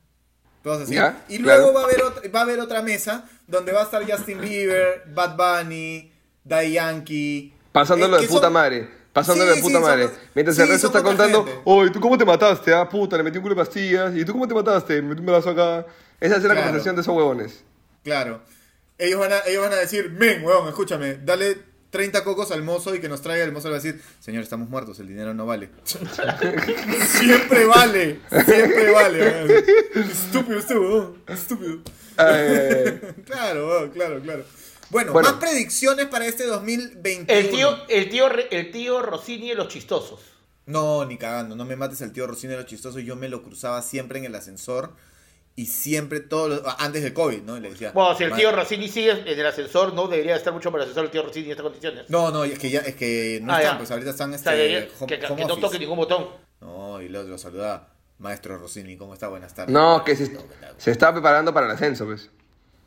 Todos 0.62 0.82
así. 0.82 0.94
Y 1.30 1.42
claro. 1.42 1.62
luego 1.62 1.74
va 1.74 1.82
a, 1.82 1.84
haber 1.86 2.02
otra, 2.04 2.30
va 2.36 2.40
a 2.40 2.44
haber 2.44 2.60
otra 2.60 2.82
mesa 2.82 3.24
donde 3.48 3.72
va 3.72 3.82
a 3.82 3.84
estar 3.86 4.04
Justin 4.12 4.42
Bieber, 4.42 5.04
Bad 5.14 5.38
Bunny, 5.38 6.12
Daddy 6.44 6.72
Yankee. 6.74 7.54
Pasándolo 7.72 8.18
eh, 8.18 8.22
de 8.24 8.28
puta 8.28 8.42
son- 8.48 8.54
madre. 8.54 8.90
Pasándolo 9.14 9.52
Sí, 9.54 9.58
de 9.58 9.64
puta 9.64 9.78
sí, 9.78 9.84
madre. 9.84 10.04
son- 10.08 10.14
Mientras 10.36 10.56
sí, 10.58 10.62
el 10.64 10.68
resto 10.68 10.88
está 10.88 11.02
contando, 11.02 11.62
oye, 11.64 11.90
¿tú 11.92 12.02
cómo 12.02 12.18
te 12.18 12.26
mataste? 12.26 12.74
Ah, 12.74 12.88
puta, 12.90 13.16
le 13.16 13.24
metí 13.24 13.38
un 13.38 13.44
culo 13.44 13.56
de 13.56 13.62
pastillas. 13.62 14.14
¿Y 14.16 14.26
tú 14.26 14.34
cómo 14.34 14.48
te 14.50 14.54
mataste? 14.54 15.02
Me 15.02 15.10
metí 15.10 15.22
un 15.22 15.26
brazo 15.28 15.50
acá. 15.52 15.86
Esa 16.20 16.36
es 16.36 16.44
la 16.44 16.50
Claro. 16.50 16.62
conversación 16.64 16.96
de 16.96 17.02
esos 17.02 17.16
huevones. 17.16 17.64
Claro. 18.04 18.42
Ellos 18.98 19.20
van, 19.20 19.32
a, 19.34 19.40
ellos 19.48 19.62
van 19.64 19.74
a 19.74 19.78
decir, 19.78 20.10
men, 20.12 20.44
weón, 20.44 20.68
escúchame, 20.68 21.20
dale 21.24 21.58
30 21.90 22.24
cocos 22.24 22.52
al 22.52 22.64
mozo 22.64 22.94
y 22.94 23.00
que 23.00 23.08
nos 23.10 23.22
traiga. 23.22 23.46
El 23.46 23.52
mozo 23.52 23.68
le 23.70 23.74
va 23.76 23.80
a 23.80 23.82
decir, 23.82 24.02
señor, 24.20 24.44
estamos 24.44 24.70
muertos, 24.70 25.00
el 25.00 25.08
dinero 25.08 25.34
no 25.34 25.46
vale. 25.46 25.70
siempre 27.08 27.66
vale, 27.66 28.20
siempre 28.46 28.92
vale. 28.92 29.20
weón. 29.20 29.52
Estúpido 30.12 30.60
este 30.60 30.78
weón, 30.78 31.24
estúpido. 31.28 31.80
Claro, 33.26 33.68
weón, 33.68 33.90
claro, 33.92 34.22
claro. 34.22 34.44
Bueno, 34.90 35.14
Bueno. 35.14 35.30
más 35.32 35.40
predicciones 35.40 36.08
para 36.08 36.26
este 36.26 36.46
2021. 36.46 37.26
El 37.28 37.50
tío, 37.50 37.78
el 37.88 38.10
tío, 38.10 38.28
el 38.52 38.72
tío 38.72 39.02
Rossini 39.02 39.50
de 39.50 39.56
los 39.56 39.68
chistosos. 39.70 40.20
No, 40.66 41.06
ni 41.06 41.18
cagando, 41.18 41.56
no 41.56 41.64
me 41.66 41.76
mates 41.76 42.02
al 42.02 42.12
tío 42.12 42.28
Rocín 42.28 42.50
de 42.50 42.58
lo 42.58 42.64
chistoso. 42.64 43.00
Yo 43.00 43.16
me 43.16 43.28
lo 43.30 43.42
cruzaba 43.42 43.82
siempre 43.82 44.20
en 44.20 44.26
el 44.26 44.36
ascensor 44.36 44.94
y 45.62 45.66
siempre 45.66 46.20
todos 46.22 46.50
los- 46.50 46.76
antes 46.78 47.04
del 47.04 47.14
COVID, 47.14 47.42
¿no? 47.42 47.58
Y 47.58 47.60
le 47.62 47.70
decía. 47.72 47.92
Bueno, 47.94 48.16
si 48.18 48.24
el 48.24 48.30
"Ma- 48.32 48.38
tío 48.38 48.52
Rossini 48.52 48.88
sigue 48.88 49.12
en 49.12 49.28
el 49.40 49.46
ascensor, 49.46 49.94
no 49.94 50.08
debería 50.08 50.36
estar 50.36 50.54
mucho 50.54 50.72
para 50.72 50.84
el 50.84 50.90
ascensor 50.90 51.06
el 51.06 51.12
tío 51.12 51.24
Rossini 51.24 51.46
en 51.46 51.52
estas 51.52 51.64
condiciones. 51.64 52.10
No, 52.10 52.32
no, 52.32 52.44
es 52.46 52.58
que 52.58 52.70
ya, 52.70 52.80
es 52.80 52.96
que 52.96 53.40
no 53.44 53.54
Ah, 53.54 53.58
están, 53.58 53.74
ya. 53.74 53.78
pues 53.78 53.92
ahorita 53.92 54.10
están 54.12 54.32
O 54.32 54.36
este, 54.36 54.44
sea, 54.50 54.54
debería- 54.58 54.88
home- 55.00 55.08
que, 55.08 55.20
que- 55.20 55.26
home 55.28 55.36
que 55.42 55.46
no 55.48 55.58
toque 55.58 55.80
ningún 55.80 55.98
botón. 55.98 56.28
No, 56.62 57.02
y 57.02 57.10
luego 57.10 57.28
lo 57.30 57.38
saludaba. 57.38 57.90
Maestro 58.20 58.58
Rossini, 58.58 58.98
¿cómo 58.98 59.14
está? 59.14 59.28
Buenas 59.30 59.54
tardes. 59.54 59.74
no, 59.74 60.04
que 60.04 60.16
se, 60.16 60.32
se 60.78 60.92
está 60.92 61.12
preparando 61.14 61.54
para 61.54 61.66
el 61.68 61.72
ascenso, 61.74 62.06
pues. 62.06 62.30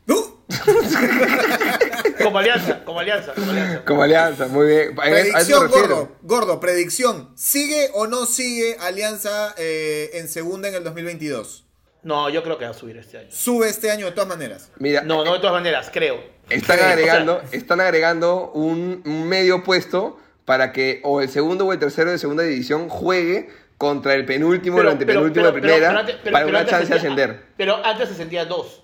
¡No! 0.05 0.43
Como 2.23 2.37
alianza, 2.37 2.83
como 2.85 2.99
alianza, 2.99 3.33
como 3.33 3.51
alianza. 3.51 3.85
Como 3.85 4.03
alianza, 4.03 4.47
muy 4.47 4.67
bien. 4.67 4.95
Predicción, 4.95 5.69
gordo. 5.69 6.11
Gordo, 6.21 6.59
predicción. 6.59 7.31
¿Sigue 7.35 7.89
o 7.93 8.07
no 8.07 8.25
sigue 8.25 8.77
Alianza 8.79 9.53
eh, 9.57 10.11
en 10.13 10.27
segunda 10.29 10.69
en 10.69 10.75
el 10.75 10.83
2022? 10.83 11.62
No, 12.03 12.29
yo 12.29 12.43
creo 12.43 12.57
que 12.57 12.65
va 12.65 12.71
a 12.71 12.73
subir 12.73 12.97
este 12.97 13.17
año. 13.17 13.27
Sube 13.31 13.69
este 13.69 13.89
año 13.89 14.05
de 14.07 14.11
todas 14.11 14.27
maneras. 14.27 14.69
Mira, 14.77 15.01
No, 15.01 15.23
no 15.23 15.33
de 15.33 15.39
todas 15.39 15.53
maneras, 15.53 15.89
creo. 15.91 16.19
están 16.49 16.79
o 16.79 16.83
agregando, 16.83 17.41
están 17.51 17.79
agregando 17.81 18.51
un, 18.51 19.01
un 19.05 19.27
medio 19.29 19.63
puesto 19.63 20.19
para 20.45 20.73
que 20.73 20.99
o 21.03 21.21
el 21.21 21.29
segundo 21.29 21.65
o 21.65 21.71
el 21.73 21.79
tercero 21.79 22.11
de 22.11 22.17
segunda 22.17 22.43
división 22.43 22.89
juegue 22.89 23.49
contra 23.77 24.13
el 24.13 24.25
penúltimo 24.25 24.77
o 24.77 24.81
el 24.81 24.89
antepenúltimo 24.89 25.45
de 25.45 25.53
primera 25.53 26.03
pero- 26.05 26.19
para 26.23 26.45
pero 26.45 26.49
una 26.49 26.65
chance 26.65 26.87
de 26.87 26.95
ascender. 26.95 27.45
Pero 27.57 27.83
antes 27.85 28.09
se 28.09 28.15
sentía 28.15 28.43
dos. 28.45 28.83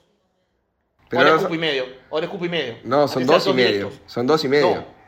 Pero 1.10 1.22
ahora 1.22 1.32
no 1.32 1.38
es 1.38 1.44
cupo 1.44 1.56
y 1.56 1.58
medio. 1.58 1.86
Ahora 2.12 2.26
es 2.26 2.32
cupo 2.32 2.46
y 2.46 2.50
medio. 2.50 2.76
No, 2.84 3.08
son 3.08 3.26
dos 3.26 3.46
y 3.48 3.54
medio. 3.54 3.68
directos. 3.72 4.00
Son 4.06 4.28
dos 4.28 4.44
y 4.46 4.48
medio. 4.48 4.76
No. 4.76 5.00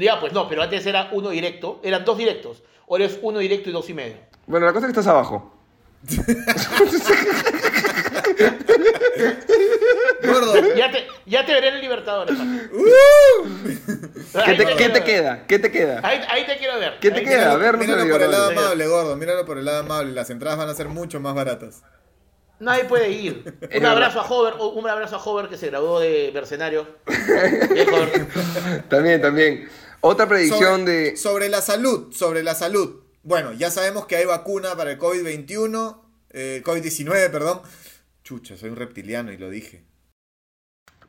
Ya, 0.00 0.18
pues 0.20 0.32
no, 0.32 0.48
pero 0.48 0.62
antes 0.62 0.84
era 0.84 1.08
uno 1.12 1.30
directo. 1.30 1.80
Eran 1.84 2.04
dos 2.04 2.18
directos. 2.18 2.62
Ahora 2.90 3.04
es 3.04 3.18
uno 3.22 3.38
directo 3.38 3.70
y 3.70 3.72
dos 3.72 3.88
y 3.88 3.94
medio. 3.94 4.16
Bueno, 4.46 4.66
la 4.66 4.72
cosa 4.72 4.86
es 4.88 4.92
que 4.92 5.00
estás 5.00 5.06
abajo. 5.06 5.54
Gordo. 10.22 10.74
Ya 10.74 10.90
te, 10.90 11.06
ya 11.26 11.46
te 11.46 11.52
veré 11.52 11.68
en 11.68 11.74
el 11.74 11.80
Libertadores. 11.80 12.36
papi. 12.36 12.60
¿Qué 14.44 14.54
te, 14.54 14.76
qué 14.76 15.02
queda? 15.04 15.46
¿Qué 15.46 15.58
te 15.58 15.70
queda? 15.70 16.00
Ahí, 16.02 16.20
ahí 16.28 16.46
te 16.46 16.56
quiero 16.56 16.78
ver. 16.78 16.98
¿Qué 17.00 17.10
te 17.10 17.18
Ahí 17.18 17.24
queda? 17.24 17.52
A 17.52 17.56
ver, 17.56 17.74
no 17.74 17.80
míralo 17.80 18.08
por 18.10 18.22
el 18.22 18.30
lado 18.30 18.50
amable, 18.50 18.86
gordo. 18.86 19.16
Míralo 19.16 19.44
por 19.44 19.58
el 19.58 19.64
lado 19.64 19.80
amable. 19.80 20.12
Las 20.12 20.30
entradas 20.30 20.58
van 20.58 20.68
a 20.68 20.74
ser 20.74 20.88
mucho 20.88 21.20
más 21.20 21.34
baratas. 21.34 21.82
Nadie 22.60 22.84
puede 22.84 23.10
ir. 23.10 23.58
Un 23.76 23.86
abrazo 23.86 24.20
a 24.20 24.24
Hover, 24.24 24.54
un 24.54 24.88
abrazo 24.88 25.16
a 25.16 25.22
Hover 25.22 25.48
que 25.48 25.56
se 25.56 25.66
graduó 25.66 26.00
de 26.00 26.30
mercenario. 26.32 26.86
También, 28.88 29.20
también. 29.20 29.68
Otra 30.00 30.28
predicción 30.28 30.80
sobre, 30.80 30.92
de... 30.92 31.16
sobre 31.16 31.48
la 31.48 31.60
salud, 31.60 32.12
sobre 32.12 32.42
la 32.42 32.54
salud. 32.54 33.02
Bueno, 33.22 33.52
ya 33.52 33.70
sabemos 33.70 34.06
que 34.06 34.16
hay 34.16 34.26
vacuna 34.26 34.76
para 34.76 34.92
el 34.92 34.98
COVID-21, 34.98 35.96
eh, 36.30 36.62
COVID-19, 36.64 37.30
perdón. 37.30 37.62
Chucha, 38.24 38.56
soy 38.56 38.70
un 38.70 38.76
reptiliano 38.76 39.30
y 39.32 39.36
lo 39.36 39.50
dije. 39.50 39.84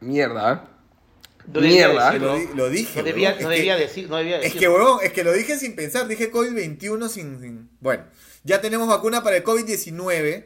Mierda, 0.02 0.54
¿eh? 0.54 0.76
No 1.48 1.62
debía 1.62 1.88
Mierda. 1.88 2.06
Decirlo. 2.12 2.38
lo, 2.38 2.56
lo 2.56 2.70
dije. 2.70 3.00
No 3.00 3.06
debía, 3.06 3.30
huevón. 3.30 3.44
no 3.44 3.50
que- 3.50 3.56
debía 3.56 3.78
decir, 3.78 4.10
no 4.10 4.18
debía 4.18 4.38
Es 4.38 4.44
decir. 4.44 4.60
que, 4.60 4.68
huevón, 4.68 5.00
es 5.04 5.14
que 5.14 5.24
lo 5.24 5.32
dije 5.32 5.58
sin 5.58 5.76
pensar. 5.76 6.08
Dije 6.08 6.32
COVID-21 6.32 7.08
sin, 7.08 7.40
sin- 7.40 7.70
Bueno, 7.80 8.04
ya 8.44 8.60
tenemos 8.62 8.88
vacuna 8.88 9.24
para 9.24 9.38
el 9.38 9.44
COVID-19. 9.44 10.46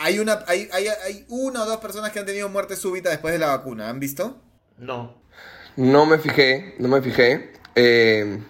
Hay 0.00 0.18
una, 0.18 0.44
hay, 0.46 0.68
hay, 0.72 0.86
hay 0.88 1.24
una 1.28 1.62
o 1.62 1.66
dos 1.66 1.78
personas 1.78 2.12
que 2.12 2.18
han 2.18 2.26
tenido 2.26 2.48
muerte 2.48 2.76
súbita 2.76 3.10
después 3.10 3.32
de 3.32 3.38
la 3.38 3.48
vacuna. 3.48 3.88
¿Han 3.88 4.00
visto? 4.00 4.40
No. 4.78 5.22
No 5.76 6.06
me 6.06 6.18
fijé, 6.18 6.74
no 6.78 6.88
me 6.88 7.00
fijé. 7.02 7.52
Eh, 7.76 8.40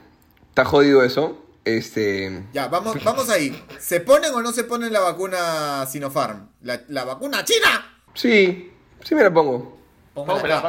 está 0.49 0.65
jodido 0.65 1.03
eso. 1.03 1.45
Este... 1.77 2.45
Ya, 2.53 2.69
vamos, 2.69 3.03
vamos 3.05 3.29
ahí. 3.29 3.63
¿Se 3.79 4.01
ponen 4.01 4.33
o 4.35 4.41
no 4.41 4.53
se 4.53 4.65
ponen 4.65 4.93
la 4.93 5.01
vacuna 5.01 5.85
Sinopharm? 5.87 6.49
La, 6.63 6.81
la 6.89 7.05
vacuna 7.05 7.45
china. 7.45 8.01
Sí, 8.15 8.73
sí 9.05 9.15
me 9.15 9.23
la 9.23 9.33
pongo. 9.33 9.79
Póngala 10.15 10.59
acá. 10.59 10.69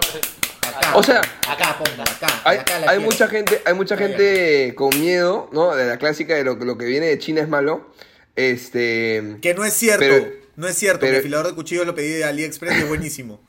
O 0.94 1.02
sea, 1.02 1.22
acá, 1.48 1.78
póngala, 1.78 2.04
acá. 2.04 2.42
Hay, 2.44 2.58
acá 2.58 2.80
la 2.80 2.92
hay 2.92 3.00
mucha 3.00 3.28
gente, 3.28 3.62
hay 3.66 3.74
mucha 3.74 3.96
Ahí. 3.96 4.02
gente 4.02 4.76
con 4.76 4.90
miedo, 5.00 5.50
¿no? 5.52 5.76
De 5.76 5.86
la 5.88 5.98
clásica 5.98 6.36
de 6.36 6.44
lo, 6.44 6.56
lo 6.56 6.78
que 6.78 6.86
viene 6.86 7.08
de 7.08 7.18
China 7.18 7.42
es 7.42 7.48
malo. 7.50 7.90
Este. 8.36 9.38
Que 9.42 9.54
no 9.54 9.64
es 9.66 9.74
cierto. 9.74 10.00
Pero- 10.00 10.40
no 10.56 10.68
es 10.68 10.76
cierto. 10.78 11.00
pero- 11.02 11.14
Mi 11.14 11.20
afilador 11.20 11.48
de 11.48 11.56
cuchillos 11.56 11.86
lo 11.86 11.96
pedí 11.96 12.10
de 12.10 12.26
AliExpress 12.26 12.78
y 12.78 12.82
es 12.82 12.88
buenísimo. 12.88 13.42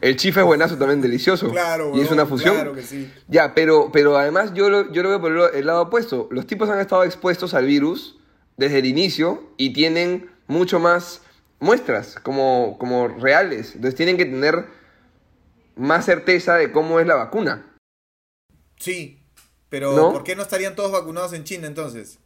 El 0.00 0.16
chifa 0.16 0.40
es 0.40 0.46
buenazo 0.46 0.76
también, 0.76 1.00
delicioso. 1.00 1.50
Claro, 1.50 1.92
Y 1.94 2.00
es 2.00 2.10
una 2.10 2.26
fusión. 2.26 2.54
claro 2.54 2.74
que 2.74 2.82
sí. 2.82 3.10
Ya, 3.28 3.54
pero, 3.54 3.90
pero 3.92 4.16
además 4.16 4.52
yo 4.54 4.68
lo, 4.68 4.92
yo 4.92 5.02
lo 5.02 5.08
veo 5.10 5.20
por 5.20 5.54
el, 5.54 5.66
lado 5.66 5.82
opuesto. 5.82 6.28
Los 6.30 6.46
tipos 6.46 6.68
han 6.68 6.80
estado 6.80 7.04
expuestos 7.04 7.54
al 7.54 7.66
virus 7.66 8.18
desde 8.56 8.80
el 8.80 8.86
inicio 8.86 9.52
y 9.56 9.72
tienen 9.72 10.30
mucho 10.46 10.80
más 10.80 11.22
muestras 11.60 12.16
como, 12.22 12.76
como 12.78 13.08
reales. 13.08 13.74
Entonces 13.74 13.94
tienen 13.94 14.16
que 14.16 14.24
tener 14.24 14.66
más 15.76 16.04
certeza 16.04 16.56
de 16.56 16.72
cómo 16.72 17.00
es 17.00 17.06
la 17.06 17.14
vacuna. 17.14 17.66
Sí. 18.76 19.20
Pero 19.68 19.96
¿No? 19.96 20.12
¿por 20.12 20.22
qué 20.22 20.36
no 20.36 20.42
estarían 20.42 20.76
todos 20.76 20.92
vacunados 20.92 21.32
en 21.32 21.44
China 21.44 21.66
entonces? 21.66 22.18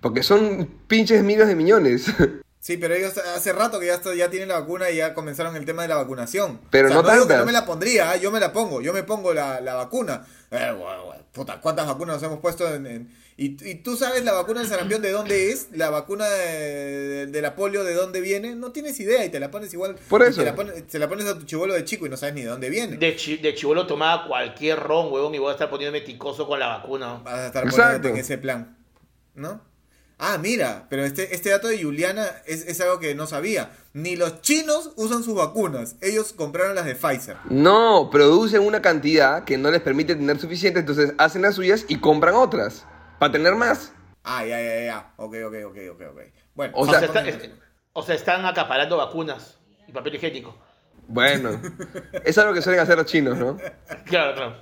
Porque 0.00 0.22
son 0.22 0.68
pinches 0.86 1.22
miles 1.22 1.46
de 1.46 1.56
millones. 1.56 2.06
Sí, 2.64 2.78
pero 2.78 2.94
ellos 2.94 3.12
hace 3.18 3.52
rato 3.52 3.78
que 3.78 3.84
ya, 3.88 3.94
está- 3.96 4.14
ya 4.14 4.30
tienen 4.30 4.48
la 4.48 4.58
vacuna 4.58 4.90
y 4.90 4.96
ya 4.96 5.12
comenzaron 5.12 5.54
el 5.54 5.66
tema 5.66 5.82
de 5.82 5.88
la 5.88 5.96
vacunación. 5.96 6.62
Pero 6.70 6.88
O 6.88 6.92
sea, 6.92 7.02
no 7.02 7.12
digo 7.12 7.28
que 7.28 7.36
no 7.36 7.44
me 7.44 7.52
la 7.52 7.66
pondría, 7.66 8.12
¿ah? 8.12 8.16
yo 8.16 8.30
me 8.30 8.40
la 8.40 8.54
pongo, 8.54 8.80
yo 8.80 8.94
me 8.94 9.02
pongo 9.02 9.34
la, 9.34 9.60
la 9.60 9.74
vacuna. 9.74 10.24
Eh, 10.50 10.72
bueno, 10.74 11.04
bueno, 11.04 11.22
puta, 11.30 11.60
¿cuántas 11.60 11.86
vacunas 11.86 12.14
nos 12.16 12.22
hemos 12.22 12.38
puesto 12.40 12.66
en...? 12.74 12.86
en- 12.86 13.24
y, 13.36 13.68
y 13.68 13.74
tú 13.82 13.96
sabes 13.96 14.24
la 14.24 14.32
vacuna 14.32 14.60
del 14.60 14.68
sarampión 14.70 15.02
de 15.02 15.10
dónde 15.10 15.50
es? 15.50 15.66
¿La 15.72 15.90
vacuna 15.90 16.24
de, 16.26 17.26
de 17.26 17.42
la 17.42 17.54
polio 17.54 17.84
de 17.84 17.92
dónde 17.92 18.20
viene? 18.22 18.54
No 18.54 18.70
tienes 18.72 18.98
idea 19.00 19.24
y 19.24 19.28
te 19.28 19.40
la 19.40 19.50
pones 19.50 19.74
igual. 19.74 19.96
Por 20.08 20.22
eso. 20.22 20.40
Te 20.40 20.46
la, 20.46 20.54
pones, 20.54 20.86
te 20.86 20.98
la 21.00 21.08
pones 21.08 21.26
a 21.26 21.36
tu 21.38 21.44
chivolo 21.44 21.74
de 21.74 21.84
chico 21.84 22.06
y 22.06 22.08
no 22.08 22.16
sabes 22.16 22.34
ni 22.36 22.42
de 22.42 22.46
dónde 22.48 22.70
viene. 22.70 22.96
De, 22.96 23.14
chi, 23.16 23.36
de 23.38 23.52
chivolo 23.54 23.86
tomaba 23.88 24.26
cualquier 24.28 24.78
ron, 24.78 25.12
huevón, 25.12 25.34
y 25.34 25.38
voy 25.38 25.48
a 25.50 25.52
estar 25.52 25.68
poniéndome 25.68 26.00
ticoso 26.02 26.46
con 26.46 26.60
la 26.60 26.68
vacuna. 26.68 27.20
Vas 27.24 27.34
a 27.34 27.46
estar 27.48 27.64
Exacto. 27.64 27.82
poniéndote 27.82 28.08
en 28.10 28.16
ese 28.16 28.38
plan. 28.38 28.78
¿No? 29.34 29.60
Ah, 30.18 30.38
mira, 30.38 30.86
pero 30.88 31.04
este, 31.04 31.34
este 31.34 31.50
dato 31.50 31.66
de 31.68 31.82
Juliana 31.82 32.24
es, 32.46 32.66
es 32.66 32.80
algo 32.80 32.98
que 33.00 33.14
no 33.14 33.26
sabía. 33.26 33.70
Ni 33.92 34.16
los 34.16 34.40
chinos 34.42 34.92
usan 34.96 35.22
sus 35.24 35.34
vacunas. 35.34 35.96
Ellos 36.00 36.32
compraron 36.32 36.74
las 36.76 36.84
de 36.84 36.94
Pfizer. 36.94 37.36
No, 37.50 38.08
producen 38.10 38.62
una 38.62 38.80
cantidad 38.80 39.44
que 39.44 39.58
no 39.58 39.70
les 39.70 39.80
permite 39.82 40.14
tener 40.14 40.38
suficiente, 40.38 40.80
entonces 40.80 41.14
hacen 41.18 41.42
las 41.42 41.56
suyas 41.56 41.84
y 41.88 41.98
compran 41.98 42.34
otras 42.36 42.86
para 43.18 43.32
tener 43.32 43.54
más. 43.56 43.92
Ah, 44.22 44.44
ya, 44.46 44.60
ya, 44.60 44.84
ya. 44.84 45.12
Ok, 45.16 45.34
ok, 45.46 45.54
ok, 45.66 45.76
ok, 45.92 46.02
ok. 46.12 46.20
Bueno, 46.54 46.72
O 46.76 46.82
O, 46.82 46.86
sea, 46.86 47.00
sea, 47.00 47.08
está- 47.08 47.28
es- 47.28 47.50
o 47.92 48.02
sea, 48.02 48.14
están 48.14 48.44
acaparando 48.46 48.96
vacunas 48.96 49.58
y 49.86 49.92
papel 49.92 50.14
higiénico. 50.14 50.56
Bueno, 51.06 51.60
es 52.24 52.38
algo 52.38 52.54
que 52.54 52.62
suelen 52.62 52.80
hacer 52.80 52.96
los 52.96 53.06
chinos, 53.06 53.36
¿no? 53.36 53.56
Claro, 54.06 54.34
claro. 54.34 54.56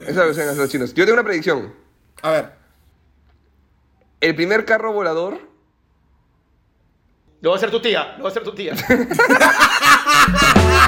Es 0.00 0.16
algo 0.16 0.28
que 0.28 0.34
suelen 0.34 0.48
hacer 0.50 0.62
los 0.62 0.70
chinos. 0.70 0.94
Yo 0.94 1.04
tengo 1.04 1.14
una 1.14 1.24
predicción. 1.24 1.74
a 2.22 2.30
ver. 2.30 2.63
El 4.24 4.34
primer 4.34 4.64
carro 4.64 4.90
volador 4.90 5.38
Lo 7.42 7.50
va 7.50 7.56
a 7.56 7.58
hacer 7.58 7.70
tu 7.70 7.80
tía, 7.80 8.14
lo 8.16 8.24
va 8.24 8.30
a 8.30 8.30
hacer 8.30 8.42
tu 8.42 8.54
tía. 8.54 8.74